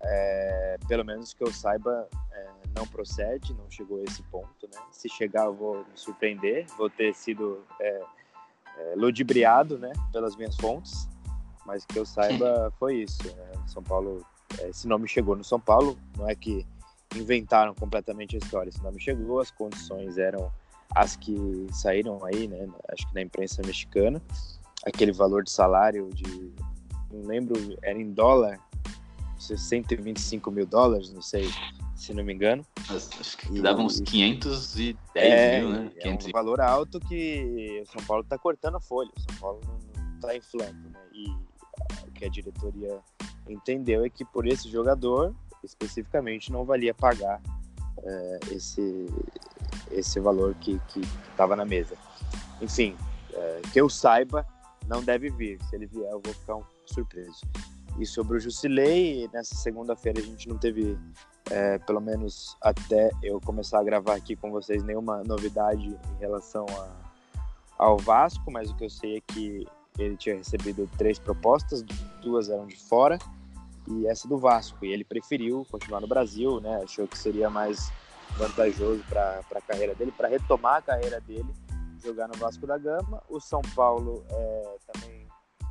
é, 0.00 0.78
pelo 0.88 1.04
menos 1.04 1.34
que 1.34 1.44
eu 1.44 1.52
saiba, 1.52 2.08
é, 2.32 2.48
não 2.74 2.86
procede, 2.86 3.52
não 3.52 3.70
chegou 3.70 4.00
a 4.00 4.04
esse 4.04 4.22
ponto, 4.24 4.66
né? 4.72 4.80
Se 4.90 5.10
chegar, 5.10 5.44
eu 5.44 5.54
vou 5.54 5.78
me 5.80 5.94
surpreender, 5.94 6.66
vou 6.78 6.88
ter 6.88 7.14
sido 7.14 7.62
é, 7.78 8.02
é, 8.78 8.94
ludibriado, 8.96 9.78
né, 9.78 9.92
pelas 10.10 10.34
minhas 10.36 10.56
fontes, 10.56 11.06
mas 11.66 11.84
que 11.84 11.98
eu 11.98 12.06
saiba 12.06 12.72
foi 12.78 13.02
isso. 13.02 13.22
Né? 13.24 13.52
São 13.66 13.82
Paulo, 13.82 14.24
é, 14.58 14.70
esse 14.70 14.88
nome 14.88 15.06
chegou 15.06 15.36
no 15.36 15.44
São 15.44 15.60
Paulo, 15.60 15.98
não 16.16 16.28
é 16.28 16.34
que 16.34 16.66
inventaram 17.14 17.74
completamente 17.74 18.36
a 18.36 18.38
história, 18.38 18.70
esse 18.70 18.82
nome 18.82 18.98
chegou, 18.98 19.38
as 19.38 19.50
condições 19.50 20.16
eram 20.16 20.50
as 20.94 21.14
que 21.14 21.66
saíram 21.72 22.24
aí, 22.24 22.48
né, 22.48 22.66
acho 22.90 23.06
que 23.06 23.14
na 23.14 23.20
imprensa 23.20 23.62
mexicana, 23.64 24.20
aquele 24.84 25.12
valor 25.12 25.44
de 25.44 25.50
salário 25.50 26.08
de, 26.12 26.52
não 27.10 27.26
lembro, 27.26 27.54
era 27.82 27.98
em 27.98 28.12
dólar, 28.12 28.58
125 29.38 30.50
mil 30.50 30.66
dólares, 30.66 31.12
não 31.12 31.22
sei, 31.22 31.50
se 31.96 32.14
não 32.14 32.24
me 32.24 32.32
engano. 32.32 32.64
Acho 32.88 33.36
que 33.38 33.60
dava 33.60 33.80
uns 33.80 34.00
510 34.00 34.96
é, 35.14 35.60
mil, 35.60 35.70
né? 35.70 35.92
É 35.96 36.10
um 36.10 36.18
valor 36.32 36.60
alto 36.60 37.00
que 37.00 37.82
o 37.82 37.86
São 37.92 38.04
Paulo 38.06 38.22
está 38.22 38.38
cortando 38.38 38.76
a 38.76 38.80
folha, 38.80 39.10
o 39.16 39.20
São 39.20 39.40
Paulo 39.40 39.60
não 39.66 40.14
está 40.14 40.36
inflando, 40.36 40.90
né? 40.90 41.00
E 41.12 41.28
o 42.06 42.12
que 42.12 42.24
a 42.24 42.28
diretoria 42.28 43.00
entendeu 43.48 44.04
é 44.04 44.10
que 44.10 44.24
por 44.24 44.46
esse 44.46 44.70
jogador, 44.70 45.34
especificamente, 45.62 46.52
não 46.52 46.64
valia 46.64 46.94
pagar 46.94 47.40
é, 48.02 48.40
esse, 48.52 49.06
esse 49.90 50.20
valor 50.20 50.54
que 50.60 50.80
estava 51.30 51.56
na 51.56 51.64
mesa. 51.64 51.96
Enfim, 52.60 52.96
é, 53.32 53.62
que 53.72 53.80
eu 53.80 53.88
saiba, 53.88 54.46
não 54.88 55.02
deve 55.02 55.30
vir. 55.30 55.58
Se 55.68 55.76
ele 55.76 55.86
vier, 55.86 56.10
eu 56.10 56.20
vou 56.20 56.34
ficar 56.34 56.56
um 56.56 56.64
surpreso. 56.86 57.40
E 57.98 58.06
sobre 58.06 58.36
o 58.36 58.40
Jusilei, 58.40 59.28
nessa 59.32 59.54
segunda-feira 59.54 60.20
a 60.20 60.22
gente 60.22 60.48
não 60.48 60.56
teve, 60.56 60.98
é, 61.50 61.78
pelo 61.78 62.00
menos 62.00 62.56
até 62.60 63.10
eu 63.22 63.40
começar 63.40 63.80
a 63.80 63.84
gravar 63.84 64.14
aqui 64.14 64.34
com 64.34 64.50
vocês, 64.50 64.82
nenhuma 64.82 65.22
novidade 65.24 65.88
em 65.88 66.20
relação 66.20 66.64
a, 66.70 67.84
ao 67.84 67.98
Vasco, 67.98 68.50
mas 68.50 68.70
o 68.70 68.76
que 68.76 68.84
eu 68.84 68.90
sei 68.90 69.18
é 69.18 69.20
que 69.20 69.66
ele 69.98 70.16
tinha 70.16 70.36
recebido 70.36 70.88
três 70.96 71.18
propostas, 71.18 71.82
duas 72.22 72.48
eram 72.48 72.66
de 72.66 72.76
fora 72.76 73.18
e 73.88 74.06
essa 74.06 74.26
do 74.26 74.38
Vasco. 74.38 74.84
E 74.84 74.92
ele 74.92 75.04
preferiu 75.04 75.66
continuar 75.70 76.00
no 76.00 76.06
Brasil, 76.06 76.60
né? 76.60 76.80
Achou 76.82 77.06
que 77.06 77.18
seria 77.18 77.50
mais 77.50 77.92
vantajoso 78.38 79.04
para 79.08 79.42
a 79.54 79.60
carreira 79.60 79.94
dele, 79.94 80.12
para 80.12 80.28
retomar 80.28 80.76
a 80.76 80.82
carreira 80.82 81.20
dele, 81.20 81.52
jogar 82.02 82.28
no 82.28 82.34
Vasco 82.34 82.66
da 82.66 82.76
Gama. 82.76 83.22
O 83.28 83.40
São 83.40 83.62
Paulo 83.74 84.24
é, 84.28 84.76
também 84.92 85.26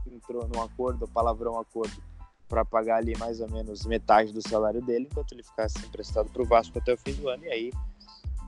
entrou 0.07 0.47
num 0.47 0.61
acordo, 0.61 1.07
palavrão 1.07 1.59
acordo, 1.59 2.01
para 2.47 2.65
pagar 2.65 2.97
ali 2.97 3.17
mais 3.17 3.39
ou 3.39 3.49
menos 3.49 3.85
metade 3.85 4.33
do 4.33 4.41
salário 4.41 4.81
dele, 4.81 5.07
enquanto 5.09 5.31
ele 5.31 5.43
ficasse 5.43 5.77
emprestado 5.79 6.29
para 6.29 6.41
o 6.41 6.45
Vasco 6.45 6.77
até 6.77 6.93
o 6.93 6.97
fim 6.97 7.13
do 7.13 7.29
ano. 7.29 7.45
E 7.45 7.49
aí, 7.49 7.71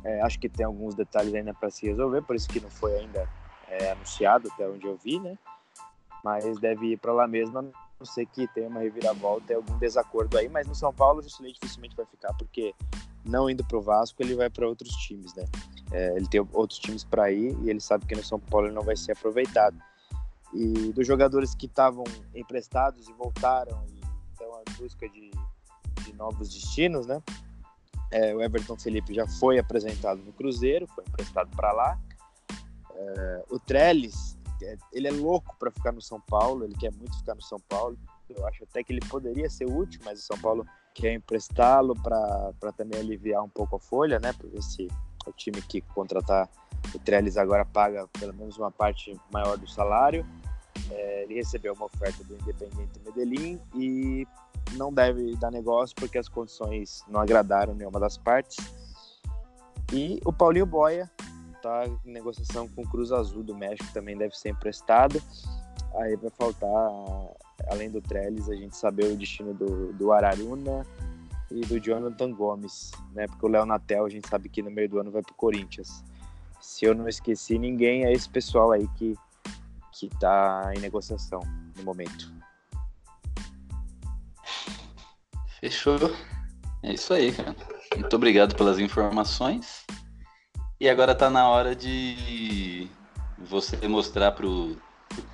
é, 0.03 0.21
acho 0.21 0.37
que 0.39 0.49
tem 0.49 0.65
alguns 0.65 0.93
detalhes 0.93 1.33
ainda 1.33 1.53
para 1.53 1.69
se 1.69 1.85
resolver, 1.87 2.21
por 2.21 2.35
isso 2.35 2.49
que 2.49 2.59
não 2.59 2.69
foi 2.69 2.97
ainda 2.97 3.29
é, 3.69 3.91
anunciado 3.91 4.49
até 4.51 4.67
onde 4.67 4.85
eu 4.85 4.97
vi, 4.97 5.19
né? 5.19 5.37
Mas 6.23 6.59
deve 6.59 6.93
ir 6.93 6.97
para 6.97 7.13
lá 7.13 7.27
mesmo, 7.27 7.59
a 7.59 7.61
não 7.61 7.73
ser 8.05 8.25
que 8.25 8.47
tenha 8.47 8.67
uma 8.67 8.81
reviravolta 8.81 9.53
algum 9.55 9.77
desacordo 9.77 10.37
aí. 10.37 10.49
Mas 10.49 10.67
no 10.67 10.75
São 10.75 10.93
Paulo, 10.93 11.19
o 11.19 11.21
dificilmente 11.23 11.95
vai 11.95 12.05
ficar, 12.05 12.33
porque 12.33 12.73
não 13.25 13.49
indo 13.49 13.63
para 13.63 13.77
o 13.77 13.81
Vasco, 13.81 14.21
ele 14.21 14.35
vai 14.35 14.49
para 14.49 14.67
outros 14.67 14.91
times, 14.97 15.33
né? 15.35 15.45
É, 15.91 16.15
ele 16.15 16.27
tem 16.27 16.45
outros 16.53 16.79
times 16.79 17.03
para 17.03 17.31
ir 17.31 17.55
e 17.61 17.69
ele 17.69 17.79
sabe 17.79 18.05
que 18.05 18.15
no 18.15 18.23
São 18.23 18.39
Paulo 18.39 18.67
ele 18.67 18.75
não 18.75 18.81
vai 18.81 18.95
ser 18.95 19.13
aproveitado. 19.13 19.77
E 20.53 20.91
dos 20.91 21.07
jogadores 21.07 21.55
que 21.55 21.65
estavam 21.65 22.03
emprestados 22.35 23.07
e 23.07 23.13
voltaram 23.13 23.83
e 23.87 24.01
estão 24.31 24.61
em 24.61 24.81
busca 24.81 25.07
de, 25.09 25.31
de 26.03 26.13
novos 26.13 26.49
destinos, 26.49 27.07
né? 27.07 27.21
É, 28.11 28.35
o 28.35 28.41
Everton 28.41 28.77
Felipe 28.77 29.13
já 29.13 29.27
foi 29.27 29.57
apresentado 29.57 30.21
no 30.21 30.31
Cruzeiro, 30.33 30.85
foi 30.87 31.03
emprestado 31.07 31.49
para 31.55 31.71
lá. 31.71 31.99
É, 32.95 33.45
o 33.49 33.59
Trellis, 33.59 34.37
é, 34.61 34.77
ele 34.91 35.07
é 35.07 35.11
louco 35.11 35.55
para 35.57 35.71
ficar 35.71 35.91
no 35.91 36.01
São 36.01 36.21
Paulo, 36.21 36.63
ele 36.63 36.75
quer 36.75 36.91
muito 36.91 37.17
ficar 37.17 37.33
no 37.33 37.41
São 37.41 37.59
Paulo. 37.59 37.97
Eu 38.29 38.45
acho 38.45 38.63
até 38.63 38.83
que 38.83 38.93
ele 38.93 39.01
poderia 39.07 39.49
ser 39.49 39.65
útil, 39.65 39.99
mas 40.05 40.19
o 40.19 40.23
São 40.23 40.37
Paulo 40.37 40.65
quer 40.93 41.13
emprestá-lo 41.13 41.95
para 42.01 42.71
também 42.77 42.99
aliviar 42.99 43.43
um 43.43 43.49
pouco 43.49 43.75
a 43.75 43.79
folha, 43.79 44.19
né? 44.19 44.33
Porque 44.33 44.61
se 44.61 44.87
o 45.25 45.31
time 45.31 45.61
que 45.61 45.81
contratar 45.81 46.49
o 46.93 46.99
Trellis 46.99 47.37
agora 47.37 47.63
paga 47.63 48.07
pelo 48.19 48.33
menos 48.33 48.57
uma 48.57 48.71
parte 48.71 49.15
maior 49.31 49.57
do 49.57 49.67
salário. 49.67 50.25
É, 50.91 51.23
ele 51.23 51.35
recebeu 51.35 51.73
uma 51.73 51.85
oferta 51.85 52.23
do 52.23 52.35
Independente 52.35 52.99
Medellín 53.05 53.59
e 53.75 54.27
não 54.73 54.91
deve 54.91 55.35
dar 55.37 55.51
negócio 55.51 55.95
porque 55.95 56.17
as 56.17 56.27
condições 56.27 57.03
não 57.07 57.21
agradaram 57.21 57.73
nenhuma 57.73 57.99
das 57.99 58.17
partes. 58.17 58.57
E 59.91 60.19
o 60.25 60.33
Paulinho 60.33 60.65
Boia 60.65 61.09
está 61.55 61.85
em 61.87 62.11
negociação 62.11 62.67
com 62.67 62.81
o 62.81 62.87
Cruz 62.87 63.11
Azul 63.11 63.43
do 63.43 63.55
México, 63.55 63.85
também 63.93 64.17
deve 64.17 64.37
ser 64.37 64.49
emprestado. 64.49 65.21
Aí 65.95 66.15
vai 66.15 66.31
faltar, 66.31 66.91
além 67.67 67.89
do 67.89 68.01
Trellis, 68.01 68.49
a 68.49 68.55
gente 68.55 68.75
saber 68.75 69.05
o 69.05 69.15
destino 69.15 69.53
do, 69.53 69.93
do 69.93 70.11
Araruna 70.11 70.85
e 71.51 71.61
do 71.61 71.79
Jonathan 71.79 72.31
Gomes, 72.31 72.91
né? 73.13 73.27
Porque 73.27 73.45
o 73.45 73.49
Léo 73.49 73.65
Natel 73.65 74.05
a 74.05 74.09
gente 74.09 74.27
sabe 74.27 74.49
que 74.49 74.61
no 74.61 74.71
meio 74.71 74.89
do 74.89 74.99
ano 74.99 75.11
vai 75.11 75.21
para 75.21 75.31
o 75.31 75.35
Corinthians. 75.35 76.03
Se 76.59 76.85
eu 76.85 76.95
não 76.95 77.07
esqueci 77.07 77.57
ninguém, 77.59 78.05
é 78.05 78.11
esse 78.11 78.29
pessoal 78.29 78.71
aí 78.71 78.87
que 78.95 79.15
que 79.93 80.07
está 80.07 80.71
em 80.75 80.79
negociação 80.79 81.39
no 81.77 81.83
momento. 81.83 82.33
Fechou. 85.59 86.13
É 86.81 86.93
isso 86.93 87.13
aí, 87.13 87.31
cara. 87.31 87.55
Muito 87.95 88.15
obrigado 88.15 88.55
pelas 88.55 88.79
informações. 88.79 89.85
E 90.79 90.89
agora 90.89 91.13
está 91.13 91.29
na 91.29 91.47
hora 91.47 91.75
de 91.75 92.89
você 93.37 93.87
mostrar 93.87 94.31
pro, 94.31 94.75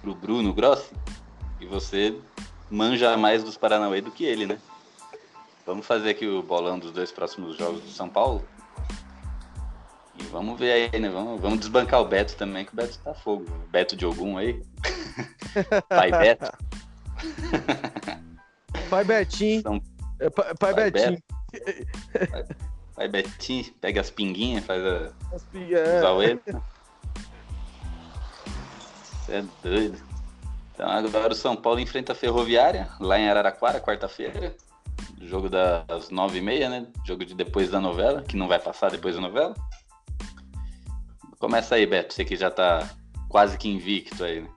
pro 0.02 0.14
Bruno 0.14 0.54
Grossi 0.54 0.94
que 1.60 1.66
você 1.66 2.18
manja 2.72 3.16
mais 3.18 3.44
dos 3.44 3.58
Paranauê 3.58 4.02
do 4.02 4.12
que 4.12 4.24
ele, 4.26 4.46
né? 4.48 4.58
Vamos 5.66 5.86
fazer 5.86 6.12
aqui 6.12 6.26
o 6.26 6.42
bolão 6.42 6.80
dos 6.80 6.92
dois 6.92 7.12
próximos 7.12 7.56
jogos 7.58 7.82
do 7.82 7.90
São 7.92 8.10
Paulo. 8.10 8.44
E 10.18 10.24
vamos 10.24 10.60
ver 10.60 10.72
aí, 10.94 11.00
né? 11.00 11.10
Vamos, 11.10 11.40
vamos 11.40 11.60
desbancar 11.60 12.02
o 12.02 12.06
Beto 12.06 12.36
também, 12.36 12.66
que 12.66 12.74
o 12.74 12.76
Beto 12.76 12.98
tá 13.00 13.14
fogo. 13.14 13.46
Beto 13.70 13.96
de 13.96 14.04
algum 14.06 14.38
aí. 14.38 14.62
Pai 15.88 16.12
Beto. 16.12 16.52
Pai 18.90 19.04
Betinho. 19.04 19.62
São- 19.62 19.82
É, 20.20 20.30
pai, 20.30 20.54
pai 20.56 20.74
Pai 20.74 20.92
Betinho. 20.92 21.24
Pai 22.96 23.08
Betinho, 23.08 23.66
pega 23.80 24.02
as 24.02 24.10
pinguinhas, 24.10 24.66
faz 24.66 24.84
a, 24.84 25.12
As 25.34 25.44
pi- 25.44 25.74
é. 25.74 26.00
Você 29.26 29.34
é 29.34 29.44
doido. 29.64 30.09
Então 30.80 30.90
agora 30.90 31.34
o 31.34 31.36
São 31.36 31.58
Paulo 31.58 31.82
enfrenta 31.82 32.14
a 32.14 32.16
Ferroviária, 32.16 32.90
lá 33.02 33.20
em 33.20 33.30
Araraquara, 33.30 33.82
quarta-feira. 33.82 34.56
Jogo 35.22 35.50
das 35.50 36.10
nove 36.10 36.38
e 36.38 36.42
meia, 36.42 36.70
né? 36.70 36.88
Jogo 37.06 37.26
de 37.26 37.36
depois 37.36 37.70
da 37.70 37.82
novela, 37.82 38.22
que 38.22 38.38
não 38.38 38.48
vai 38.48 38.60
passar 38.60 38.90
depois 38.90 39.14
da 39.14 39.20
novela. 39.20 39.54
Começa 41.38 41.76
aí, 41.76 41.86
Beto, 41.86 42.14
você 42.14 42.24
que 42.24 42.38
já 42.38 42.50
tá 42.50 42.90
quase 43.28 43.58
que 43.58 43.68
invicto 43.68 44.24
aí, 44.24 44.40
né? 44.40 44.50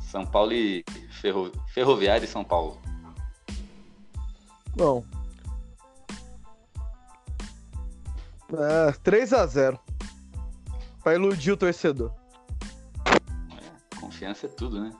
São 0.00 0.24
Paulo 0.24 0.52
e 0.52 0.84
Ferro... 1.20 1.50
Ferroviária 1.72 2.24
e 2.24 2.28
São 2.28 2.44
Paulo. 2.44 2.80
Bom. 4.76 5.04
É, 8.52 8.92
3x0. 8.92 9.76
Pra 11.02 11.14
iludir 11.14 11.50
o 11.50 11.56
torcedor. 11.56 12.12
Confiança 14.24 14.46
é 14.46 14.48
tudo, 14.48 14.80
né? 14.80 14.90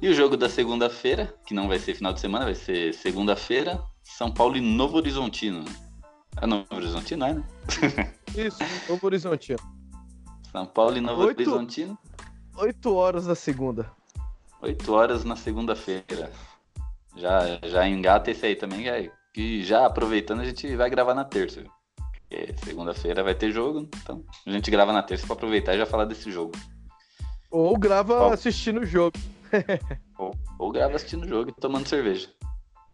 E 0.00 0.08
o 0.08 0.14
jogo 0.14 0.38
da 0.38 0.48
segunda-feira, 0.48 1.34
que 1.46 1.52
não 1.52 1.68
vai 1.68 1.78
ser 1.78 1.94
final 1.94 2.14
de 2.14 2.20
semana, 2.20 2.46
vai 2.46 2.54
ser 2.54 2.94
segunda-feira, 2.94 3.82
São 4.02 4.32
Paulo 4.32 4.56
e 4.56 4.60
Novo 4.60 4.96
Horizontino. 4.96 5.62
É 6.40 6.46
Novo 6.46 6.66
Horizontino, 6.70 7.26
é, 7.26 7.34
né? 7.34 7.44
Isso, 8.34 8.58
Novo 8.88 9.06
Horizontino. 9.06 9.58
São 10.50 10.64
Paulo 10.64 10.96
e 10.96 11.00
Novo 11.02 11.24
Oito. 11.26 11.40
Horizontino, 11.42 11.98
8 12.56 12.94
horas 12.94 13.26
da 13.26 13.34
segunda. 13.34 13.90
8 14.62 14.92
horas 14.94 15.24
na 15.24 15.36
segunda-feira. 15.36 16.32
Já, 17.16 17.58
já 17.64 17.86
engata 17.86 18.30
esse 18.30 18.46
aí 18.46 18.56
também, 18.56 18.82
que 18.82 18.88
é- 18.88 19.12
que 19.34 19.62
já 19.62 19.84
aproveitando 19.84 20.40
a 20.40 20.44
gente 20.46 20.74
vai 20.74 20.88
gravar 20.88 21.12
na 21.14 21.24
terça. 21.24 21.62
Segunda-feira 22.64 23.22
vai 23.22 23.34
ter 23.34 23.52
jogo, 23.52 23.86
então 24.02 24.24
a 24.46 24.50
gente 24.50 24.70
grava 24.70 24.90
na 24.92 25.02
terça 25.02 25.26
pra 25.26 25.36
aproveitar 25.36 25.74
e 25.74 25.78
já 25.78 25.84
falar 25.86 26.06
desse 26.06 26.30
jogo. 26.32 26.52
Ou 27.50 27.78
grava 27.78 28.14
Ó. 28.14 28.32
assistindo 28.32 28.80
o 28.80 28.86
jogo. 28.86 29.18
Ou, 30.18 30.34
ou 30.58 30.72
grava 30.72 30.96
assistindo 30.96 31.24
o 31.24 31.28
jogo 31.28 31.50
e 31.50 31.52
tomando 31.60 31.86
cerveja. 31.86 32.30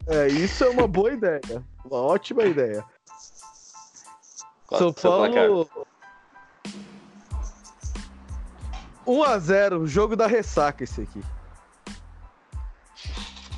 É, 0.07 0.27
isso 0.27 0.63
é 0.65 0.69
uma 0.69 0.87
boa 0.87 1.13
ideia. 1.13 1.41
Uma 1.85 2.01
ótima 2.01 2.43
ideia. 2.43 2.83
Qual 4.67 4.93
São 4.93 5.25
é? 5.25 5.31
Paulo. 5.31 5.69
1x0, 9.05 9.85
jogo 9.85 10.15
da 10.15 10.27
ressaca 10.27 10.83
esse 10.83 11.01
aqui. 11.01 11.21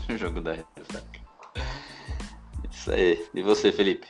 Jogo 0.18 0.42
da 0.42 0.54
ressaca. 0.54 1.20
Isso 2.72 2.92
aí. 2.92 3.28
E 3.34 3.42
você, 3.42 3.72
Felipe? 3.72 4.08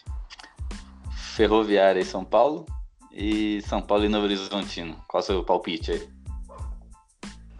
Ferroviária 1.35 1.99
e 1.99 2.05
São 2.05 2.25
Paulo 2.25 2.65
e 3.11 3.61
São 3.61 3.81
Paulo 3.81 4.05
e 4.05 4.09
Novo 4.09 4.25
Horizontino. 4.25 5.01
Qual 5.07 5.21
é 5.21 5.23
o 5.23 5.25
seu 5.25 5.43
palpite 5.43 5.91
aí? 5.91 6.14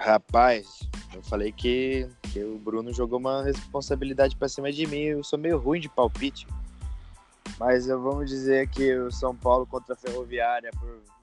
Rapaz, 0.06 0.88
eu 1.16 1.24
falei 1.24 1.52
que, 1.52 2.08
que 2.32 2.44
o 2.44 2.60
Bruno 2.60 2.94
jogou 2.94 3.18
uma 3.18 3.42
responsabilidade 3.42 4.36
pra 4.36 4.48
cima 4.48 4.72
de 4.72 4.86
mim. 4.86 5.00
Eu 5.00 5.24
sou 5.24 5.40
meio 5.40 5.58
ruim 5.58 5.80
de 5.80 5.90
palpite. 5.90 6.46
Mas 7.60 7.88
eu 7.88 8.00
vamos 8.00 8.30
dizer 8.30 8.70
que 8.70 8.94
o 8.94 9.10
São 9.10 9.36
Paulo 9.36 9.66
contra 9.66 9.96
a 9.96 9.98
Ferroviária 9.98 10.70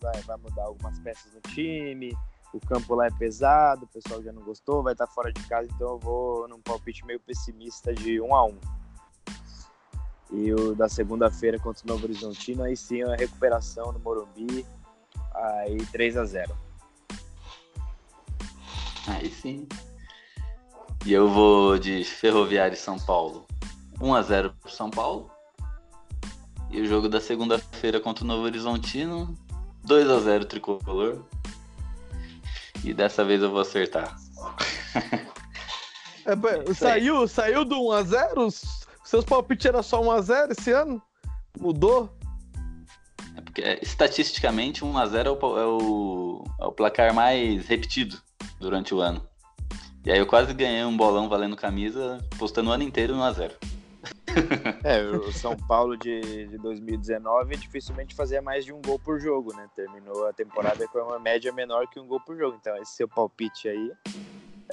vai, 0.01 0.21
vai 0.23 0.37
mudar 0.37 0.65
algumas 0.65 0.99
peças 0.99 1.33
no 1.33 1.41
time. 1.43 2.13
O 2.53 2.59
campo 2.59 2.97
lá 2.97 3.07
é 3.07 3.11
pesado, 3.13 3.85
o 3.85 3.87
pessoal 3.87 4.21
já 4.21 4.33
não 4.33 4.43
gostou, 4.43 4.83
vai 4.83 4.95
estar 4.95 5.07
fora 5.07 5.33
de 5.33 5.41
casa, 5.47 5.69
então 5.73 5.91
eu 5.91 5.99
vou 6.01 6.49
num 6.49 6.61
palpite 6.61 7.07
meio 7.07 7.21
pessimista 7.21 7.95
de 7.95 8.21
1 8.21 8.35
a 8.35 8.47
1 8.47 8.59
E 10.33 10.53
o 10.55 10.75
da 10.75 10.89
segunda-feira 10.89 11.57
contra 11.57 11.85
o 11.85 11.89
Novo 11.89 12.03
Horizontino, 12.03 12.65
aí 12.65 12.77
sim 12.77 13.01
a 13.05 13.15
recuperação 13.15 13.93
no 13.93 14.01
Morumbi, 14.01 14.67
aí 15.33 15.87
3 15.93 16.17
a 16.17 16.25
0 16.25 16.72
Aí 19.09 19.31
sim. 19.31 19.67
E 21.05 21.13
eu 21.13 21.29
vou 21.29 21.79
de 21.79 22.05
Ferroviária 22.05 22.75
e 22.75 22.79
São 22.79 22.99
Paulo. 22.99 23.47
1x0 23.99 24.53
pro 24.61 24.71
São 24.71 24.91
Paulo. 24.91 25.31
E 26.71 26.81
o 26.81 26.87
jogo 26.87 27.09
da 27.09 27.21
segunda-feira 27.21 28.01
contra 28.01 28.25
o 28.25 28.27
Novo 28.27 28.45
Horizontino. 28.45 29.37
2x0 29.87 30.45
tricolor. 30.47 31.25
E 32.85 32.95
dessa 32.95 33.25
vez 33.25 33.43
eu 33.43 33.51
vou 33.51 33.61
acertar. 33.61 34.17
É, 36.25 36.73
saiu, 36.73 37.27
saiu 37.27 37.65
do 37.65 37.75
1x0? 37.75 38.47
Os 38.47 38.87
seus 39.03 39.25
palpites 39.25 39.67
eram 39.67 39.83
só 39.83 40.01
1x0 40.01 40.53
esse 40.53 40.71
ano? 40.71 41.03
Mudou? 41.59 42.17
É 43.37 43.41
porque 43.41 43.61
é, 43.61 43.81
estatisticamente 43.83 44.85
1x0 44.85 45.27
é 45.27 45.31
o, 45.31 45.59
é, 45.59 45.67
o, 45.67 46.45
é 46.61 46.65
o 46.65 46.71
placar 46.71 47.13
mais 47.13 47.67
repetido 47.67 48.23
durante 48.63 48.95
o 48.95 49.01
ano. 49.01 49.27
E 50.05 50.11
aí 50.11 50.19
eu 50.19 50.27
quase 50.27 50.55
ganhei 50.55 50.85
um 50.85 50.97
bolão 50.97 51.29
valendo 51.29 51.55
camisa, 51.57 52.19
postando 52.39 52.71
o 52.71 52.73
ano 52.73 52.83
inteiro 52.83 53.15
1x0. 53.15 53.53
É, 54.83 55.03
o 55.05 55.31
São 55.31 55.55
Paulo 55.55 55.97
de, 55.97 56.47
de 56.49 56.59
2019 56.59 57.55
dificilmente 57.57 58.15
fazia 58.15 58.41
mais 58.41 58.65
de 58.65 58.73
um 58.73 58.81
gol 58.81 58.99
por 58.99 59.21
jogo, 59.21 59.55
né? 59.55 59.69
Terminou 59.77 60.27
a 60.27 60.33
temporada 60.33 60.89
com 60.89 60.99
uma 61.01 61.19
média 61.19 61.53
menor 61.53 61.87
que 61.87 62.01
um 62.01 62.07
gol 62.07 62.19
por 62.21 62.37
jogo. 62.37 62.57
Então, 62.59 62.75
esse 62.79 62.97
seu 62.97 63.07
palpite 63.07 63.69
aí, 63.69 63.93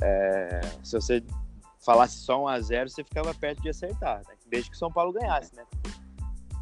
é, 0.02 0.62
se 0.82 0.94
você 0.94 1.22
falasse 1.80 2.20
só 2.20 2.42
1 2.44 2.48
a 2.48 2.60
0 2.62 2.90
você 2.90 3.04
ficava 3.04 3.34
perto 3.34 3.62
de 3.62 3.70
acertar, 3.70 4.22
né? 4.28 4.34
Desde 4.48 4.70
que 4.70 4.76
o 4.78 4.80
São 4.80 4.92
Paulo 4.92 5.12
ganhasse, 5.12 5.54
né? 5.56 5.64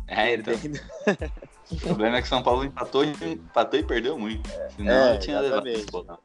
É, 0.08 0.34
então. 0.34 0.54
O 1.70 1.78
problema 1.78 2.18
é 2.18 2.22
que 2.22 2.28
São 2.28 2.42
Paulo 2.42 2.64
empatou, 2.66 3.04
e- 3.06 3.14
empatou 3.34 3.80
e 3.80 3.84
perdeu 3.84 4.18
muito. 4.18 4.50
Senão 4.76 4.92
É, 4.92 5.16
eu 5.16 5.20
tinha 5.20 5.40
levado 5.40 5.68
exatamente. 5.68 5.80
esse 5.82 5.92
bolão. 5.92 6.18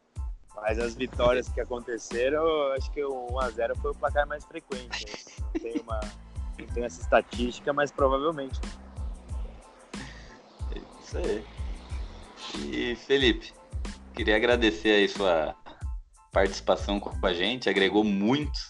Mas 0.62 0.78
as 0.78 0.94
vitórias 0.94 1.48
que 1.48 1.60
aconteceram, 1.60 2.72
acho 2.74 2.88
que 2.92 3.02
o 3.02 3.32
1 3.32 3.40
a 3.40 3.50
0 3.50 3.76
foi 3.78 3.90
o 3.90 3.94
placar 3.94 4.28
mais 4.28 4.44
frequente. 4.44 5.06
Não 5.40 5.60
tem 5.60 5.80
uma 5.80 6.00
não 6.56 6.66
tem 6.68 6.84
essa 6.84 7.00
estatística, 7.00 7.72
mas 7.72 7.90
provavelmente. 7.90 8.60
Isso 11.02 11.18
aí. 11.18 11.44
E 12.70 12.94
Felipe, 12.94 13.52
queria 14.14 14.36
agradecer 14.36 14.90
aí 14.90 15.08
sua 15.08 15.56
participação 16.30 17.00
com 17.00 17.26
a 17.26 17.32
gente, 17.34 17.68
agregou 17.68 18.04
muito 18.04 18.60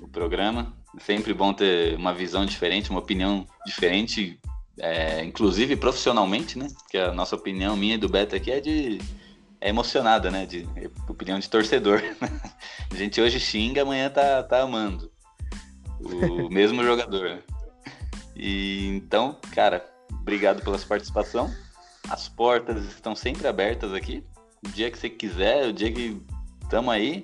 o 0.00 0.06
programa. 0.06 0.72
É 0.96 1.00
sempre 1.00 1.34
bom 1.34 1.52
ter 1.52 1.96
uma 1.96 2.14
visão 2.14 2.46
diferente, 2.46 2.90
uma 2.90 3.00
opinião 3.00 3.44
diferente, 3.66 4.38
é, 4.78 5.24
inclusive 5.24 5.74
profissionalmente, 5.74 6.56
né? 6.56 6.68
Porque 6.82 6.98
a 6.98 7.12
nossa 7.12 7.34
opinião, 7.34 7.76
minha 7.76 7.96
e 7.96 7.98
do 7.98 8.08
Beto 8.08 8.36
aqui, 8.36 8.52
é 8.52 8.60
de 8.60 9.00
é 9.62 9.68
emocionada, 9.68 10.30
né? 10.30 10.44
De 10.44 10.68
é 10.76 10.90
opinião 11.08 11.38
de 11.38 11.48
torcedor. 11.48 12.02
A 12.90 12.96
gente 12.96 13.20
hoje 13.20 13.38
xinga, 13.38 13.82
amanhã 13.82 14.10
tá, 14.10 14.42
tá 14.42 14.60
amando 14.60 15.10
o 16.00 16.48
mesmo 16.50 16.82
jogador. 16.82 17.30
né? 17.30 17.42
E 18.34 18.88
então, 18.88 19.38
cara, 19.54 19.84
obrigado 20.10 20.62
pela 20.62 20.76
sua 20.76 20.88
participação. 20.88 21.50
As 22.10 22.28
portas 22.28 22.84
estão 22.84 23.14
sempre 23.14 23.46
abertas 23.46 23.94
aqui. 23.94 24.26
O 24.66 24.68
dia 24.68 24.90
que 24.90 24.98
você 24.98 25.08
quiser, 25.08 25.68
o 25.68 25.72
dia 25.72 25.92
que 25.92 26.20
estamos 26.62 26.92
aí, 26.92 27.22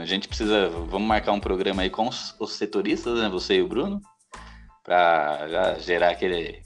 a 0.00 0.04
gente 0.04 0.28
precisa. 0.28 0.68
Vamos 0.68 1.08
marcar 1.08 1.32
um 1.32 1.40
programa 1.40 1.82
aí 1.82 1.90
com 1.90 2.08
os, 2.08 2.34
os 2.38 2.52
setoristas, 2.52 3.18
né? 3.18 3.28
Você 3.28 3.56
e 3.56 3.62
o 3.62 3.68
Bruno, 3.68 4.00
para 4.84 5.48
já 5.48 5.78
gerar 5.78 6.10
aquele, 6.10 6.62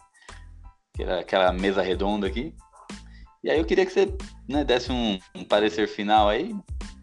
aquela, 0.93 1.21
aquela 1.21 1.53
mesa 1.53 1.83
redonda 1.83 2.27
aqui. 2.27 2.55
E 3.43 3.51
aí 3.51 3.59
eu 3.59 3.64
queria 3.64 3.85
que 3.85 3.93
você 3.93 4.06
né, 4.48 4.64
desse 4.64 4.93
um, 4.93 5.19
um 5.35 5.44
parecer 5.44 5.89
final 5.89 6.28
aí, 6.28 6.55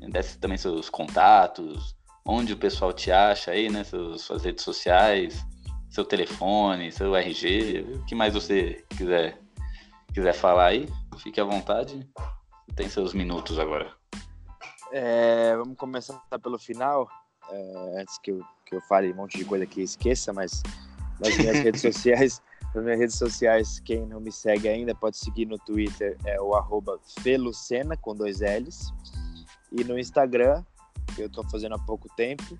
desse 0.09 0.39
também 0.39 0.57
seus 0.57 0.89
contatos, 0.89 1.95
onde 2.25 2.53
o 2.53 2.57
pessoal 2.57 2.93
te 2.93 3.11
acha 3.11 3.51
aí, 3.51 3.69
né? 3.69 3.83
Seus, 3.83 4.21
suas 4.21 4.43
redes 4.43 4.63
sociais, 4.63 5.45
seu 5.89 6.05
telefone, 6.05 6.91
seu 6.91 7.15
RG, 7.15 7.85
o 7.95 8.05
que 8.05 8.15
mais 8.15 8.33
você 8.33 8.85
quiser 8.95 9.37
quiser 10.13 10.33
falar 10.33 10.67
aí, 10.67 10.87
fique 11.17 11.39
à 11.39 11.43
vontade. 11.43 12.07
Tem 12.75 12.87
seus 12.89 13.13
minutos 13.13 13.59
agora. 13.59 13.93
É, 14.91 15.55
vamos 15.55 15.77
começar 15.77 16.19
pelo 16.41 16.57
final. 16.57 17.07
É, 17.51 18.01
antes 18.01 18.17
que 18.19 18.31
eu, 18.31 18.41
que 18.65 18.75
eu 18.75 18.81
fale 18.81 19.11
um 19.11 19.15
monte 19.15 19.37
de 19.37 19.45
coisa 19.45 19.65
que 19.65 19.81
esqueça, 19.81 20.31
mas 20.31 20.63
nas 21.19 21.37
minhas 21.37 21.57
redes 21.63 21.81
sociais, 21.81 22.41
Nas 22.73 22.83
minhas 22.83 22.99
redes 22.99 23.15
sociais, 23.15 23.79
quem 23.79 24.05
não 24.05 24.19
me 24.19 24.31
segue 24.31 24.67
ainda 24.67 24.93
pode 24.93 25.17
seguir 25.17 25.47
no 25.47 25.57
Twitter, 25.57 26.15
é 26.23 26.39
o 26.39 26.53
arroba 26.53 26.99
Felucena, 27.21 27.97
com 27.97 28.15
dois 28.15 28.41
L's. 28.41 28.93
E 29.71 29.83
no 29.83 29.97
Instagram, 29.97 30.63
que 31.15 31.21
eu 31.21 31.27
estou 31.27 31.43
fazendo 31.49 31.75
há 31.75 31.79
pouco 31.79 32.07
tempo, 32.15 32.57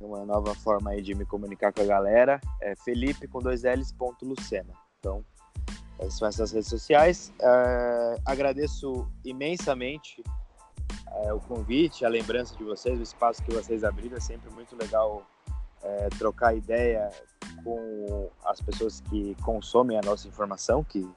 uma 0.00 0.24
nova 0.24 0.54
forma 0.54 0.90
aí 0.90 1.00
de 1.00 1.14
me 1.14 1.24
comunicar 1.24 1.72
com 1.72 1.80
a 1.80 1.86
galera, 1.86 2.40
é 2.60 2.74
Felipe 2.76 3.28
com 3.28 3.38
dois 3.38 3.62
L's 3.62 3.92
ponto 3.92 4.26
Lucena. 4.26 4.72
Então, 4.98 5.24
essas 5.98 6.14
são 6.14 6.28
essas 6.28 6.52
redes 6.52 6.68
sociais. 6.68 7.32
Uh, 7.40 8.20
agradeço 8.24 9.08
imensamente 9.24 10.22
uh, 11.06 11.34
o 11.34 11.40
convite, 11.40 12.04
a 12.04 12.08
lembrança 12.08 12.54
de 12.56 12.64
vocês, 12.64 12.98
o 12.98 13.02
espaço 13.02 13.42
que 13.42 13.54
vocês 13.54 13.84
abriram. 13.84 14.16
É 14.16 14.20
sempre 14.20 14.52
muito 14.52 14.76
legal 14.76 15.24
uh, 15.82 16.18
trocar 16.18 16.56
ideia 16.56 17.10
com 17.62 18.30
as 18.44 18.60
pessoas 18.60 19.00
que 19.00 19.34
consomem 19.42 19.98
a 19.98 20.00
nossa 20.02 20.28
informação, 20.28 20.84
que, 20.84 21.08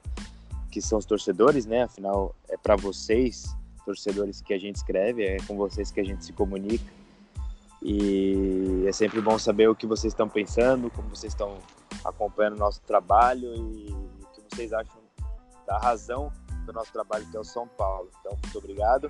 que 0.70 0.82
são 0.82 0.98
os 0.98 1.04
torcedores, 1.04 1.66
né? 1.66 1.84
Afinal, 1.84 2.34
é 2.48 2.56
para 2.56 2.76
vocês, 2.76 3.54
torcedores, 3.84 4.40
que 4.40 4.52
a 4.52 4.58
gente 4.58 4.76
escreve, 4.76 5.24
é 5.24 5.36
com 5.46 5.56
vocês 5.56 5.90
que 5.90 6.00
a 6.00 6.04
gente 6.04 6.24
se 6.24 6.32
comunica. 6.32 6.92
E 7.82 8.84
é 8.86 8.92
sempre 8.92 9.20
bom 9.20 9.38
saber 9.38 9.68
o 9.68 9.74
que 9.74 9.86
vocês 9.86 10.12
estão 10.12 10.28
pensando, 10.28 10.90
como 10.90 11.08
vocês 11.08 11.32
estão 11.32 11.58
acompanhando 12.04 12.56
o 12.56 12.58
nosso 12.58 12.80
trabalho 12.82 13.54
e 13.54 13.92
o 13.92 14.26
que 14.34 14.42
vocês 14.50 14.72
acham 14.72 15.00
da 15.66 15.78
razão 15.78 16.32
do 16.66 16.72
nosso 16.72 16.92
trabalho, 16.92 17.26
que 17.30 17.36
é 17.36 17.40
o 17.40 17.44
São 17.44 17.66
Paulo. 17.66 18.10
Então, 18.20 18.32
muito 18.42 18.58
obrigado. 18.58 19.08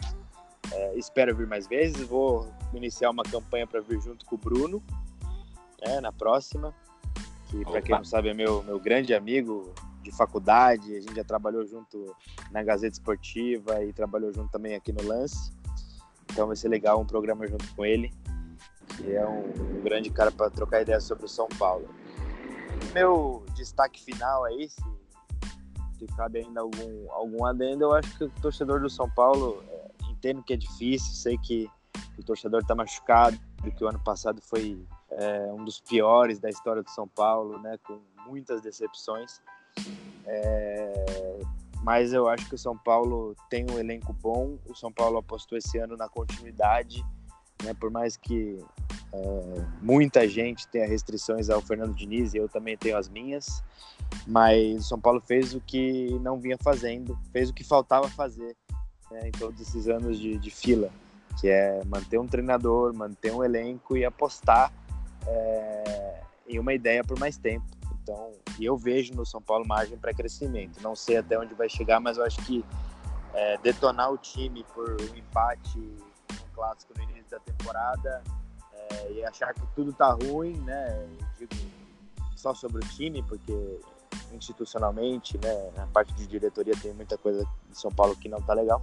É, 0.73 0.95
espero 0.97 1.35
vir 1.35 1.47
mais 1.47 1.67
vezes. 1.67 2.07
Vou 2.07 2.49
iniciar 2.73 3.11
uma 3.11 3.25
campanha 3.25 3.67
para 3.67 3.81
vir 3.81 4.01
junto 4.01 4.25
com 4.25 4.37
o 4.37 4.39
Bruno 4.39 4.83
né, 5.85 6.01
na 6.01 6.13
próxima. 6.13 6.75
Que, 7.49 7.65
para 7.65 7.83
quem 7.83 7.97
não 7.97 8.05
sabe, 8.05 8.29
é 8.29 8.35
meu, 8.35 8.63
meu 8.63 8.79
grande 8.79 9.13
amigo 9.15 9.75
de 10.03 10.13
faculdade. 10.13 10.97
A 10.97 11.01
gente 11.01 11.15
já 11.15 11.25
trabalhou 11.25 11.67
junto 11.67 12.15
na 12.51 12.63
Gazeta 12.63 12.95
Esportiva 12.95 13.83
e 13.85 13.93
trabalhou 13.93 14.33
junto 14.33 14.51
também 14.51 14.75
aqui 14.75 14.93
no 14.93 15.03
Lance. 15.03 15.53
Então 16.31 16.47
vai 16.47 16.57
ser 16.57 16.69
legal 16.69 17.01
um 17.01 17.07
programa 17.07 17.47
junto 17.47 17.67
com 17.75 17.85
ele 17.85 18.13
que 18.97 19.13
é 19.15 19.27
um, 19.27 19.79
um 19.79 19.83
grande 19.83 20.11
cara 20.11 20.31
para 20.31 20.51
trocar 20.51 20.83
ideias 20.83 21.05
sobre 21.05 21.25
o 21.25 21.29
São 21.29 21.49
Paulo. 21.59 21.89
Meu 22.93 23.45
destaque 23.55 24.03
final 24.03 24.45
aí, 24.45 24.69
se, 24.69 24.83
se 25.99 26.07
cabe 26.17 26.41
ainda 26.41 26.61
algum, 26.61 27.11
algum 27.13 27.45
adendo, 27.45 27.85
eu 27.85 27.95
acho 27.95 28.17
que 28.17 28.25
o 28.25 28.31
torcedor 28.43 28.81
do 28.81 28.91
São 28.91 29.09
Paulo, 29.11 29.63
é, 29.69 29.89
entendo 30.11 30.43
que 30.43 30.53
é 30.53 30.57
difícil, 30.57 31.15
sei 31.15 31.39
que 31.39 31.69
o 32.19 32.23
torcedor 32.23 32.61
está 32.61 32.75
machucado, 32.75 33.39
porque 33.59 33.85
o 33.85 33.89
ano 33.89 34.01
passado 34.01 34.41
foi 34.43 34.83
é, 35.13 35.53
um 35.53 35.65
dos 35.65 35.81
piores 35.81 36.39
da 36.39 36.49
história 36.49 36.83
do 36.83 36.91
São 36.91 37.09
Paulo, 37.09 37.59
né, 37.59 37.79
com 37.85 37.99
muitas 38.27 38.61
decepções. 38.61 39.41
É, 40.27 41.41
mas 41.83 42.13
eu 42.13 42.29
acho 42.29 42.49
que 42.49 42.55
o 42.55 42.59
São 42.59 42.77
Paulo 42.77 43.35
tem 43.49 43.67
um 43.71 43.79
elenco 43.79 44.13
bom. 44.13 44.59
O 44.69 44.75
São 44.75 44.93
Paulo 44.93 45.19
apostou 45.19 45.57
esse 45.57 45.79
ano 45.79 45.97
na 45.97 46.09
continuidade 46.09 47.05
né? 47.63 47.75
Por 47.75 47.91
mais 47.91 48.17
que 48.17 48.59
é, 49.13 49.65
muita 49.81 50.29
gente 50.29 50.67
tenha 50.69 50.87
restrições 50.87 51.51
ao 51.51 51.61
Fernando 51.61 51.95
Diniz 51.95 52.35
e 52.35 52.39
eu 52.39 52.49
também 52.49 52.77
tenho 52.77 52.97
as 52.97 53.09
minhas, 53.09 53.63
mas 54.27 54.81
o 54.81 54.89
São 54.89 55.01
Paulo 55.01 55.21
fez 55.21 55.55
o 55.55 55.61
que 55.61 56.19
não 56.21 56.39
vinha 56.39 56.57
fazendo, 56.63 57.19
fez 57.33 57.51
o 57.51 57.55
que 57.55 57.65
faltava 57.65 58.09
fazer 58.09 58.57
né, 59.11 59.29
em 59.29 59.33
todos 59.33 59.61
esses 59.61 59.89
anos 59.89 60.19
de, 60.19 60.39
de, 60.39 60.51
fila, 60.51 60.91
que 61.39 61.49
é 61.49 61.83
manter 61.85 62.19
um 62.19 62.27
treinador, 62.27 62.95
manter 62.95 63.33
um 63.33 63.45
elenco 63.45 63.97
e 63.97 64.05
apostar 64.05 64.73
é, 65.27 66.21
em 66.49 66.59
uma 66.59 66.75
ideia 66.75 67.03
por 67.05 67.19
mais 67.19 67.37
tempo. 67.37 67.67
Então, 68.03 68.33
eu 68.61 68.77
vejo 68.77 69.15
no 69.15 69.25
São 69.25 69.41
Paulo 69.41 69.67
margem 69.67 69.97
para 69.97 70.13
crescimento. 70.13 70.81
Não 70.83 70.97
sei 70.97 71.19
até 71.19 71.39
onde 71.39 71.55
vai 71.55 71.69
chegar, 71.69 72.01
mas 72.01 72.17
eu 72.17 72.25
acho 72.25 72.45
que 72.45 72.65
é, 73.35 73.59
detonar 73.59 74.13
o 74.13 74.19
time 74.19 74.65
por 74.75 74.91
um 75.01 75.17
empate 75.17 75.81
clássico 76.55 76.93
no 76.97 77.05
início 77.05 77.31
da 77.31 77.39
temporada 77.41 78.23
é, 78.73 79.13
e 79.13 79.25
achar 79.25 79.55
que 79.55 79.67
tudo 79.75 79.93
tá 79.93 80.13
ruim, 80.13 80.57
né? 80.61 81.09
Digo 81.39 81.55
só 82.37 82.55
sobre 82.55 82.85
o 82.85 82.89
time, 82.89 83.23
porque 83.23 83.81
institucionalmente, 84.33 85.39
né, 85.39 85.71
na 85.77 85.87
parte 85.87 86.15
de 86.15 86.27
diretoria 86.27 86.75
tem 86.81 86.93
muita 86.95 87.19
coisa 87.19 87.45
de 87.69 87.79
São 87.79 87.91
Paulo 87.91 88.17
que 88.17 88.29
não 88.29 88.41
tá 88.41 88.55
legal, 88.55 88.83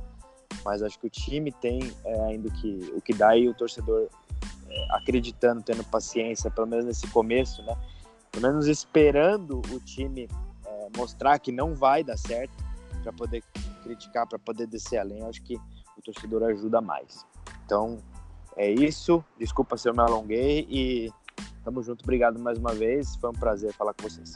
mas 0.64 0.84
acho 0.84 1.00
que 1.00 1.08
o 1.08 1.10
time 1.10 1.52
tem 1.52 1.80
é, 2.04 2.22
ainda 2.26 2.50
que 2.52 2.92
o 2.96 3.02
que 3.02 3.14
dá 3.14 3.36
e 3.36 3.48
o 3.48 3.54
torcedor 3.54 4.10
acreditando, 4.92 5.62
tendo 5.62 5.84
paciência, 5.84 6.50
pelo 6.52 6.68
menos 6.68 6.86
nesse 6.86 7.08
começo, 7.08 7.62
né? 7.64 7.76
Pelo 8.32 8.48
menos 8.48 8.68
esperando 8.68 9.62
o 9.72 9.80
time 9.80 10.30
é, 10.66 10.88
mostrar 10.96 11.40
que 11.40 11.52
não 11.52 11.74
vai 11.74 12.04
dar 12.04 12.18
certo 12.18 12.54
para 13.04 13.14
poder 13.14 13.44
criticar, 13.84 14.28
para 14.28 14.38
poder 14.38 14.68
descer 14.68 14.98
além. 14.98 15.24
Acho 15.24 15.42
que 15.42 15.56
o 15.98 16.02
torcedor 16.02 16.44
ajuda 16.44 16.82
mais. 16.82 17.26
Então, 17.66 17.98
é 18.56 18.70
isso. 18.70 19.24
Desculpa 19.38 19.78
se 19.78 19.88
eu 19.88 19.94
me 19.94 20.02
alonguei 20.02 20.68
e 20.70 21.12
tamo 21.64 21.82
junto. 21.82 22.04
Obrigado 22.04 22.40
mais 22.40 22.58
uma 22.58 22.74
vez. 22.74 23.16
Foi 23.16 23.30
um 23.30 23.34
prazer 23.34 23.74
falar 23.74 23.94
com 23.94 24.04
vocês. 24.04 24.34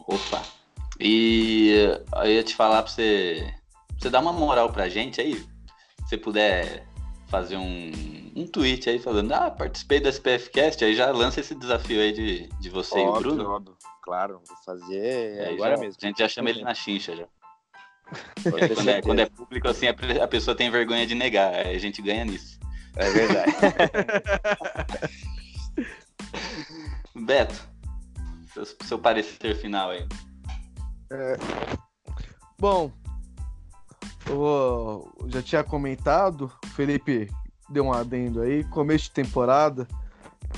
Opa. 0.00 0.42
E 0.98 1.74
eu 2.12 2.26
ia 2.26 2.42
te 2.42 2.56
falar 2.56 2.82
pra 2.82 2.90
você, 2.90 3.54
você 3.98 4.10
dar 4.10 4.20
uma 4.20 4.32
moral 4.32 4.72
pra 4.72 4.88
gente 4.88 5.20
aí. 5.20 5.34
Se 5.34 6.08
você 6.08 6.18
puder 6.18 6.88
fazer 7.28 7.56
um, 7.56 7.92
um 8.34 8.46
tweet 8.46 8.88
aí 8.88 8.98
falando, 8.98 9.32
ah, 9.32 9.50
participei 9.50 10.00
do 10.00 10.08
SPFcast, 10.08 10.84
aí 10.84 10.94
já 10.94 11.10
lança 11.10 11.40
esse 11.40 11.54
desafio 11.54 12.00
aí 12.00 12.12
de, 12.12 12.48
de 12.60 12.70
você 12.70 12.98
óbvio, 12.98 13.30
e 13.30 13.32
o 13.32 13.36
Bruno. 13.36 13.50
Óbvio. 13.50 13.76
Claro, 14.02 14.40
vou 14.46 14.56
fazer 14.64 15.38
é, 15.38 15.50
agora 15.50 15.76
já, 15.76 15.80
mesmo. 15.82 15.98
A 16.02 16.06
gente 16.06 16.18
já 16.18 16.28
chama 16.28 16.50
ele 16.50 16.62
na 16.62 16.74
chincha 16.74 17.14
já. 17.14 17.26
É, 18.46 18.68
quando, 18.74 18.88
é, 18.88 19.02
quando, 19.02 19.18
é, 19.18 19.26
público, 19.26 19.68
assim, 19.68 19.86
a, 19.86 20.26
pessoa 20.26 20.56
tem 20.56 20.70
vergonha 20.70 21.06
de 21.06 21.14
negar. 21.14 21.54
A 21.54 21.76
gente 21.76 22.00
ganha 22.00 22.24
nisso. 22.24 22.58
É 22.96 23.10
verdade. 23.10 23.52
Beto, 27.14 27.54
seu, 28.54 28.64
seu, 28.64 28.98
parecer 28.98 29.54
final 29.56 29.90
aí. 29.90 30.06
É, 31.12 31.36
bom, 32.58 32.90
eu 34.28 35.08
já 35.26 35.42
tinha 35.42 35.64
comentado, 35.64 36.50
o 36.64 36.68
Felipe 36.68 37.30
deu 37.68 37.84
um 37.84 37.92
adendo 37.92 38.40
aí, 38.40 38.64
começo 38.64 39.04
de 39.04 39.12
temporada 39.12 39.86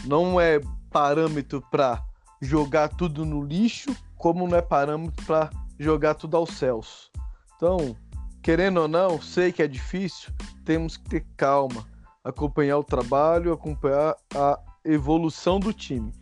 não 0.05 0.41
é 0.41 0.61
parâmetro 0.91 1.63
para 1.71 2.03
jogar 2.41 2.89
tudo 2.89 3.25
no 3.25 3.43
lixo, 3.43 3.95
como 4.17 4.47
não 4.47 4.57
é 4.57 4.63
parâmetro 4.63 5.25
para 5.25 5.51
jogar 5.79 6.15
tudo 6.15 6.37
aos 6.37 6.51
céus. 6.51 7.11
Então, 7.57 7.97
querendo 8.43 8.81
ou 8.81 8.89
não, 8.89 9.21
sei 9.21 9.53
que 9.53 9.63
é 9.63 9.69
difícil, 9.69 10.33
temos 10.65 10.97
que 10.97 11.09
ter 11.09 11.27
calma, 11.37 11.87
acompanhar 12.25 12.79
o 12.79 12.85
trabalho, 12.85 13.53
acompanhar 13.53 14.17
a 14.35 14.59
evolução 14.85 15.61
do 15.61 15.73
time. 15.73 16.13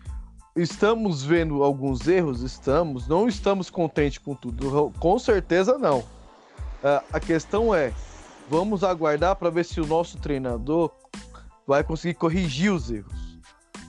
Estamos 0.56 1.22
vendo 1.22 1.62
alguns 1.62 2.08
erros? 2.08 2.42
Estamos. 2.42 3.06
Não 3.06 3.28
estamos 3.28 3.70
contentes 3.70 4.18
com 4.18 4.34
tudo? 4.34 4.92
Com 4.98 5.18
certeza 5.18 5.78
não. 5.78 6.02
Uh, 6.78 7.04
a 7.12 7.18
questão 7.18 7.74
é, 7.74 7.92
vamos 8.48 8.84
aguardar 8.84 9.34
para 9.36 9.50
ver 9.50 9.64
se 9.64 9.80
o 9.80 9.86
nosso 9.86 10.18
treinador 10.18 10.92
vai 11.66 11.82
conseguir 11.82 12.14
corrigir 12.14 12.72
os 12.72 12.90
erros. 12.90 13.38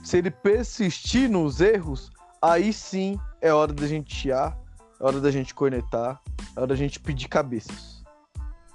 Se 0.04 0.18
ele 0.18 0.30
persistir 0.30 1.30
nos 1.30 1.60
erros, 1.60 2.10
aí 2.42 2.72
sim 2.72 3.18
é 3.40 3.52
hora 3.52 3.72
da 3.72 3.86
gente 3.86 4.14
chiar, 4.14 4.58
é 4.98 5.04
hora 5.04 5.20
da 5.20 5.30
gente 5.30 5.54
cornetar, 5.54 6.20
é 6.56 6.58
hora 6.58 6.66
da 6.66 6.74
gente 6.74 6.98
pedir 6.98 7.28
cabeças. 7.28 8.02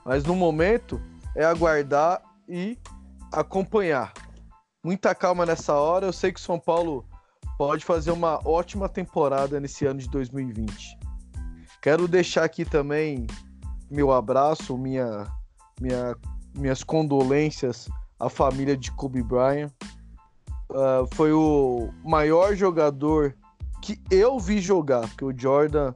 Mas 0.05 0.23
no 0.23 0.35
momento 0.35 1.01
é 1.35 1.43
aguardar 1.43 2.21
e 2.47 2.77
acompanhar. 3.31 4.13
Muita 4.83 5.13
calma 5.13 5.45
nessa 5.45 5.73
hora. 5.73 6.05
Eu 6.05 6.13
sei 6.13 6.31
que 6.31 6.39
o 6.39 6.43
São 6.43 6.59
Paulo 6.59 7.05
pode 7.57 7.83
fazer 7.83 8.11
uma 8.11 8.39
ótima 8.47 8.87
temporada 8.87 9.59
nesse 9.59 9.85
ano 9.85 9.99
de 9.99 10.09
2020. 10.09 10.97
Quero 11.81 12.07
deixar 12.07 12.43
aqui 12.43 12.63
também 12.63 13.27
meu 13.89 14.11
abraço, 14.11 14.77
minha, 14.77 15.27
minha, 15.79 16.15
minhas 16.53 16.83
condolências 16.83 17.89
à 18.19 18.29
família 18.29 18.75
de 18.75 18.91
Kobe 18.91 19.21
Bryant. 19.21 19.71
Uh, 20.69 21.07
foi 21.13 21.31
o 21.31 21.89
maior 22.03 22.55
jogador 22.55 23.35
que 23.81 24.01
eu 24.09 24.39
vi 24.39 24.59
jogar, 24.59 25.07
porque 25.09 25.25
o 25.25 25.37
Jordan 25.37 25.93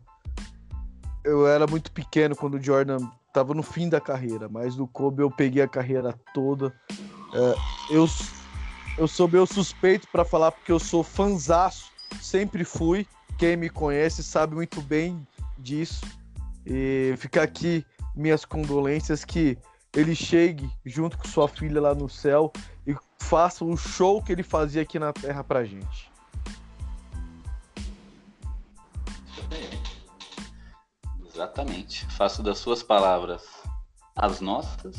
eu 1.24 1.48
era 1.48 1.68
muito 1.68 1.92
pequeno 1.92 2.36
quando 2.36 2.56
o 2.56 2.64
Jordan 2.64 3.00
estava 3.28 3.54
no 3.54 3.64
fim 3.64 3.90
da 3.90 4.02
carreira, 4.02 4.48
mas 4.50 4.76
no 4.76 4.88
Kobe 4.88 5.22
eu 5.22 5.32
peguei 5.32 5.62
a 5.62 5.68
carreira 5.68 6.14
toda. 6.34 6.74
É, 7.34 7.56
eu, 7.92 8.08
eu 8.98 9.08
sou 9.08 9.28
meu 9.28 9.46
suspeito 9.46 10.08
para 10.12 10.26
falar 10.26 10.52
porque 10.52 10.72
eu 10.72 10.80
sou 10.80 11.04
fanzaço, 11.04 11.92
sempre 12.22 12.64
fui. 12.64 13.08
Quem 13.38 13.56
me 13.56 13.70
conhece 13.70 14.24
sabe 14.24 14.56
muito 14.56 14.82
bem 14.82 15.26
disso. 15.58 16.02
E 16.70 17.16
ficar 17.18 17.44
aqui 17.44 17.86
minhas 18.16 18.46
condolências 18.46 19.26
que 19.26 19.58
ele 19.96 20.14
chegue 20.14 20.70
junto 20.86 21.18
com 21.18 21.28
sua 21.28 21.48
filha 21.48 21.82
lá 21.82 21.96
no 21.96 22.08
céu 22.08 22.52
e 22.86 22.96
faça 23.18 23.66
o 23.66 23.76
show 23.76 24.22
que 24.22 24.32
ele 24.32 24.44
fazia 24.44 24.84
aqui 24.84 25.00
na 25.00 25.12
terra 25.12 25.44
pra 25.44 25.66
gente. 25.66 26.12
Exatamente. 31.34 32.06
Faço 32.08 32.44
das 32.44 32.60
suas 32.60 32.84
palavras 32.84 33.44
as 34.16 34.42
nossas. 34.42 34.98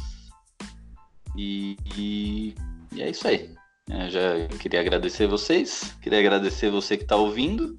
E, 1.36 1.76
e, 1.96 2.54
e 2.92 3.02
é 3.02 3.10
isso 3.10 3.28
aí. 3.28 3.54
Eu 3.88 4.10
já 4.10 4.48
queria 4.58 4.80
agradecer 4.80 5.26
vocês, 5.26 5.94
queria 6.00 6.20
agradecer 6.20 6.70
você 6.70 6.96
que 6.96 7.02
está 7.02 7.16
ouvindo 7.16 7.76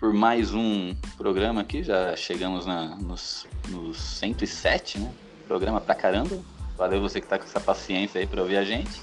por 0.00 0.14
mais 0.14 0.54
um 0.54 0.94
programa 1.18 1.60
aqui. 1.60 1.82
Já 1.82 2.16
chegamos 2.16 2.64
na, 2.64 2.96
nos, 2.96 3.46
nos 3.68 4.00
107, 4.00 4.98
né? 4.98 5.12
Programa 5.46 5.80
pra 5.80 5.94
caramba. 5.94 6.38
Valeu 6.76 7.00
você 7.00 7.20
que 7.20 7.26
tá 7.26 7.38
com 7.38 7.44
essa 7.44 7.60
paciência 7.60 8.18
aí 8.18 8.26
para 8.26 8.40
ouvir 8.40 8.56
a 8.56 8.64
gente. 8.64 9.02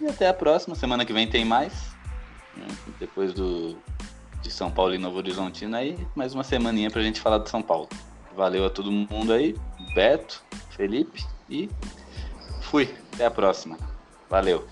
E 0.00 0.06
até 0.06 0.26
a 0.26 0.34
próxima. 0.34 0.74
Semana 0.74 1.04
que 1.04 1.12
vem 1.12 1.28
tem 1.28 1.44
mais. 1.44 1.92
Né? 2.56 2.66
Depois 2.98 3.34
do, 3.34 3.76
de 4.40 4.50
São 4.50 4.70
Paulo 4.70 4.94
e 4.94 4.98
Novo 4.98 5.18
Horizontino 5.18 5.76
aí, 5.76 5.98
mais 6.14 6.34
uma 6.34 6.42
semaninha 6.42 6.90
pra 6.90 7.02
gente 7.02 7.20
falar 7.20 7.38
de 7.38 7.50
São 7.50 7.62
Paulo. 7.62 7.88
Valeu 8.34 8.64
a 8.64 8.70
todo 8.70 8.90
mundo 8.90 9.32
aí. 9.32 9.54
Beto, 9.94 10.42
Felipe 10.70 11.22
e 11.50 11.68
fui. 12.62 12.88
Até 13.12 13.26
a 13.26 13.30
próxima. 13.30 13.76
Valeu. 14.30 14.66